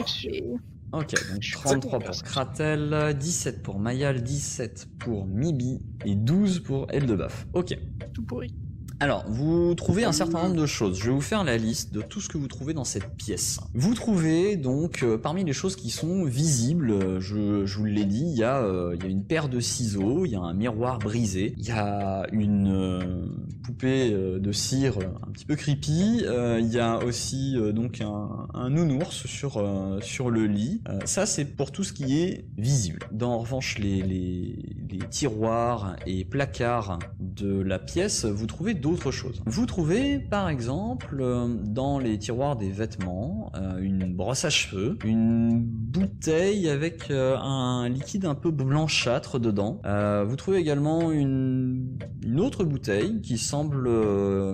Ok, 0.93 1.13
donc 1.32 1.41
33 1.41 1.99
pour 1.99 2.23
Kratel, 2.23 3.15
17 3.17 3.63
pour 3.63 3.80
Mayal, 3.80 4.21
17 4.21 4.88
pour 4.99 5.25
Mibi 5.25 5.80
et 6.06 6.15
12 6.15 6.60
pour 6.60 6.88
Eldebaf. 6.89 7.47
Ok. 7.54 7.77
Tout 8.13 8.23
pourri. 8.23 8.54
Alors, 9.01 9.25
vous 9.27 9.73
trouvez 9.73 10.03
un 10.03 10.11
certain 10.11 10.43
nombre 10.43 10.61
de 10.61 10.67
choses. 10.67 10.99
Je 10.99 11.05
vais 11.05 11.11
vous 11.11 11.21
faire 11.21 11.43
la 11.43 11.57
liste 11.57 11.91
de 11.91 12.03
tout 12.03 12.21
ce 12.21 12.29
que 12.29 12.37
vous 12.37 12.47
trouvez 12.47 12.75
dans 12.75 12.83
cette 12.83 13.15
pièce. 13.15 13.59
Vous 13.73 13.95
trouvez 13.95 14.57
donc 14.57 15.01
euh, 15.01 15.17
parmi 15.17 15.43
les 15.43 15.53
choses 15.53 15.75
qui 15.75 15.89
sont 15.89 16.23
visibles, 16.23 16.91
euh, 16.91 17.19
je, 17.19 17.65
vous 17.65 17.85
l'ai 17.85 18.05
dit, 18.05 18.23
il 18.23 18.37
y, 18.37 18.43
a, 18.43 18.61
euh, 18.61 18.95
il 18.95 19.03
y 19.03 19.07
a 19.07 19.09
une 19.09 19.23
paire 19.23 19.49
de 19.49 19.59
ciseaux, 19.59 20.27
il 20.27 20.33
y 20.33 20.35
a 20.35 20.39
un 20.39 20.53
miroir 20.53 20.99
brisé, 20.99 21.55
il 21.57 21.65
y 21.65 21.71
a 21.71 22.27
une 22.31 23.27
poupée 23.63 24.11
de 24.11 24.51
cire 24.51 24.99
un 24.99 25.31
petit 25.31 25.45
peu 25.45 25.55
creepy, 25.55 26.23
il 26.59 26.69
y 26.71 26.77
a 26.77 26.99
aussi 26.99 27.55
donc 27.73 28.01
un, 28.01 28.45
un 28.53 28.69
nounours 28.69 29.25
sur, 29.25 29.63
sur 30.01 30.29
le 30.29 30.45
lit. 30.45 30.83
Ça, 31.05 31.25
c'est 31.25 31.45
pour 31.45 31.71
tout 31.71 31.83
ce 31.83 31.91
qui 31.91 32.19
est 32.19 32.45
visible. 32.55 32.99
Dans 33.11 33.31
en 33.31 33.39
revanche, 33.39 33.79
les, 33.79 34.03
les, 34.03 34.59
les 34.91 34.99
tiroirs 35.09 35.95
et 36.05 36.23
placards 36.23 36.99
de 37.19 37.59
la 37.61 37.79
pièce, 37.79 38.25
vous 38.25 38.45
trouvez 38.45 38.75
d'autres 38.75 38.90
choses. 39.12 39.41
Vous 39.45 39.65
trouvez, 39.65 40.19
par 40.19 40.49
exemple, 40.49 41.17
euh, 41.19 41.47
dans 41.47 41.99
les 41.99 42.17
tiroirs 42.17 42.56
des 42.56 42.69
vêtements, 42.69 43.51
euh, 43.56 43.77
une 43.80 44.13
brosse 44.13 44.45
à 44.45 44.49
cheveux, 44.49 44.97
une 45.04 45.62
bouteille 45.63 46.69
avec 46.69 47.10
euh, 47.10 47.38
un 47.38 47.89
liquide 47.89 48.25
un 48.25 48.36
peu 48.36 48.51
blanchâtre 48.51 49.39
dedans. 49.39 49.82
Vous 50.25 50.36
trouvez 50.36 50.58
également 50.58 51.12
une, 51.12 51.97
une 52.23 52.39
autre 52.39 52.63
bouteille 52.63 53.21
qui 53.21 53.38
semble 53.38 53.89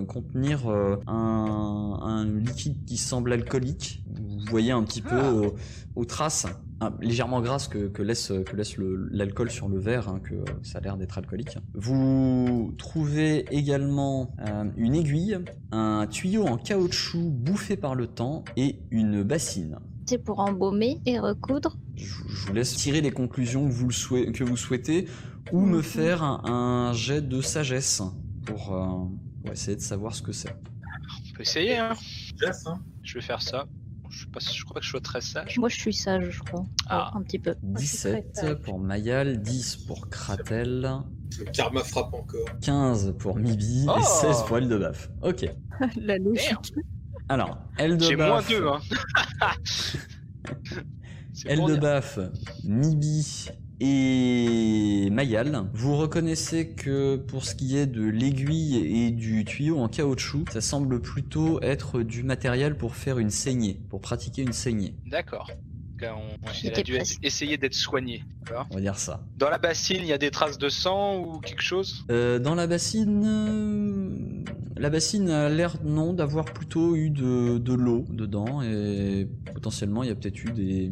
contenir 0.08 0.67
un, 0.67 2.00
un 2.02 2.26
liquide 2.26 2.84
qui 2.86 2.97
semble 2.97 3.34
alcoolique. 3.34 4.04
Vous 4.15 4.45
voyez 4.50 4.71
un 4.71 4.84
petit 4.84 5.02
peu 5.02 5.19
aux, 5.19 5.56
aux 5.97 6.05
traces 6.05 6.45
ah, 6.79 6.93
légèrement 7.01 7.41
grasse 7.41 7.67
que, 7.67 7.88
que 7.88 8.03
laisse, 8.03 8.31
que 8.45 8.55
laisse 8.55 8.77
le- 8.77 9.07
l'alcool 9.12 9.49
sur 9.49 9.67
le 9.67 9.79
verre, 9.79 10.10
hein, 10.10 10.19
que 10.23 10.36
ça 10.62 10.77
a 10.77 10.81
l'air 10.81 10.95
d'être 10.95 11.17
alcoolique. 11.17 11.57
Vous 11.73 12.73
trouvez 12.77 13.45
également 13.55 14.31
euh, 14.47 14.65
une 14.77 14.93
aiguille, 14.93 15.39
un 15.71 16.05
tuyau 16.07 16.45
en 16.45 16.57
caoutchouc 16.57 17.31
bouffé 17.31 17.77
par 17.77 17.95
le 17.95 18.05
temps 18.05 18.45
et 18.55 18.79
une 18.91 19.23
bassine. 19.23 19.79
C'est 20.05 20.19
pour 20.23 20.39
embaumer 20.39 21.01
et 21.07 21.17
recoudre. 21.19 21.77
Je, 21.95 22.05
je 22.29 22.47
vous 22.47 22.53
laisse 22.53 22.75
tirer 22.75 23.01
les 23.01 23.12
conclusions 23.12 23.67
que 23.67 23.73
vous, 23.73 23.88
le 23.88 23.93
souhait- 23.93 24.31
que 24.31 24.43
vous 24.43 24.55
souhaitez 24.55 25.07
ou 25.51 25.62
me 25.62 25.81
faire 25.81 26.21
un, 26.23 26.41
un 26.45 26.93
jet 26.93 27.21
de 27.27 27.41
sagesse 27.41 28.03
pour, 28.45 28.73
euh, 28.75 28.86
pour 29.43 29.51
essayer 29.51 29.75
de 29.75 29.81
savoir 29.81 30.13
ce 30.13 30.21
que 30.21 30.31
c'est. 30.31 30.49
On 30.51 31.36
peut 31.36 31.41
essayer, 31.41 31.75
hein. 31.77 31.93
Hein. 32.67 32.79
Je 33.01 33.15
vais 33.15 33.21
faire 33.21 33.41
ça. 33.41 33.65
Je, 34.10 34.22
sais 34.22 34.32
pas, 34.32 34.39
je 34.39 34.63
crois 34.63 34.80
que 34.80 34.86
je 34.86 34.89
sois 34.91 35.02
très 35.02 35.22
sage. 35.22 35.58
Moi, 35.58 35.70
je 35.70 35.78
suis 35.78 35.93
sage, 35.93 36.30
je 36.30 36.43
crois. 36.43 36.65
Ah. 36.88 37.12
Un 37.15 37.22
petit 37.22 37.39
peu. 37.39 37.56
je 37.76 37.86
suis 37.86 37.98
très 37.98 38.22
17 38.22 38.36
sage. 38.36 38.56
pour 38.62 38.80
Mayal, 38.80 39.41
10 39.41 39.78
pour 39.88 40.10
Kratel, 40.10 40.89
Le 41.39 41.46
karma 41.52 41.84
frappe 41.84 42.13
encore. 42.13 42.46
15 42.62 43.15
pour 43.17 43.38
Mibi 43.38 43.86
Oh 43.88 44.00
et 44.00 44.04
16 44.04 44.43
pour 44.43 44.58
Eldebaf. 44.58 45.10
Ok. 45.22 45.46
La 45.96 46.17
logique. 46.17 46.74
Alors, 47.30 47.58
J'ai 47.78 48.15
moins 48.15 48.39
Eldebaf, 48.39 48.50
deux, 48.50 48.67
hein. 48.67 48.80
Eldebaf, 51.46 52.20
Mibi 52.63 53.50
et 53.80 55.10
Mayal, 55.12 55.66
vous 55.74 55.96
reconnaissez 55.98 56.70
que 56.70 57.16
pour 57.16 57.44
ce 57.46 57.56
qui 57.56 57.78
est 57.78 57.86
de 57.88 58.04
l'aiguille 58.04 58.78
et 59.06 59.12
du 59.12 59.46
tuyau 59.46 59.78
en 59.80 59.88
caoutchouc, 59.88 60.46
ça 60.52 60.62
semble 60.62 61.02
plutôt 61.02 61.62
être 61.62 62.02
du 62.02 62.24
matériel 62.24 62.76
pour 62.78 62.96
faire 62.96 63.20
une 63.20 63.30
saignée, 63.30 63.80
pour 63.90 64.02
pratiquer 64.02 64.42
une 64.42 64.54
saignée, 64.54 64.96
D'accord. 65.06 65.52
On- 66.00 66.38
Elle 66.63 66.78
a 66.78 66.84
dû 66.84 66.94
être- 66.96 67.18
essayer 67.24 67.58
d'être 67.58 67.74
soigné. 67.74 68.24
on 68.70 68.76
va 68.76 68.82
dire 68.82 69.00
ça. 69.00 69.26
Dans 69.36 69.50
la 69.50 69.58
bassine, 69.58 69.98
il 70.02 70.06
y 70.06 70.13
a 70.13 70.20
des 70.20 70.30
traces 70.30 70.60
de 70.60 70.70
sang 70.70 71.18
ou 71.24 71.40
quelque 71.40 71.63
chose? 71.63 72.06
Euh, 72.12 72.38
dans 72.38 72.54
la 72.54 72.68
bassine, 72.68 73.24
euh, 73.26 74.44
la 74.78 74.92
bassine 74.92 75.28
a 75.32 75.50
l'air 75.50 75.76
non 75.84 76.13
d'avoir 76.13 76.46
plutôt 76.46 76.96
eu 76.96 77.10
de, 77.10 77.58
de 77.58 77.74
l'eau 77.74 78.06
dedans 78.12 78.62
et 78.62 79.28
potentiellement 79.56 80.04
il 80.04 80.10
y 80.10 80.12
a 80.12 80.16
peut-être 80.16 80.44
eu 80.44 80.52
des 80.52 80.92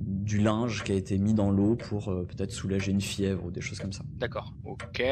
du 0.00 0.38
linge 0.38 0.82
qui 0.84 0.92
a 0.92 0.94
été 0.94 1.18
mis 1.18 1.34
dans 1.34 1.50
l'eau 1.50 1.76
pour 1.76 2.08
euh, 2.08 2.24
peut-être 2.24 2.52
soulager 2.52 2.90
une 2.90 3.00
fièvre 3.00 3.44
ou 3.44 3.50
des 3.50 3.60
choses 3.60 3.78
comme 3.78 3.92
ça. 3.92 4.04
D'accord. 4.16 4.54
Ok. 4.64 5.02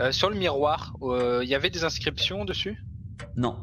Euh, 0.00 0.12
sur 0.12 0.30
le 0.30 0.36
miroir, 0.36 0.96
euh, 1.02 1.40
il 1.42 1.48
y 1.48 1.54
avait 1.54 1.70
des 1.70 1.84
inscriptions 1.84 2.44
dessus? 2.44 2.82
Non, 3.36 3.56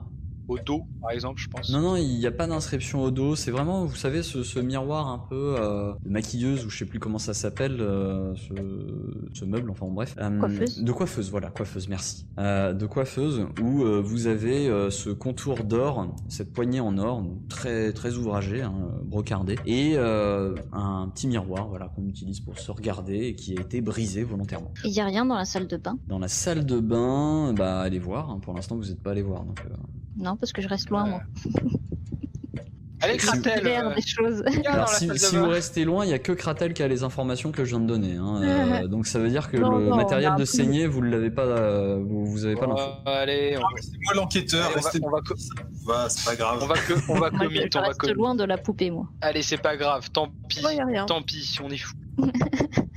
Au 0.48 0.58
dos, 0.60 0.84
par 1.02 1.12
exemple, 1.12 1.40
je 1.42 1.48
pense. 1.50 1.70
non, 1.72 1.82
non, 1.82 1.96
il 1.98 2.18
n'y 2.20 2.26
a 2.26 2.32
pas 2.32 2.48
d'inscription 2.48 3.02
au 3.04 3.12
dos. 3.12 3.36
C'est 3.36 3.52
vraiment, 3.52 3.86
vous 3.86 3.96
savez, 3.96 4.24
ce, 4.24 4.44
ce 4.44 4.60
miroir 4.60 5.08
un 5.10 5.20
peu 5.20 5.56
euh, 5.60 5.94
de 6.06 6.10
maquilleuse 6.10 6.66
ou 6.66 6.70
je 6.70 6.78
sais 6.78 6.86
plus 6.86 7.00
comment 7.00 7.18
ça 7.20 7.34
s'appelle, 7.34 7.78
euh, 7.82 8.34
ce, 8.36 8.54
ce 9.34 9.46
meuble, 9.46 9.70
enfin 9.70 9.88
bref. 9.88 10.16
Euh, 10.20 10.40
Coiffeuse. 10.40 10.84
De 10.84 10.92
coiffeuse, 10.92 11.30
voilà, 11.32 11.50
coiffeuse, 11.50 11.88
merci. 11.90 12.26
Euh, 12.40 12.74
de 12.74 12.86
coiffeuse 12.86 13.46
où 13.62 13.84
euh, 13.84 14.02
vous 14.02 14.28
avez 14.28 14.68
euh, 14.70 14.90
ce 14.90 15.10
contour 15.10 15.64
d'or, 15.64 16.16
cette 16.30 16.54
poignée 16.54 16.80
en 16.80 16.98
or, 16.98 17.24
très 17.50 17.92
très 17.94 18.16
ouvragée, 18.16 18.62
hein, 18.62 18.74
brocardée, 19.04 19.58
et 19.66 19.94
euh, 19.98 20.56
un 20.72 21.10
petit 21.14 21.28
miroir, 21.28 21.68
voilà, 21.68 21.90
qu'on 21.96 22.06
utilise 22.08 22.40
pour 22.40 22.58
se 22.58 22.72
regarder 22.72 23.18
et 23.28 23.36
qui 23.36 23.58
a 23.58 23.62
été 23.62 23.82
brisé 23.82 24.24
volontairement. 24.24 24.72
Il 24.86 24.92
y 24.92 25.00
a 25.02 25.06
rien 25.06 25.26
dans 25.26 25.36
la 25.36 25.46
salle 25.46 25.68
de 25.68 25.78
bain? 25.78 25.98
Dans 26.08 26.20
la 26.20 26.28
salle 26.30 26.66
de 26.66 26.80
bain, 26.80 27.54
bah 27.54 27.80
allez 27.82 28.00
voir. 28.00 28.30
hein, 28.30 28.40
pour 28.42 28.54
l'instant, 28.54 28.76
vous 28.78 28.86
n'êtes 28.86 29.02
pas 29.02 29.12
allé 29.12 29.22
voir, 29.24 29.44
donc. 29.44 29.60
euh, 29.66 29.74
Non, 30.18 30.37
parce 30.40 30.52
que 30.54 30.62
je 30.62 30.68
reste 30.68 30.90
loin, 30.90 31.06
moi. 31.06 31.22
Allez, 33.00 33.18
Kratel 33.18 33.62
euh, 33.68 33.94
des 33.94 34.02
choses. 34.02 34.44
Alors 34.66 34.90
si, 34.90 35.08
vous 35.08 35.48
restez 35.48 35.86
loin, 35.86 36.04
il 36.04 36.10
y 36.10 36.14
a 36.16 36.20
que 36.20 36.32
Kratel 36.32 36.74
qui 36.74 36.82
a 36.82 36.88
les 36.88 37.04
informations 37.04 37.52
que 37.52 37.64
je 37.64 37.70
viens 37.70 37.80
de 37.80 37.86
donner. 37.86 38.16
hein. 38.16 38.42
Euh, 38.84 38.88
donc 38.88 39.06
ça 39.06 39.20
veut 39.20 39.30
dire 39.30 39.52
que 39.52 39.58
Non, 39.58 39.78
le 39.78 39.90
non, 39.90 39.96
matériel 39.96 40.34
de 40.36 40.46
saignée, 40.46 40.88
vous 40.88 41.02
ne 41.04 41.10
l'avez 41.12 41.30
pas, 41.30 41.44
euh, 41.44 42.02
vous, 42.04 42.26
vous 42.26 42.46
avez 42.46 42.56
pas 42.56 42.66
l'info. 42.66 42.82
allez, 43.06 43.56
on, 43.58 43.62
C'est 43.80 43.92
moi 44.04 44.14
l'enquêteur, 44.16 44.66
on 44.66 44.70
va- 44.70 44.76
restez 44.90 45.00
on 45.04 45.10
va 45.86 46.10
c'est 46.10 46.26
pas 46.26 46.36
grave. 46.36 46.60
on 46.64 46.66
va 46.66 46.76
que, 46.76 46.94
on 47.12 47.20
va 47.20 47.30
commit, 47.38 47.60
je 47.72 47.78
on 47.78 47.82
va 47.82 47.88
reste 47.90 48.00
commit. 48.00 48.14
loin 48.14 48.34
de 48.36 48.44
la 48.44 48.58
poupée, 48.58 48.90
moi. 48.90 49.08
Allez, 49.22 49.44
c'est 49.44 49.58
pas 49.62 49.78
grave, 49.78 50.10
tant 50.12 50.30
pis. 50.50 50.66
Rien. 50.66 51.06
Tant 51.06 51.22
pis, 51.22 51.56
on 51.64 51.70
est 51.70 51.78
fou. 51.78 51.94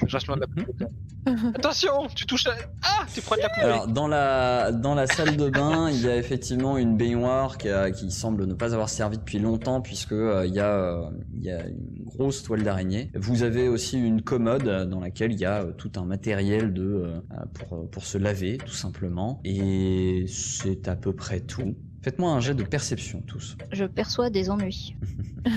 Je 0.07 0.13
reste 0.17 0.27
loin 0.29 0.37
de 0.37 0.41
la 0.43 0.47
poupée. 0.47 0.87
Attention, 1.55 2.07
tu 2.15 2.25
touches 2.27 2.47
la... 2.47 2.55
Ah, 2.83 3.05
tu 3.13 3.21
prends 3.21 3.37
de 3.37 3.41
la 3.43 3.49
poupée. 3.51 3.61
Alors 3.67 3.87
dans 3.89 4.09
la 4.09 4.73
dans 4.73 4.95
la 4.95 5.07
salle 5.07 5.37
de 5.37 5.51
bain, 5.51 5.91
il 5.93 6.01
y 6.01 6.09
a 6.09 6.17
effectivement 6.17 6.79
une 6.79 6.97
baignoire 6.97 7.59
qui, 7.59 7.69
a- 7.69 7.91
qui 7.91 8.11
semble 8.11 8.47
ne 8.47 8.55
pas 8.55 8.73
avoir 8.73 8.89
servi 8.89 9.19
depuis 9.19 9.39
longtemps 9.39 9.81
puisque 9.83 10.13
euh, 10.13 10.47
il 10.47 10.55
y 10.55 10.61
a 10.61 10.73
euh, 10.75 11.11
il 11.35 11.43
y 11.43 11.51
a 11.51 11.67
une 11.67 12.05
grosse 12.05 12.43
toile 12.43 12.63
d'araignée. 12.63 13.11
Vous 13.15 13.43
avez 13.43 13.69
aussi 13.69 13.99
une 13.99 14.23
commode 14.23 14.89
dans 14.89 15.01
laquelle 15.01 15.33
il 15.33 15.39
y 15.41 15.45
a 15.45 15.63
euh, 15.63 15.73
tout 15.73 15.93
un 15.97 16.05
matériel 16.07 16.73
de 16.73 16.83
euh, 16.85 17.21
pour 17.55 17.91
pour 17.91 18.05
se 18.07 18.17
laver 18.19 18.57
tout 18.59 18.73
simplement 18.75 19.41
et 19.45 20.25
c'est 20.27 20.89
à 20.89 20.97
peu 20.97 21.13
près 21.15 21.41
tout. 21.41 21.77
Faites-moi 22.03 22.31
un 22.33 22.41
jet 22.41 22.55
de 22.55 22.63
perception 22.65 23.21
tous. 23.27 23.57
Je 23.73 23.85
perçois 23.85 24.31
des 24.31 24.49
ennuis. 24.49 24.97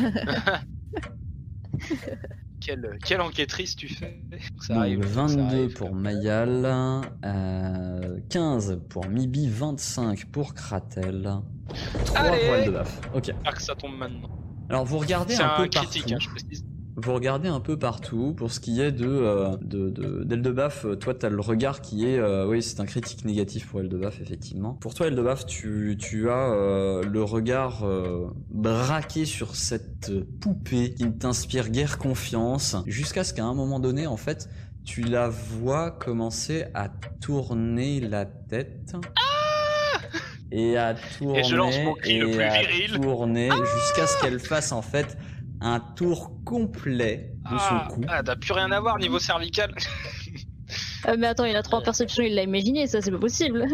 Quelle, 2.65 2.97
quelle 3.03 3.21
enquêtrice 3.21 3.75
tu 3.75 3.89
fais 3.89 4.21
Ça 4.61 4.73
Donc, 4.73 4.83
arrive, 4.83 5.03
ça 5.03 5.09
22 5.09 5.41
arrive. 5.43 5.73
pour 5.73 5.93
Mayal, 5.93 6.65
euh, 7.25 8.19
15 8.29 8.79
pour 8.89 9.05
Mibi, 9.07 9.49
25 9.49 10.25
pour 10.31 10.53
Kratel, 10.53 11.29
3 12.05 12.19
Allez 12.21 12.45
pour 12.45 12.55
Eldebaf. 12.55 13.01
Ok. 13.13 13.31
Que 13.55 13.61
ça 13.61 13.75
tombe 13.75 13.97
maintenant. 13.97 14.29
Alors 14.69 14.85
vous 14.85 14.97
regardez 14.97 15.35
un, 15.35 15.53
un 15.55 15.57
peu 15.57 15.67
critique, 15.67 16.03
partout. 16.03 16.13
hein, 16.15 16.19
je 16.21 16.29
précise. 16.29 16.65
Vous 16.95 17.13
regardez 17.13 17.49
un 17.49 17.59
peu 17.59 17.77
partout 17.77 18.33
pour 18.37 18.51
ce 18.51 18.59
qui 18.59 18.79
est 18.79 18.91
de 18.91 19.07
euh, 19.07 19.57
de 19.61 19.89
de- 19.89 20.23
d'Eldebaf. 20.23 20.85
euh, 20.85 20.95
toi, 20.95 21.15
t'as 21.15 21.29
le 21.29 21.41
regard 21.41 21.81
qui 21.81 22.05
est, 22.07 22.19
euh, 22.19 22.45
oui, 22.47 22.61
c'est 22.61 22.79
un 22.79 22.85
critique 22.85 23.25
négatif 23.25 23.67
pour 23.67 23.79
Eldebaf 23.79 24.21
effectivement. 24.21 24.73
Pour 24.73 24.93
toi, 24.93 25.07
Eldebaf, 25.07 25.45
tu 25.47 25.97
tu 25.99 26.29
as 26.29 26.51
euh, 26.53 27.01
le 27.03 27.23
regard 27.23 27.83
braqué 28.51 29.25
sur 29.25 29.55
cette 29.55 30.11
poupée 30.39 30.93
qui 30.93 31.05
ne 31.05 31.11
t'inspire 31.11 31.69
guère 31.69 31.97
confiance, 31.97 32.75
jusqu'à 32.85 33.23
ce 33.23 33.33
qu'à 33.33 33.43
un 33.45 33.55
moment 33.55 33.79
donné, 33.79 34.05
en 34.05 34.17
fait, 34.17 34.47
tu 34.85 35.01
la 35.01 35.29
vois 35.29 35.89
commencer 35.91 36.65
à 36.75 36.89
tourner 37.21 38.01
la 38.01 38.25
tête. 38.25 38.93
et 40.51 40.77
à 40.77 40.93
tourner 41.17 41.39
Et 41.39 41.43
je 41.43 41.55
lance 41.55 41.75
mon 41.83 41.93
cri 41.95 42.19
le 42.19 42.29
plus 42.29 42.41
à 42.43 42.59
viril. 42.61 42.99
tourner 43.01 43.49
jusqu'à 43.49 44.05
ce 44.05 44.21
qu'elle 44.21 44.39
fasse 44.39 44.71
en 44.71 44.83
fait 44.83 45.17
un 45.63 45.79
tour 45.79 46.31
complet 46.43 47.31
de 47.49 47.55
Ah, 47.57 47.87
son 47.89 47.95
cou. 47.95 48.01
ah, 48.09 48.21
t'as 48.21 48.35
plus 48.35 48.53
rien 48.53 48.71
à 48.71 48.79
voir 48.79 48.97
niveau 48.99 49.17
cervical. 49.19 49.73
Euh, 51.07 51.15
mais 51.19 51.27
attends, 51.27 51.45
il 51.45 51.55
a 51.55 51.63
trois 51.63 51.81
perceptions, 51.81 52.23
il 52.23 52.35
l'a 52.35 52.43
imaginé, 52.43 52.87
ça 52.87 53.01
c'est 53.01 53.11
pas 53.11 53.17
possible. 53.19 53.65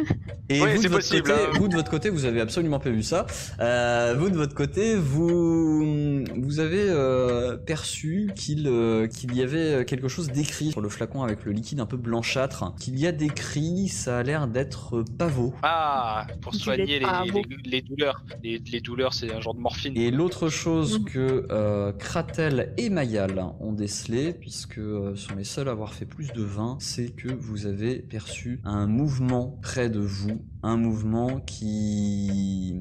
Et 0.49 0.61
Oui, 0.61 0.75
vous, 0.77 0.83
de 0.83 0.87
possible, 0.89 1.23
côté, 1.29 1.33
hein. 1.45 1.49
vous 1.59 1.67
de 1.67 1.75
votre 1.75 1.91
côté, 1.91 2.09
vous 2.09 2.25
avez 2.25 2.41
absolument 2.41 2.79
pas 2.79 2.89
vu 2.89 3.03
ça. 3.03 3.27
Euh, 3.59 4.15
vous 4.17 4.29
de 4.29 4.35
votre 4.35 4.55
côté, 4.55 4.95
vous 4.95 6.23
vous 6.37 6.59
avez 6.59 6.85
euh, 6.89 7.55
perçu 7.57 8.31
qu'il 8.35 8.67
euh, 8.67 9.07
qu'il 9.07 9.35
y 9.35 9.41
avait 9.41 9.85
quelque 9.85 10.07
chose 10.07 10.27
d'écrit 10.31 10.71
sur 10.71 10.81
le 10.81 10.89
flacon 10.89 11.23
avec 11.23 11.45
le 11.45 11.51
liquide 11.51 11.79
un 11.79 11.85
peu 11.85 11.97
blanchâtre. 11.97 12.73
Qu'il 12.79 12.97
y 12.99 13.05
a 13.07 13.11
d'écrit, 13.11 13.87
ça 13.89 14.19
a 14.19 14.23
l'air 14.23 14.47
d'être 14.47 15.03
pavot. 15.17 15.53
Ah, 15.63 16.25
pour 16.41 16.55
soigner 16.55 16.99
les, 16.99 17.05
pavot. 17.05 17.41
les, 17.63 17.69
les 17.69 17.81
douleurs. 17.81 18.23
Les, 18.43 18.59
les 18.71 18.81
douleurs, 18.81 19.13
c'est 19.13 19.31
un 19.33 19.39
genre 19.41 19.53
de 19.53 19.59
morphine. 19.59 19.95
Et 19.97 20.11
l'autre 20.11 20.49
chose 20.49 20.99
Mhm. 20.99 21.05
que 21.05 21.47
euh, 21.51 21.91
Kratel 21.93 22.73
et 22.77 22.89
Mayal 22.89 23.43
ont 23.59 23.73
décelé, 23.73 24.33
puisque 24.33 24.77
euh, 24.79 25.15
sont 25.15 25.35
les 25.35 25.43
seuls 25.43 25.67
à 25.67 25.71
avoir 25.71 25.93
fait 25.93 26.05
plus 26.05 26.31
de 26.33 26.41
20, 26.43 26.77
c'est 26.79 27.09
que 27.21 27.33
vous 27.33 27.65
avez 27.65 27.99
perçu 27.99 28.61
un 28.63 28.87
mouvement 28.87 29.59
près 29.61 29.89
de 29.89 29.99
vous, 29.99 30.41
un 30.63 30.77
mouvement 30.77 31.39
qui 31.41 32.73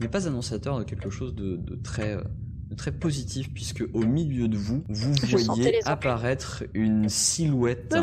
n'est 0.00 0.08
pas 0.08 0.26
annonciateur 0.26 0.78
de 0.78 0.84
quelque 0.84 1.10
chose 1.10 1.34
de, 1.34 1.76
très 1.82 2.16
euh, 2.16 2.22
très 2.76 2.92
positif, 2.92 3.52
puisque 3.52 3.84
au 3.92 4.04
milieu 4.04 4.48
de 4.48 4.56
vous, 4.56 4.84
vous 4.88 5.14
Je 5.24 5.36
voyez 5.36 5.80
apparaître 5.86 6.64
une 6.74 7.08
silhouette 7.08 7.94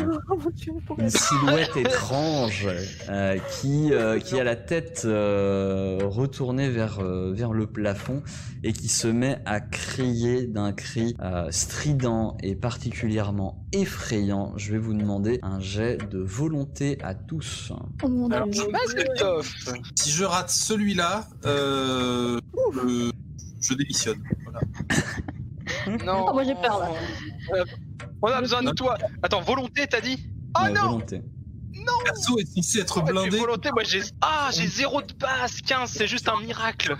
une 0.98 1.10
silhouette 1.10 1.76
étrange 1.76 2.68
euh, 3.08 3.38
qui, 3.60 3.92
euh, 3.92 4.18
qui 4.18 4.38
a 4.38 4.44
la 4.44 4.56
tête 4.56 5.02
euh, 5.04 5.98
retournée 6.02 6.68
vers, 6.68 7.00
euh, 7.00 7.32
vers 7.32 7.52
le 7.52 7.66
plafond 7.66 8.22
et 8.62 8.72
qui 8.72 8.88
se 8.88 9.08
met 9.08 9.38
à 9.46 9.60
crier 9.60 10.46
d'un 10.46 10.72
cri 10.72 11.16
euh, 11.20 11.50
strident 11.50 12.36
et 12.42 12.54
particulièrement 12.54 13.64
effrayant. 13.72 14.52
Je 14.56 14.72
vais 14.72 14.78
vous 14.78 14.94
demander 14.94 15.38
un 15.42 15.60
jet 15.60 15.98
de 16.10 16.18
volonté 16.18 16.98
à 17.02 17.14
tous. 17.14 17.72
Oh 18.02 18.08
mon 18.08 18.30
Alors. 18.30 18.48
Christophe. 18.50 19.54
Si 19.94 20.10
je 20.10 20.24
rate 20.24 20.50
celui-là, 20.50 21.28
euh, 21.46 22.40
je, 23.60 23.74
démissionne. 23.74 24.22
Voilà. 24.44 24.60
Non. 26.04 26.26
Oh, 26.28 26.32
moi, 26.32 26.42
j'ai 26.42 26.54
peur, 26.54 26.80
là. 26.80 26.90
Euh, 27.54 27.64
On 28.20 28.26
a 28.26 28.40
besoin 28.40 28.62
de 28.62 28.72
toi. 28.72 28.98
Attends, 29.22 29.40
volonté, 29.40 29.86
t'as 29.86 30.00
dit? 30.00 30.28
Oh 30.58 30.64
Ouais, 30.64 30.72
non 30.72 30.82
volonté. 30.82 31.22
Perso 32.04 32.38
est 32.38 32.46
censé 32.46 32.80
être 32.80 33.02
blindé. 33.04 33.38
volonté, 33.38 33.70
moi 33.72 33.82
j'ai. 33.84 34.02
Ah, 34.20 34.50
j'ai 34.52 34.66
zéro 34.66 35.00
de 35.02 35.12
base, 35.14 35.60
15, 35.60 35.90
c'est 35.90 36.06
juste 36.06 36.28
un 36.28 36.40
miracle. 36.40 36.96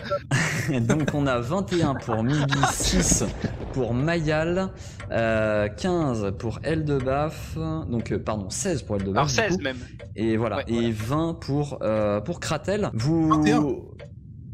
Donc 0.80 1.10
on 1.14 1.26
a 1.26 1.38
21 1.38 1.94
pour 1.94 2.22
Mibi, 2.22 2.54
6 2.70 3.24
pour 3.72 3.94
Mayal, 3.94 4.70
euh, 5.10 5.68
15 5.68 6.32
pour 6.38 6.60
Eldebaf, 6.62 7.56
donc 7.88 8.12
euh, 8.12 8.18
pardon 8.18 8.50
16 8.50 8.82
pour 8.82 8.96
Eldebaf. 8.96 9.16
Alors 9.16 9.26
du 9.26 9.34
16 9.34 9.56
coup. 9.56 9.62
même. 9.62 9.78
Et 10.16 10.36
voilà, 10.36 10.58
Ouais, 10.58 10.64
et 10.68 10.90
20 10.90 11.34
pour, 11.40 11.78
euh, 11.82 12.20
pour 12.20 12.40
Kratel. 12.40 12.90
Vous... 12.94 13.28
21. 13.28 13.64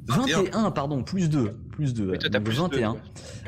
21, 0.08 0.70
pardon, 0.70 1.02
plus 1.02 1.28
2. 1.28 1.50
Plus 1.72 1.94
2. 1.94 2.10
Oui, 2.12 2.18
toi, 2.18 2.28
t'as 2.30 2.38
donc 2.38 2.44
plus 2.46 2.58
21. 2.58 2.94
de- 2.94 2.98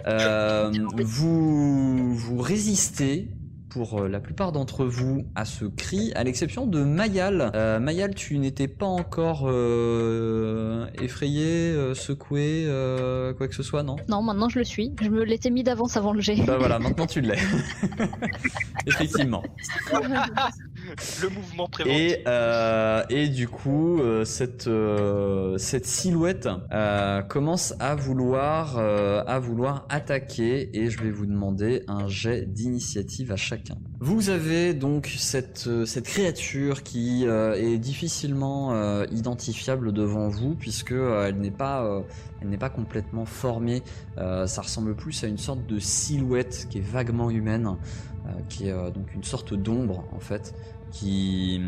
Euh, 0.07 0.71
vous, 1.05 2.15
vous 2.15 2.39
résistez 2.39 3.29
pour 3.69 4.01
euh, 4.01 4.09
la 4.09 4.21
plupart 4.21 4.53
d'entre 4.53 4.85
vous 4.85 5.25
à 5.35 5.45
ce 5.45 5.65
cri, 5.65 6.13
à 6.15 6.25
l'exception 6.25 6.67
de 6.67 6.83
Mayal. 6.83 7.53
Euh, 7.55 7.79
Mayal, 7.81 8.15
tu 8.15 8.39
n'étais 8.39 8.69
pas 8.69 8.87
encore 8.87 9.45
euh, 9.47 10.87
effrayé, 11.01 11.47
euh, 11.47 11.95
secoué, 11.95 12.65
euh, 12.67 13.33
quoi 13.35 13.49
que 13.49 13.55
ce 13.55 13.63
soit, 13.63 13.83
non? 13.83 13.97
Non, 14.09 14.23
maintenant 14.23 14.49
je 14.49 14.59
le 14.59 14.65
suis. 14.65 14.93
Je 15.01 15.09
me 15.09 15.25
l'étais 15.25 15.51
mis 15.51 15.63
d'avance 15.63 15.97
avant 15.97 16.13
le 16.13 16.21
jet. 16.21 16.37
Bah 16.47 16.57
voilà, 16.59 16.79
maintenant 16.79 17.07
tu 17.07 17.21
l'es. 17.21 17.39
Effectivement. 18.87 19.43
Le 21.23 21.29
mouvement 21.29 21.69
préventif. 21.69 22.01
Et, 22.01 22.23
euh, 22.27 23.03
et 23.11 23.29
du 23.29 23.49
coup, 23.49 24.01
euh, 24.01 24.25
cette, 24.25 24.67
euh, 24.67 25.59
cette 25.59 25.87
silhouette 25.87 26.49
euh, 26.73 27.23
commence 27.23 27.75
à 27.81 27.95
vouloir, 27.95 28.77
euh, 28.79 29.23
à 29.27 29.39
vouloir 29.39 29.87
attaquer 29.91 30.71
et 30.79 30.89
je 30.91 31.03
vais 31.03 31.11
vous 31.11 31.27
demander 31.27 31.83
un 31.89 32.09
jet 32.09 32.47
d'initiative 32.47 33.33
à 33.33 33.37
chacun. 33.37 33.58
Vous 34.01 34.31
avez 34.31 34.75
donc 34.75 35.13
cette, 35.19 35.67
euh, 35.67 35.85
créature 36.03 36.83
qui 36.83 37.27
euh, 37.27 37.55
est 37.55 37.79
difficilement 37.79 38.73
euh, 38.73 39.05
identifiable 39.11 39.93
devant 39.93 40.29
vous 40.29 40.55
puisque 40.55 40.93
elle 40.93 41.39
n'est 41.39 41.51
pas, 41.51 42.71
complètement 42.75 43.25
formée. 43.25 43.83
Ça 44.17 44.63
ressemble 44.63 44.95
plus 44.95 45.25
à 45.25 45.27
une 45.27 45.39
sorte 45.39 45.67
de 45.67 45.79
silhouette 45.79 46.67
qui 46.71 46.79
est 46.79 46.83
vaguement 46.83 47.31
humaine, 47.31 47.77
qui 48.49 48.69
est 48.69 48.93
donc 48.93 49.15
une 49.15 49.25
sorte 49.25 49.55
d'ombre 49.55 50.05
en 50.13 50.21
fait 50.21 50.55
qui 50.93 51.61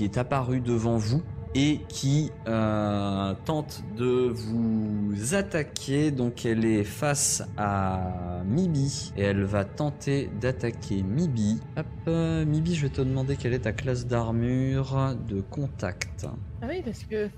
est 0.00 0.18
apparue 0.18 0.60
devant 0.60 0.96
vous 0.96 1.22
et 1.54 1.80
qui 1.88 2.30
euh, 2.46 3.34
tente 3.44 3.82
de 3.96 4.28
vous 4.28 5.34
attaquer. 5.34 6.10
Donc 6.10 6.46
elle 6.46 6.64
est 6.64 6.84
face 6.84 7.42
à 7.56 8.42
Mibi 8.46 9.12
et 9.16 9.22
elle 9.22 9.44
va 9.44 9.64
tenter 9.64 10.30
d'attaquer 10.40 11.02
Mibi. 11.02 11.60
Hop, 11.76 11.86
euh, 12.08 12.44
Mibi, 12.44 12.74
je 12.74 12.82
vais 12.82 12.92
te 12.92 13.02
demander 13.02 13.36
quelle 13.36 13.54
est 13.54 13.60
ta 13.60 13.72
classe 13.72 14.06
d'armure 14.06 15.14
de 15.28 15.40
contact. 15.40 16.26
Ah 16.62 16.66
oui, 16.68 16.82
parce 16.84 17.04
que 17.04 17.28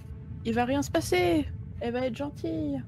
il 0.45 0.55
va 0.55 0.65
rien 0.65 0.83
se 0.83 0.91
passer. 0.91 1.47
Elle 1.81 1.93
va 1.93 2.07
être 2.07 2.17
gentille. 2.17 2.83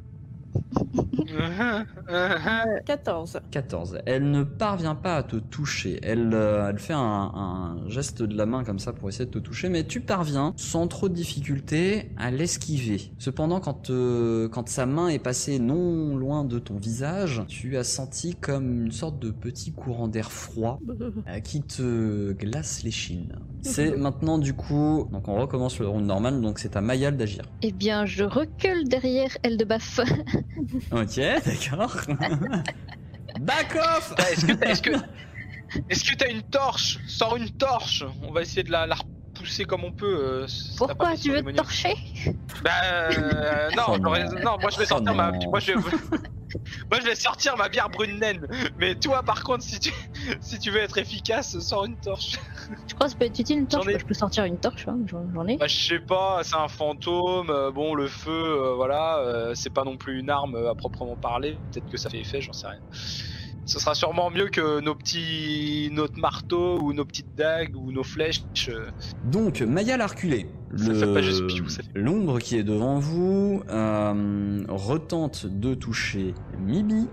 Mhm, 1.27 1.27
mhm. 1.29 1.87
Euh, 2.09 2.81
14. 2.85 3.41
14. 3.51 3.99
Elle 4.07 4.31
ne 4.31 4.43
parvient 4.43 4.95
pas 4.95 5.17
à 5.17 5.23
te 5.23 5.37
toucher. 5.37 5.99
Elle, 6.03 6.31
euh, 6.35 6.69
elle 6.71 6.79
fait 6.79 6.93
un, 6.93 7.01
un 7.01 7.89
geste 7.89 8.23
de 8.23 8.37
la 8.37 8.47
main 8.47 8.65
comme 8.65 8.79
ça 8.79 8.93
pour 8.93 9.09
essayer 9.09 9.27
de 9.27 9.31
te 9.31 9.39
toucher, 9.39 9.69
mais 9.69 9.85
tu 9.85 10.01
parviens 10.01 10.53
sans 10.57 10.87
trop 10.89 11.09
de 11.09 11.15
difficulté 11.15 12.11
à 12.17 12.31
l'esquiver. 12.31 13.13
Cependant, 13.19 13.61
quand, 13.61 13.91
euh, 13.91 14.49
quand 14.49 14.69
sa 14.69 14.87
main 14.87 15.09
est 15.09 15.19
passée 15.19 15.59
non 15.59 16.17
loin 16.17 16.45
de 16.45 16.59
ton 16.59 16.77
visage, 16.77 17.43
tu 17.49 17.77
as 17.77 17.85
senti 17.85 18.35
comme 18.35 18.85
une 18.85 18.93
sorte 18.93 19.19
de 19.19 19.31
petit 19.31 19.73
courant 19.73 20.09
d'air 20.09 20.31
froid 20.31 20.81
euh, 21.29 21.41
qui 21.41 21.63
te 21.63 22.33
glace 22.33 22.83
les 22.83 22.91
chines. 22.91 23.37
C'est 23.63 23.97
maintenant 23.97 24.39
du 24.39 24.55
coup, 24.55 25.09
donc 25.11 25.27
on 25.27 25.35
recommence 25.35 25.81
le 25.81 25.89
round 25.89 26.07
normal, 26.07 26.41
donc 26.41 26.61
c'est 26.61 26.77
à 26.77 26.81
Mayal 26.81 27.17
d'agir. 27.17 27.43
Eh 27.63 27.73
bien, 27.73 28.07
je 28.07 28.23
recule 28.23 28.89
derrière 28.89 29.37
Eldebaf. 29.43 30.01
Ok, 30.93 31.17
d'accord. 31.17 31.97
Back 33.41 33.77
off 33.77 34.15
Est-ce 34.31 34.47
que 34.47 34.53
t'as 34.53 34.71
est-ce 34.71 34.83
que, 34.83 34.91
est-ce 35.91 36.11
que 36.11 36.17
t'as 36.17 36.31
une 36.31 36.43
torche? 36.43 36.99
Sors 37.07 37.37
une 37.37 37.51
torche. 37.51 38.05
On 38.23 38.33
va 38.33 38.43
essayer 38.43 38.63
de 38.63 38.71
la, 38.71 38.87
la 38.87 38.97
repousser 39.47 39.65
comme 39.65 39.85
on 39.85 39.93
peut. 39.93 40.17
euh, 40.19 40.47
pas 40.79 40.87
Pourquoi 40.87 41.11
fait 41.13 41.19
tu 41.19 41.33
veux 41.33 41.43
te 41.43 41.51
torcher? 41.57 41.95
Bah 42.63 42.71
euh, 42.85 43.71
non, 43.77 43.85
Oh 43.89 43.97
j'aurais- 44.03 44.25
non. 44.25 44.41
non, 44.43 44.59
moi 44.61 44.71
je 44.71 44.79
vais 44.79 44.85
Oh 44.85 44.89
sortir 44.89 45.15
ma, 45.15 45.31
non. 45.33 45.51
moi 45.51 45.61
je 45.61 45.73
vais, 45.73 45.75
moi 46.91 47.01
je 47.01 47.05
vais 47.07 47.15
sortir 47.15 47.57
ma 47.57 47.69
bière 47.69 47.89
brune 47.91 48.19
naine. 48.19 48.47
Mais 48.77 48.95
toi 48.97 49.23
par 49.23 49.43
contre, 49.43 49.63
si 49.65 49.79
tu, 49.81 49.93
si 50.41 50.59
tu 50.59 50.71
veux 50.71 50.81
être 50.81 50.99
efficace, 50.99 51.59
sors 51.61 51.85
une 51.85 51.99
torche. 51.99 52.37
Je 52.89 52.95
crois 52.95 53.07
que 53.07 53.13
ça 53.13 53.19
peut 53.19 53.25
être 53.27 53.39
utile 53.39 53.59
une 53.59 53.69
torche. 53.69 53.85
J'en 53.85 53.91
ai- 53.93 53.99
Je 53.99 54.05
peux 54.05 54.15
sortir 54.15 54.45
une 54.45 54.59
torche, 54.59 54.89
hein, 54.89 54.99
j'en 55.07 55.27
j'en 55.33 55.47
ai. 55.47 55.57
Bah 55.57 55.67
je 55.69 55.77
sais 55.77 56.01
pas, 56.01 56.43
c'est 56.45 56.57
un 56.57 56.69
fantôme. 56.69 57.51
euh, 57.51 57.71
bon, 57.71 57.95
le 57.95 58.09
feu, 58.09 58.31
euh, 58.31 58.75
voilà, 58.75 59.19
euh, 59.19 59.55
c'est 59.55 59.71
pas 59.71 59.85
non 59.85 59.97
plus 59.97 60.19
une 60.21 60.31
arme 60.31 60.57
à 60.67 60.75
proprement 60.75 61.17
parler. 61.17 61.63
Peut-être 61.73 61.89
que 61.89 61.97
ça 61.97 62.11
fait 62.11 62.21
effet, 62.21 62.41
j'en 62.41 62.53
sais 62.53 62.69
rien. 62.69 62.81
Ce 63.77 63.83
sera 63.83 63.95
sûrement 63.95 64.31
mieux 64.31 64.49
que 64.49 64.81
nos 64.81 64.95
petits, 64.95 65.91
notre 65.93 66.19
marteau 66.19 66.81
ou 66.81 66.95
nos 66.95 67.05
petites 67.05 67.35
dagues 67.37 67.77
ou 67.77 67.93
nos 67.93 68.05
flèches. 68.05 68.41
euh. 68.71 68.87
Donc, 69.25 69.61
Maya 69.61 69.99
l'a 69.99 70.07
reculé. 70.07 70.47
L'ombre 71.95 72.39
qui 72.39 72.57
est 72.57 72.63
devant 72.63 72.99
vous 72.99 73.63
euh, 73.69 74.65
retente 74.69 75.45
de 75.45 75.75
toucher 75.75 76.33
Mibi. 76.59 77.07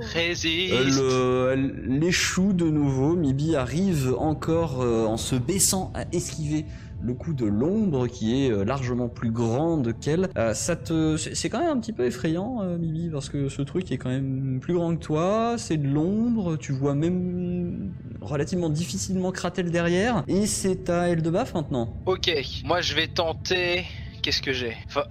Résiste. 0.00 0.74
Elle, 0.74 0.98
euh, 0.98 1.54
l'échoue 1.86 2.52
de 2.52 2.68
nouveau. 2.68 3.14
Mibi 3.14 3.54
arrive 3.54 4.12
encore 4.18 4.82
euh, 4.82 5.06
en 5.06 5.16
se 5.16 5.36
baissant 5.36 5.92
à 5.94 6.02
esquiver 6.12 6.66
le 7.06 7.14
coup 7.14 7.32
de 7.32 7.46
l'ombre 7.46 8.08
qui 8.08 8.44
est 8.44 8.50
euh, 8.50 8.64
largement 8.64 9.08
plus 9.08 9.30
grande 9.30 9.98
qu'elle. 10.00 10.28
Euh, 10.36 10.52
ça 10.54 10.74
te, 10.74 11.16
c'est 11.16 11.48
quand 11.48 11.60
même 11.60 11.76
un 11.76 11.80
petit 11.80 11.92
peu 11.92 12.04
effrayant, 12.04 12.62
euh, 12.62 12.76
Mibi, 12.76 13.08
parce 13.10 13.28
que 13.28 13.48
ce 13.48 13.62
truc 13.62 13.90
est 13.92 13.96
quand 13.96 14.10
même 14.10 14.58
plus 14.60 14.74
grand 14.74 14.96
que 14.96 15.02
toi. 15.02 15.54
C'est 15.56 15.76
de 15.76 15.86
l'ombre. 15.86 16.56
Tu 16.56 16.72
vois 16.72 16.94
même 16.94 17.92
relativement 18.20 18.68
difficilement 18.70 19.30
Kratel 19.30 19.70
derrière. 19.70 20.24
Et 20.26 20.46
c'est 20.46 20.90
à 20.90 21.08
Eldebaf 21.08 21.54
maintenant. 21.54 21.96
Ok, 22.06 22.30
moi 22.64 22.80
je 22.80 22.94
vais 22.94 23.06
tenter 23.06 23.84
qu'est-ce 24.26 24.42
que 24.42 24.52
j'ai 24.52 24.76
Enfin, 24.88 25.04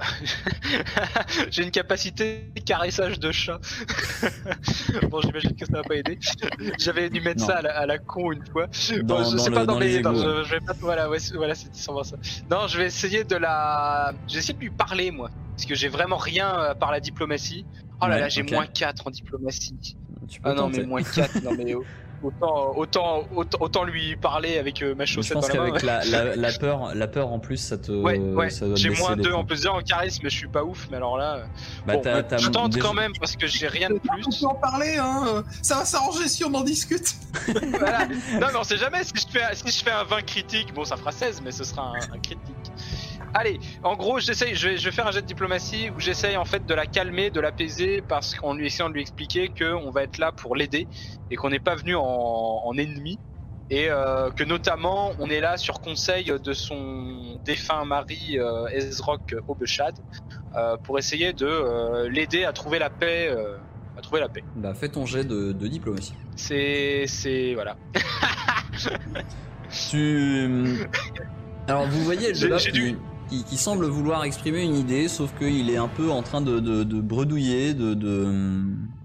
J'ai 1.50 1.64
une 1.64 1.72
capacité 1.72 2.52
de 2.54 2.60
caressage 2.62 3.18
de 3.18 3.32
chat. 3.32 3.60
bon, 5.10 5.22
j'imagine 5.22 5.56
que 5.56 5.66
ça 5.66 5.72
va 5.78 5.84
pas 5.84 5.96
aider. 5.96 6.20
J'avais 6.80 7.10
dû 7.10 7.22
mettre 7.22 7.40
Non. 7.40 7.48
ça 7.48 7.58
à 7.60 7.62
la, 7.62 7.78
à 7.80 7.86
la 7.86 7.98
con 7.98 8.34
une 8.34 8.46
fois. 8.46 8.68
Dans- 8.68 9.04
Bon, 9.16 9.24
je 9.32 9.38
dans 9.38 9.44
sais 9.44 9.50
le- 9.50 9.56
pas 9.56 9.66
dans, 9.66 9.74
dans 9.76 9.80
mes. 9.80 9.88
les 9.88 10.02
non, 10.02 10.14
je, 10.16 10.44
je 10.44 10.52
vais 10.52 10.60
pas. 10.60 10.74
Voilà, 10.82 11.10
ouais, 11.10 11.18
voilà, 11.34 11.56
c'est 11.56 11.74
sûrement 11.74 12.04
ça. 12.04 12.18
Non, 12.52 12.68
je 12.68 12.78
vais 12.78 12.88
essayer 12.88 13.24
de 13.24 13.38
la. 13.38 14.14
Je 14.28 14.34
vais 14.34 14.40
essayer 14.40 14.54
de 14.54 14.60
lui 14.60 14.70
parler, 14.70 15.12
moi. 15.12 15.30
Parce 15.56 15.66
que 15.66 15.76
j'ai 15.76 15.88
vraiment 15.88 16.18
rien 16.18 16.50
à 16.50 16.76
part 16.76 16.92
la 16.92 17.00
diplomatie. 17.00 17.66
Oh 18.02 18.08
là 18.08 18.16
Ouais, 18.16 18.20
là, 18.20 18.28
j'ai 18.30 18.44
moins 18.44 18.66
4 18.68 19.08
en 19.08 19.12
diplomatie. 19.12 19.96
Tu 20.28 20.42
peux 20.42 20.50
Ah 20.50 20.54
non, 20.54 20.64
tenter. 20.64 20.82
mais 20.82 20.88
moins 20.88 21.04
4, 21.04 21.42
non 21.42 21.52
mais 21.58 21.74
autant, 22.24 22.74
autant, 22.76 23.24
autant, 23.36 23.58
autant 23.62 23.84
lui 23.84 24.16
parler 24.16 24.58
avec 24.58 24.82
euh, 24.82 24.96
ma 24.96 25.06
Je 25.06 25.14
chaussette 25.14 25.34
pense 25.34 25.48
la 25.50 25.56
main. 25.62 25.68
qu'avec 25.68 25.84
la, 25.84 26.04
la, 26.06 26.36
la 26.36 26.52
peur, 26.52 26.96
la 26.96 27.08
peur 27.08 27.32
en 27.32 27.40
plus, 27.40 27.58
ça 27.58 27.78
te. 27.78 27.92
Ouais, 27.92 28.18
ouais, 28.18 28.50
j'ai 28.76 28.90
moins 28.90 29.16
les 29.16 29.24
2 29.24 29.30
points. 29.32 29.40
en 29.40 29.46
plus 29.46 29.66
1 29.66 29.70
en 29.70 29.82
charisme, 29.82 30.22
mais 30.24 30.30
je 30.30 30.38
suis 30.38 30.48
pas 30.48 30.64
ouf, 30.64 30.88
mais 30.92 30.98
alors 30.98 31.18
là. 31.18 31.44
Bah, 31.86 31.94
bon, 31.96 32.02
bah, 32.04 32.38
je 32.38 32.50
tente 32.50 32.72
déjà- 32.74 32.88
quand 32.88 32.94
même 32.94 33.12
parce 33.20 33.36
que 33.36 33.48
j'ai 33.48 33.68
rien 33.68 33.90
de 33.90 33.96
On 33.96 34.14
plus. 34.14 34.40
peut 34.40 34.46
en 34.48 34.56
parler, 34.56 34.98
hein. 35.00 35.44
Ça 35.62 35.76
va 35.78 35.86
s'arranger 35.86 36.28
si 36.28 36.44
on 36.44 36.54
en 36.54 36.62
discute. 36.64 37.16
voilà. 37.80 38.06
Non, 38.40 38.48
mais 38.52 38.60
on 38.60 38.64
sait 38.64 38.78
jamais. 38.78 39.04
Si 39.04 39.12
je, 39.16 39.28
fais, 39.32 39.46
si 39.54 39.80
je 39.80 39.84
fais 39.84 39.92
un 39.92 40.04
20 40.04 40.22
critique, 40.26 40.74
bon, 40.74 40.84
ça 40.86 40.98
fera 40.98 41.12
16, 41.12 41.42
mais 41.44 41.52
ce 41.52 41.64
sera 41.64 41.84
un, 41.84 42.16
un 42.16 42.20
critique. 42.20 42.65
Allez, 43.38 43.60
en 43.84 43.96
gros, 43.98 44.20
j'essaye, 44.20 44.56
je 44.56 44.70
vais, 44.70 44.78
je 44.78 44.86
vais 44.86 44.92
faire 44.96 45.06
un 45.08 45.12
jet 45.12 45.22
de 45.22 45.26
diplomatie 45.28 45.90
où 45.96 46.00
j'essaye 46.00 46.38
en 46.38 46.46
fait 46.46 46.66
de 46.66 46.74
la 46.74 46.86
calmer, 46.86 47.30
de 47.32 47.42
l'apaiser, 47.42 48.02
parce 48.02 48.34
qu'en 48.34 48.54
lui 48.54 48.68
essayant 48.68 48.88
de 48.88 48.94
lui 48.94 49.02
expliquer 49.02 49.50
qu'on 49.50 49.92
va 49.92 50.04
être 50.04 50.20
là 50.20 50.32
pour 50.32 50.56
l'aider 50.56 50.88
et 51.30 51.36
qu'on 51.36 51.50
n'est 51.50 51.60
pas 51.60 51.76
venu 51.76 51.96
en, 51.96 52.02
en 52.66 52.78
ennemi. 52.78 53.20
Et 53.70 53.88
euh, 53.90 54.30
que 54.32 54.44
notamment, 54.44 55.12
on 55.20 55.28
est 55.30 55.42
là 55.42 55.58
sur 55.58 55.82
conseil 55.82 56.32
de 56.42 56.54
son 56.54 57.40
défunt 57.44 57.84
mari 57.84 58.38
euh, 58.40 58.68
Ezrock 58.68 59.36
Obeshad 59.48 59.96
euh, 60.56 60.78
pour 60.78 60.98
essayer 61.00 61.34
de 61.34 61.46
euh, 61.48 62.08
l'aider 62.10 62.46
à 62.46 62.54
trouver 62.54 62.80
la 62.80 62.90
paix. 62.90 63.36
à 63.98 64.02
trouver 64.02 64.22
la 64.22 64.30
paix. 64.30 64.44
Bah, 64.56 64.74
fais 64.76 64.88
ton 64.88 65.06
jet 65.06 65.24
de, 65.26 65.52
de 65.52 65.68
diplomatie. 65.68 66.14
C'est, 66.38 67.06
c'est 67.08 67.54
voilà. 67.56 67.76
Tu. 69.90 70.88
Alors, 71.68 71.88
vous 71.88 72.04
voyez 72.04 72.34
J'ai- 72.36 72.72
dû- 72.72 72.98
qui, 73.30 73.44
qui 73.44 73.58
semble 73.58 73.86
vouloir 73.88 74.24
exprimer 74.24 74.64
une 74.64 74.76
idée, 74.76 75.08
sauf 75.08 75.32
qu'il 75.40 75.70
est 75.70 75.78
un 75.78 75.88
peu 75.88 76.12
en 76.12 76.22
train 76.22 76.42
de, 76.42 76.60
de, 76.60 76.84
de 76.84 77.02
bredouiller, 77.02 77.74
de, 77.74 77.94
de, 77.94 78.64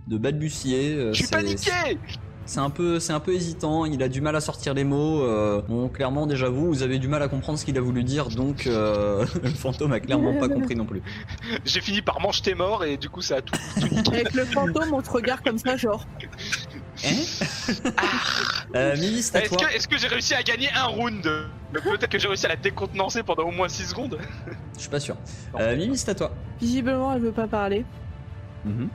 de 0.09 0.18
balbutier. 0.18 0.95
euh, 0.95 1.12
Je 1.12 1.18
suis 1.18 1.27
c'est- 1.27 1.37
paniqué. 1.37 1.99
C'est 2.47 2.59
un 2.59 2.71
peu, 2.71 2.99
c'est 2.99 3.12
un 3.12 3.21
peu 3.21 3.33
hésitant. 3.33 3.85
Il 3.85 4.03
a 4.03 4.09
du 4.09 4.21
mal 4.21 4.35
à 4.35 4.41
sortir 4.41 4.75
les 4.75 4.83
mots. 4.83 5.23
euh, 5.23 5.62
bon, 5.68 5.89
clairement, 5.89 6.27
déjà 6.27 6.49
vous, 6.49 6.66
vous 6.66 6.83
avez 6.83 6.99
du 6.99 7.07
mal 7.07 7.23
à 7.23 7.29
comprendre 7.29 7.57
ce 7.61 7.64
qu'il 7.64 7.79
a 7.79 7.81
voulu 7.81 8.03
dire, 8.03 8.29
donc 8.29 8.66
euh, 8.66 9.25
le 9.45 9.51
fantôme 9.51 9.93
a 9.93 10.01
clairement 10.01 10.35
pas 10.37 10.49
compris 10.49 10.75
non 10.75 10.85
plus. 10.85 11.01
J'ai 11.64 11.81
fini 11.81 12.03
par 12.03 12.21
mange 12.21 12.43
tes 12.43 12.55
morts 12.57 12.83
et 12.83 12.97
du 12.97 13.09
coup 13.09 13.21
ça 13.23 13.37
a 13.37 13.41
tout, 13.41 13.55
tout. 14.05 14.11
Avec 14.12 14.35
le 14.35 14.45
fantôme, 14.47 14.93
on 14.93 15.01
te 15.01 15.11
regarde 15.11 15.43
comme 15.45 15.59
ça, 15.59 15.77
genre. 15.77 16.05
Hein 17.05 17.90
euh, 18.74 18.96
Mimi, 18.96 19.22
c'est 19.22 19.36
à 19.36 19.42
Est-ce 19.42 19.55
toi. 19.55 19.66
que, 19.68 19.74
est-ce 19.74 19.88
que 19.88 19.96
j'ai 19.98 20.09
réussi 20.09 20.34
à 20.34 20.42
gagner 20.42 20.68
un 20.74 20.84
round 20.86 21.22
Peut-être 21.72 22.09
que 22.09 22.18
j'ai 22.18 22.28
réussi 22.28 22.46
à 22.46 22.51
la 22.51 22.57
décontenancer 22.57 23.22
pendant 23.22 23.44
au 23.44 23.51
moins 23.53 23.68
6 23.68 23.86
secondes. 23.90 24.18
Je 24.74 24.80
suis 24.80 24.90
pas 24.90 25.01
sûr. 25.01 25.16
Euh, 25.59 25.76
Mimi, 25.76 25.96
c'est 25.96 26.11
à 26.11 26.14
toi. 26.14 26.32
Visiblement, 26.61 27.12
elle 27.14 27.22
veut 27.22 27.32
pas 27.32 27.46
parler. 27.46 27.84
Mhm. 28.64 28.88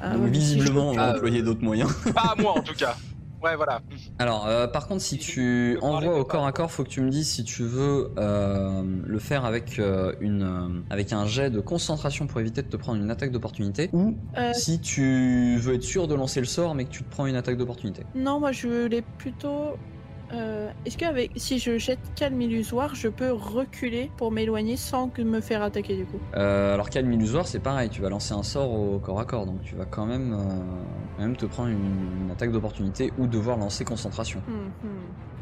Ah, 0.00 0.10
Donc, 0.10 0.22
ouais, 0.24 0.28
mais 0.30 0.34
si 0.34 0.54
visiblement, 0.56 0.90
on 0.90 0.94
va 0.94 1.10
Ah, 1.10 1.16
employer 1.16 1.42
d'autres 1.42 1.62
moyens. 1.64 1.92
Pas 2.14 2.34
à 2.36 2.40
moi 2.40 2.52
en 2.58 2.62
tout 2.62 2.74
cas. 2.74 2.96
Ouais 3.42 3.54
voilà. 3.56 3.80
Alors, 4.18 4.46
euh, 4.46 4.66
par 4.66 4.88
contre, 4.88 5.00
si 5.00 5.18
tu 5.18 5.78
envoies 5.80 6.18
au 6.18 6.24
corps 6.24 6.46
à 6.46 6.52
corps, 6.52 6.70
faut 6.70 6.82
que 6.82 6.88
tu 6.88 7.00
me 7.00 7.08
dises 7.08 7.28
si 7.28 7.44
tu 7.44 7.62
veux 7.62 8.10
euh, 8.18 8.82
le 9.06 9.18
faire 9.18 9.44
avec 9.44 9.78
euh, 9.78 10.12
une 10.20 10.42
euh, 10.42 10.82
avec 10.90 11.12
un 11.12 11.24
jet 11.26 11.50
de 11.50 11.60
concentration 11.60 12.26
pour 12.26 12.40
éviter 12.40 12.62
de 12.62 12.68
te 12.68 12.76
prendre 12.76 13.00
une 13.00 13.10
attaque 13.10 13.30
d'opportunité, 13.30 13.90
ou 13.92 14.16
euh, 14.36 14.52
si 14.54 14.80
tu 14.80 15.56
veux 15.58 15.74
être 15.74 15.84
sûr 15.84 16.08
de 16.08 16.14
lancer 16.14 16.40
le 16.40 16.46
sort 16.46 16.74
mais 16.74 16.84
que 16.84 16.90
tu 16.90 17.04
te 17.04 17.10
prends 17.10 17.26
une 17.26 17.36
attaque 17.36 17.56
d'opportunité. 17.56 18.02
non, 18.14 18.40
moi, 18.40 18.52
je 18.52 18.66
voulais 18.66 19.02
plutôt. 19.18 19.76
Euh, 20.32 20.70
Est-ce 20.84 20.96
qu'avec 20.96 21.32
si 21.36 21.58
je 21.58 21.78
jette 21.78 22.00
calme 22.14 22.40
illusoire, 22.40 22.94
je 22.94 23.08
peux 23.08 23.32
reculer 23.32 24.10
pour 24.16 24.30
m'éloigner 24.32 24.76
sans 24.76 25.08
que 25.08 25.22
me 25.22 25.40
faire 25.40 25.62
attaquer 25.62 25.96
du 25.96 26.04
coup? 26.06 26.18
Euh, 26.36 26.74
alors 26.74 26.90
calme 26.90 27.12
illusoire, 27.12 27.46
c'est 27.46 27.60
pareil, 27.60 27.88
tu 27.88 28.02
vas 28.02 28.08
lancer 28.08 28.34
un 28.34 28.42
sort 28.42 28.72
au 28.72 28.98
corps 28.98 29.20
à 29.20 29.24
corps, 29.24 29.46
donc 29.46 29.62
tu 29.62 29.74
vas 29.76 29.84
quand 29.86 30.06
même 30.06 30.32
euh, 30.32 30.36
quand 31.16 31.22
même 31.22 31.36
te 31.36 31.46
prendre 31.46 31.70
une, 31.70 32.24
une 32.24 32.30
attaque 32.30 32.52
d'opportunité 32.52 33.12
ou 33.18 33.26
devoir 33.26 33.56
lancer 33.56 33.84
concentration. 33.84 34.42
Hum, 34.48 34.70
hum. 34.84 34.90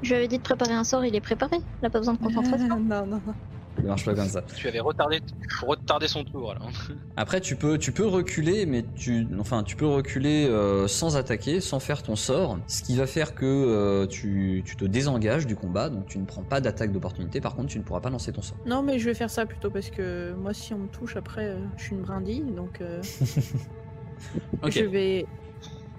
Je 0.02 0.08
lui 0.10 0.16
avais 0.16 0.28
dit 0.28 0.38
de 0.38 0.42
préparer 0.42 0.74
un 0.74 0.84
sort, 0.84 1.04
il 1.04 1.14
est 1.16 1.20
préparé. 1.20 1.56
Il 1.56 1.84
n'a 1.84 1.90
pas 1.90 1.98
besoin 1.98 2.14
de 2.14 2.18
concentration. 2.18 2.78
non, 2.78 3.06
non, 3.06 3.20
non. 3.26 3.34
Ça 3.76 3.82
marche 3.82 4.04
pas 4.04 4.14
comme 4.14 4.28
ça. 4.28 4.42
Tu 4.56 4.68
avais 4.68 4.80
retardé, 4.80 5.20
retardé 5.62 6.08
son 6.08 6.24
tour 6.24 6.50
alors. 6.52 6.70
Après, 7.16 7.40
tu 7.40 7.56
peux, 7.56 7.78
tu 7.78 7.92
peux 7.92 8.06
reculer, 8.06 8.66
mais 8.66 8.84
tu, 8.94 9.26
enfin, 9.38 9.62
tu 9.62 9.76
peux 9.76 9.86
reculer 9.86 10.46
euh, 10.46 10.88
sans 10.88 11.16
attaquer, 11.16 11.60
sans 11.60 11.80
faire 11.80 12.02
ton 12.02 12.16
sort, 12.16 12.58
ce 12.66 12.82
qui 12.82 12.96
va 12.96 13.06
faire 13.06 13.34
que 13.34 13.44
euh, 13.44 14.06
tu, 14.06 14.62
tu 14.64 14.76
te 14.76 14.84
désengages 14.84 15.46
du 15.46 15.56
combat, 15.56 15.88
donc 15.88 16.06
tu 16.06 16.18
ne 16.18 16.24
prends 16.24 16.42
pas 16.42 16.60
d'attaque 16.60 16.92
d'opportunité. 16.92 17.40
Par 17.40 17.54
contre, 17.54 17.68
tu 17.68 17.78
ne 17.78 17.84
pourras 17.84 18.00
pas 18.00 18.10
lancer 18.10 18.32
ton 18.32 18.42
sort. 18.42 18.56
Non, 18.66 18.82
mais 18.82 18.98
je 18.98 19.06
vais 19.06 19.14
faire 19.14 19.30
ça 19.30 19.46
plutôt 19.46 19.70
parce 19.70 19.90
que 19.90 20.34
moi, 20.34 20.54
si 20.54 20.74
on 20.74 20.78
me 20.78 20.88
touche 20.88 21.16
après, 21.16 21.46
euh, 21.46 21.58
je 21.76 21.84
suis 21.84 21.94
une 21.94 22.02
brindille, 22.02 22.44
donc 22.54 22.80
euh, 22.80 23.02
je 24.64 24.84
vais 24.84 25.26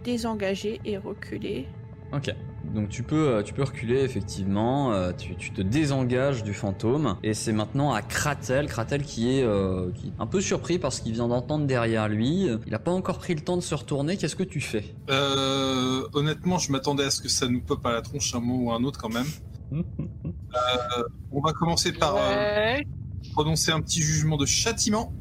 désengager 0.03 0.79
et 0.85 0.97
reculer. 0.97 1.67
Ok. 2.13 2.33
Donc 2.73 2.89
tu 2.89 3.03
peux, 3.03 3.29
euh, 3.29 3.43
tu 3.43 3.53
peux 3.53 3.63
reculer 3.63 4.01
effectivement. 4.01 4.91
euh, 4.93 5.11
tu, 5.13 5.35
tu 5.35 5.51
te 5.51 5.61
désengages 5.61 6.43
du 6.43 6.53
fantôme 6.53 7.17
et 7.23 7.33
c'est 7.33 7.53
maintenant 7.53 7.93
à 7.93 8.01
Kratel, 8.01 8.67
Kratel 8.67 9.03
qui 9.03 9.29
est, 9.37 9.43
euh, 9.43 9.89
qui 9.95 10.07
est 10.07 10.11
un 10.19 10.27
peu 10.27 10.41
surpris 10.41 10.77
parce 10.77 10.99
qu'il 10.99 11.13
vient 11.13 11.27
d'entendre 11.27 11.65
derrière 11.65 12.07
lui. 12.09 12.47
Il 12.65 12.71
n'a 12.71 12.79
pas 12.79 12.91
encore 12.91 13.17
pris 13.19 13.33
le 13.35 13.41
temps 13.41 13.55
de 13.57 13.61
se 13.61 13.73
retourner. 13.75 14.17
Qu'est-ce 14.17 14.35
que 14.35 14.43
tu 14.43 14.59
fais? 14.61 14.83
Euh, 15.09 16.03
honnêtement, 16.13 16.57
je 16.57 16.71
m'attendais 16.71 17.03
à 17.05 17.09
ce 17.11 17.21
que 17.21 17.29
ça 17.29 17.47
nous 17.47 17.61
pop 17.61 17.85
à 17.85 17.91
la 17.93 18.01
tronche 18.01 18.33
un 18.35 18.39
moment 18.39 18.63
ou 18.63 18.71
un 18.73 18.83
autre 18.83 18.99
quand 18.99 19.13
même. 19.13 19.27
Euh, 20.25 21.03
on 21.31 21.41
va 21.41 21.51
commencer 21.53 21.91
par 21.91 22.15
euh, 22.15 22.19
Ouais. 22.19 22.87
prononcer 23.33 23.71
un 23.71 23.81
petit 23.81 24.01
jugement 24.01 24.37
de 24.37 24.45
châtiment 24.45 25.13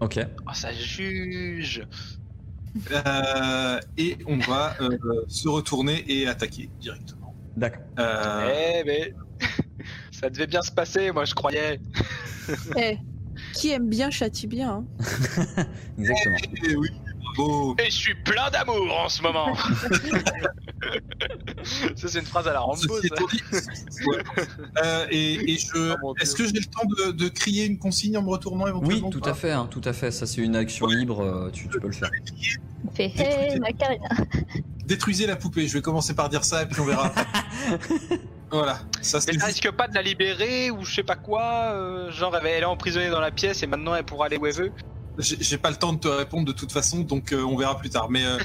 Ok. 0.00 0.18
Oh, 0.46 0.50
ça 0.54 0.72
juge. 0.72 1.82
Euh, 2.92 3.80
et 3.96 4.16
on 4.26 4.38
va 4.38 4.74
euh, 4.80 4.96
se 5.28 5.48
retourner 5.48 6.04
et 6.08 6.26
attaquer 6.28 6.70
directement. 6.80 7.34
D'accord. 7.56 7.82
Euh, 7.98 8.50
Eh 8.80 8.84
mais 8.84 9.14
ça 10.12 10.30
devait 10.30 10.46
bien 10.46 10.62
se 10.62 10.70
passer, 10.72 11.10
moi 11.12 11.24
je 11.24 11.34
croyais. 11.34 11.80
Eh, 12.76 12.96
qui 13.54 13.70
aime 13.70 13.88
bien 13.88 14.10
châtie 14.10 14.46
bien. 14.46 14.84
hein. 14.84 14.84
Exactement. 15.98 16.36
eh 16.68 16.76
oui, 16.76 16.88
Et 17.78 17.90
je 17.90 17.96
suis 17.96 18.14
plein 18.14 18.50
d'amour 18.50 19.00
en 19.04 19.08
ce 19.08 19.22
moment. 19.22 19.54
ça 21.96 22.08
c'est 22.08 22.18
une 22.20 22.26
phrase 22.26 22.46
à 22.48 22.52
la 22.52 22.60
Rambo. 22.60 22.76
Ceci 22.76 23.08
ça. 23.08 23.14
étant 23.14 23.26
dit, 23.26 23.42
ouais. 24.06 24.18
Euh, 24.84 25.06
et, 25.10 25.52
et 25.52 25.58
je, 25.58 25.94
Oh 26.02 26.14
est-ce 26.20 26.34
que 26.34 26.44
j'ai 26.46 26.52
le 26.52 26.64
temps 26.64 26.86
de, 27.06 27.12
de 27.12 27.28
crier 27.28 27.66
une 27.66 27.78
consigne 27.78 28.16
en 28.16 28.22
me 28.22 28.30
retournant 28.30 28.64
Oui, 28.64 28.70
éventuellement 28.70 29.10
tout 29.10 29.18
ou 29.18 29.22
pas 29.22 29.30
à 29.30 29.34
fait, 29.34 29.52
hein, 29.52 29.68
tout 29.70 29.82
à 29.84 29.92
fait. 29.92 30.10
Ça, 30.10 30.26
c'est 30.26 30.40
une 30.40 30.56
action 30.56 30.86
libre. 30.86 31.20
euh, 31.22 31.50
tu, 31.52 31.68
tu 31.68 31.80
peux 31.80 31.88
le 31.88 31.92
faire. 31.92 32.10
Il 32.36 32.56
fait 32.94 33.12
Hey, 33.16 33.58
Macarena. 33.58 34.08
Détruisez 34.86 35.26
la 35.26 35.36
poupée. 35.36 35.66
Je 35.68 35.74
vais 35.74 35.82
commencer 35.82 36.14
par 36.14 36.28
dire 36.28 36.44
ça 36.44 36.62
et 36.62 36.66
puis 36.66 36.80
on 36.80 36.84
verra. 36.84 37.12
voilà, 38.50 38.78
ça 39.02 39.18
juste. 39.18 39.42
risque 39.42 39.70
pas 39.72 39.88
de 39.88 39.94
la 39.94 40.02
libérer 40.02 40.70
ou 40.70 40.84
je 40.84 40.94
sais 40.94 41.02
pas 41.02 41.16
quoi. 41.16 41.72
euh, 41.72 42.10
genre 42.10 42.34
elle 42.36 42.46
elle 42.46 42.62
est 42.62 42.66
emprisonnée 42.66 43.10
dans 43.10 43.20
la 43.20 43.30
pièce 43.30 43.62
et 43.62 43.66
maintenant 43.66 43.94
elle 43.94 44.04
pourra 44.04 44.26
aller 44.26 44.36
où 44.38 44.46
elle 44.46 44.54
veut. 44.54 44.72
J'ai 45.18 45.58
pas 45.58 45.70
le 45.70 45.76
temps 45.76 45.92
de 45.92 45.98
te 45.98 46.08
répondre 46.08 46.46
de 46.46 46.52
toute 46.52 46.72
façon, 46.72 47.00
donc 47.00 47.32
euh, 47.32 47.42
on 47.42 47.56
verra 47.56 47.76
plus 47.76 47.90
tard. 47.90 48.08
Mais 48.10 48.24
euh, 48.24 48.38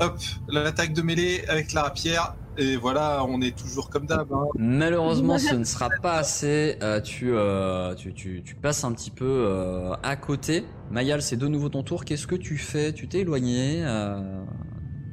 hop, 0.00 0.16
l'attaque 0.48 0.92
de 0.92 1.02
mêlée 1.02 1.44
avec 1.48 1.72
la 1.72 1.82
rapière. 1.82 2.34
Et 2.56 2.76
voilà, 2.76 3.24
on 3.28 3.40
est 3.40 3.56
toujours 3.58 3.90
comme 3.90 4.06
d'hab. 4.06 4.32
hein. 4.32 4.44
Malheureusement, 4.56 5.38
ce 5.38 5.56
ne 5.56 5.64
sera 5.64 5.88
pas 6.02 6.12
assez. 6.18 6.76
Euh, 6.82 7.00
tu, 7.00 7.32
euh, 7.32 7.96
tu, 7.96 8.14
tu, 8.14 8.42
tu 8.44 8.54
passes 8.54 8.84
un 8.84 8.92
petit 8.92 9.10
peu 9.10 9.24
euh, 9.26 9.92
à 10.04 10.14
côté. 10.14 10.64
Mayal, 10.92 11.20
c'est 11.20 11.36
de 11.36 11.48
nouveau 11.48 11.68
ton 11.68 11.82
tour. 11.82 12.04
Qu'est-ce 12.04 12.28
que 12.28 12.36
tu 12.36 12.56
fais? 12.56 12.92
Tu 12.92 13.08
t'es 13.08 13.20
éloigné 13.22 13.82
euh, 13.84 14.44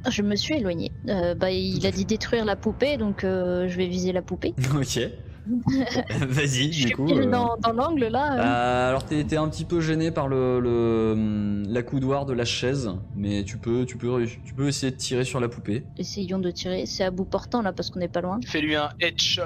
Je 0.08 0.22
me 0.22 0.36
suis 0.36 0.54
éloignée. 0.54 0.92
Euh, 1.08 1.34
bah, 1.34 1.50
il 1.50 1.84
a 1.84 1.90
dit 1.90 2.04
détruire 2.04 2.44
la 2.44 2.54
poupée, 2.54 2.96
donc 2.96 3.24
euh, 3.24 3.66
je 3.66 3.76
vais 3.76 3.88
viser 3.88 4.12
la 4.12 4.22
poupée. 4.22 4.54
Ok. 4.76 5.00
Vas-y, 6.28 6.46
Je 6.46 6.68
du 6.68 6.72
suis 6.72 6.90
coup. 6.92 7.04
pile 7.06 7.20
euh, 7.22 7.30
dans, 7.30 7.56
dans 7.60 7.72
l'angle 7.72 8.06
là. 8.06 8.34
euh. 8.34 8.38
euh, 8.40 8.88
alors 8.90 9.04
t'es 9.04 9.36
un 9.36 9.48
petit 9.48 9.64
peu 9.64 9.80
gêné 9.80 10.10
par 10.10 10.28
le, 10.28 10.60
le 10.60 11.12
hum, 11.14 11.64
la 11.68 11.82
coudoir 11.82 12.26
de 12.26 12.32
la 12.32 12.44
chaise, 12.44 12.90
mais 13.16 13.42
tu 13.44 13.58
peux 13.58 13.84
tu 13.84 13.96
peux 13.96 14.24
tu 14.44 14.54
peux 14.54 14.68
essayer 14.68 14.92
de 14.92 14.96
tirer 14.96 15.24
sur 15.24 15.40
la 15.40 15.48
poupée. 15.48 15.84
Essayons 15.98 16.38
de 16.38 16.50
tirer. 16.50 16.86
C'est 16.86 17.04
à 17.04 17.10
bout 17.10 17.24
portant 17.24 17.62
là 17.62 17.72
parce 17.72 17.90
qu'on 17.90 17.98
n'est 17.98 18.08
pas 18.08 18.20
loin. 18.20 18.38
Fais-lui 18.46 18.76
un 18.76 18.90
headshot. 19.00 19.42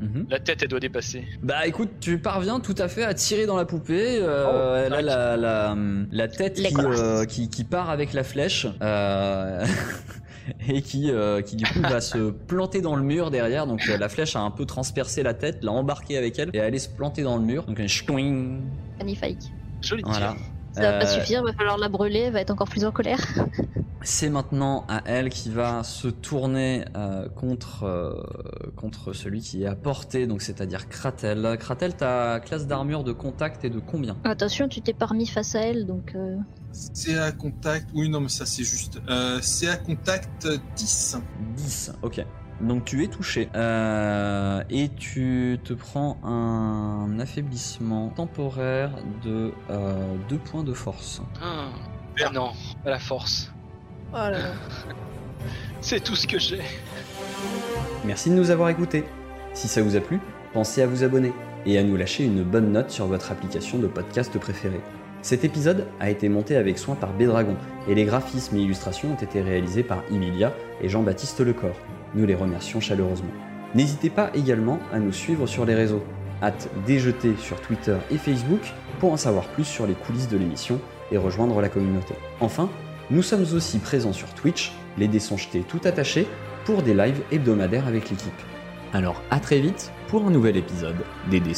Mhm. 0.00 0.26
La 0.30 0.38
tête 0.40 0.62
elle 0.62 0.68
doit 0.68 0.80
dépasser. 0.80 1.24
Bah 1.42 1.66
écoute, 1.66 1.90
tu 2.00 2.18
parviens 2.18 2.58
tout 2.60 2.74
à 2.78 2.88
fait 2.88 3.04
à 3.04 3.12
tirer 3.14 3.44
dans 3.46 3.56
la 3.56 3.66
poupée. 3.66 4.18
euh, 4.20 4.46
Oh, 4.46 4.86
elle 4.86 4.92
a 4.94 4.96
nice. 4.98 5.06
la, 5.06 5.36
la, 5.36 5.76
la 6.10 6.28
tête 6.28 6.54
qui, 6.54 6.74
euh, 6.78 7.24
qui, 7.26 7.48
qui 7.50 7.64
part 7.64 7.90
avec 7.90 8.12
la 8.14 8.24
flèche. 8.24 8.66
Euh, 8.82 9.64
et 10.68 10.82
qui, 10.82 11.10
euh, 11.10 11.42
qui 11.42 11.56
du 11.56 11.64
coup 11.64 11.80
va 11.80 12.00
se 12.00 12.30
planter 12.30 12.80
dans 12.80 12.96
le 12.96 13.02
mur 13.02 13.30
derrière. 13.30 13.66
Donc 13.66 13.82
euh, 13.88 13.96
la 13.96 14.08
flèche 14.08 14.36
a 14.36 14.40
un 14.40 14.50
peu 14.50 14.64
transpercé 14.66 15.22
la 15.22 15.34
tête, 15.34 15.62
l'a 15.62 15.72
embarqué 15.72 16.16
avec 16.16 16.38
elle 16.38 16.50
et 16.52 16.60
aller 16.60 16.78
se 16.78 16.88
planter 16.88 17.22
dans 17.22 17.36
le 17.36 17.42
mur. 17.44 17.64
Donc 17.64 17.80
un 17.80 17.86
ch'touing. 17.86 18.60
Magnifique. 18.98 19.50
Joli 19.80 20.02
Voilà. 20.04 20.32
tir. 20.32 20.46
Ça 20.72 20.82
va 20.82 20.98
pas 20.98 21.04
Euh, 21.04 21.20
suffire, 21.20 21.42
va 21.42 21.52
falloir 21.52 21.78
la 21.78 21.88
brûler, 21.88 22.20
elle 22.20 22.32
va 22.32 22.40
être 22.40 22.50
encore 22.50 22.68
plus 22.68 22.84
en 22.84 22.92
colère. 22.92 23.20
C'est 24.02 24.30
maintenant 24.30 24.86
à 24.88 25.02
elle 25.04 25.28
qui 25.28 25.50
va 25.50 25.82
se 25.82 26.08
tourner 26.08 26.86
euh, 26.96 27.28
contre, 27.28 27.84
euh, 27.84 28.22
contre 28.74 29.12
celui 29.12 29.40
qui 29.42 29.62
est 29.62 29.66
à 29.66 29.74
portée, 29.74 30.26
donc 30.26 30.40
c'est-à-dire 30.40 30.88
Kratel. 30.88 31.56
Kratel, 31.58 31.94
ta 31.94 32.40
classe 32.40 32.66
d'armure 32.66 33.04
de 33.04 33.12
contact 33.12 33.62
est 33.64 33.68
de 33.70 33.78
combien? 33.78 34.16
Attention, 34.24 34.68
tu 34.68 34.80
t'es 34.80 34.94
pas 34.94 35.04
remis 35.04 35.26
face 35.26 35.54
à 35.54 35.60
elle, 35.60 35.84
donc 35.84 36.12
euh, 36.14 36.36
C'est 36.72 37.18
à 37.18 37.30
contact. 37.30 37.90
Oui, 37.94 38.08
non, 38.08 38.20
mais 38.20 38.30
ça 38.30 38.46
c'est 38.46 38.64
juste. 38.64 39.00
Euh, 39.10 39.38
c'est 39.42 39.68
à 39.68 39.76
contact 39.76 40.48
10. 40.76 41.18
10, 41.56 41.92
ok. 42.02 42.24
Donc 42.60 42.84
tu 42.84 43.04
es 43.04 43.08
touché. 43.08 43.48
Euh, 43.54 44.62
et 44.70 44.88
tu 44.88 45.58
te 45.64 45.72
prends 45.72 46.18
un 46.22 47.18
affaiblissement 47.18 48.08
temporaire 48.10 48.90
de 49.24 49.52
2 50.28 50.38
points 50.38 50.64
de 50.64 50.72
force. 50.72 51.22
Ah, 51.42 51.68
ah 52.24 52.30
non, 52.32 52.50
pas 52.84 52.90
la 52.90 52.98
force. 52.98 53.52
Oh 54.12 54.16
là 54.16 54.30
là. 54.30 54.38
C'est 55.80 56.00
tout 56.00 56.16
ce 56.16 56.26
que 56.26 56.38
j'ai. 56.38 56.60
Merci 58.04 58.30
de 58.30 58.34
nous 58.34 58.50
avoir 58.50 58.68
écoutés. 58.68 59.04
Si 59.54 59.68
ça 59.68 59.82
vous 59.82 59.96
a 59.96 60.00
plu, 60.00 60.20
pensez 60.52 60.82
à 60.82 60.86
vous 60.86 61.02
abonner 61.02 61.32
et 61.66 61.78
à 61.78 61.82
nous 61.82 61.96
lâcher 61.96 62.24
une 62.24 62.42
bonne 62.42 62.72
note 62.72 62.90
sur 62.90 63.06
votre 63.06 63.32
application 63.32 63.78
de 63.78 63.86
podcast 63.86 64.38
préférée. 64.38 64.80
Cet 65.22 65.44
épisode 65.44 65.86
a 65.98 66.08
été 66.10 66.28
monté 66.28 66.56
avec 66.56 66.78
soin 66.78 66.94
par 66.94 67.12
Bédragon 67.12 67.56
et 67.88 67.94
les 67.94 68.04
graphismes 68.04 68.56
et 68.56 68.60
illustrations 68.60 69.12
ont 69.12 69.22
été 69.22 69.42
réalisés 69.42 69.82
par 69.82 70.02
Emilia 70.10 70.54
et 70.80 70.88
Jean-Baptiste 70.88 71.40
Lecor. 71.40 71.74
Nous 72.14 72.26
les 72.26 72.34
remercions 72.34 72.80
chaleureusement. 72.80 73.30
N'hésitez 73.74 74.10
pas 74.10 74.30
également 74.34 74.78
à 74.92 74.98
nous 74.98 75.12
suivre 75.12 75.46
sur 75.46 75.64
les 75.64 75.74
réseaux. 75.74 76.02
Hâte 76.42 76.68
déjeter 76.86 77.34
sur 77.38 77.60
Twitter 77.60 77.96
et 78.10 78.18
Facebook 78.18 78.72
pour 78.98 79.12
en 79.12 79.16
savoir 79.16 79.46
plus 79.48 79.64
sur 79.64 79.86
les 79.86 79.94
coulisses 79.94 80.28
de 80.28 80.38
l'émission 80.38 80.80
et 81.12 81.18
rejoindre 81.18 81.60
la 81.60 81.68
communauté. 81.68 82.14
Enfin, 82.40 82.68
nous 83.10 83.22
sommes 83.22 83.44
aussi 83.54 83.78
présents 83.78 84.12
sur 84.12 84.32
Twitch, 84.34 84.72
les 84.98 85.08
dés 85.08 85.18
sont 85.18 85.36
jetés 85.36 85.60
tout 85.60 85.80
attachés, 85.84 86.26
pour 86.64 86.82
des 86.82 86.94
lives 86.94 87.22
hebdomadaires 87.32 87.86
avec 87.86 88.10
l'équipe. 88.10 88.32
Alors 88.92 89.22
à 89.30 89.40
très 89.40 89.60
vite 89.60 89.92
pour 90.08 90.24
un 90.24 90.30
nouvel 90.30 90.56
épisode 90.56 91.04
des 91.30 91.40
dés. 91.40 91.54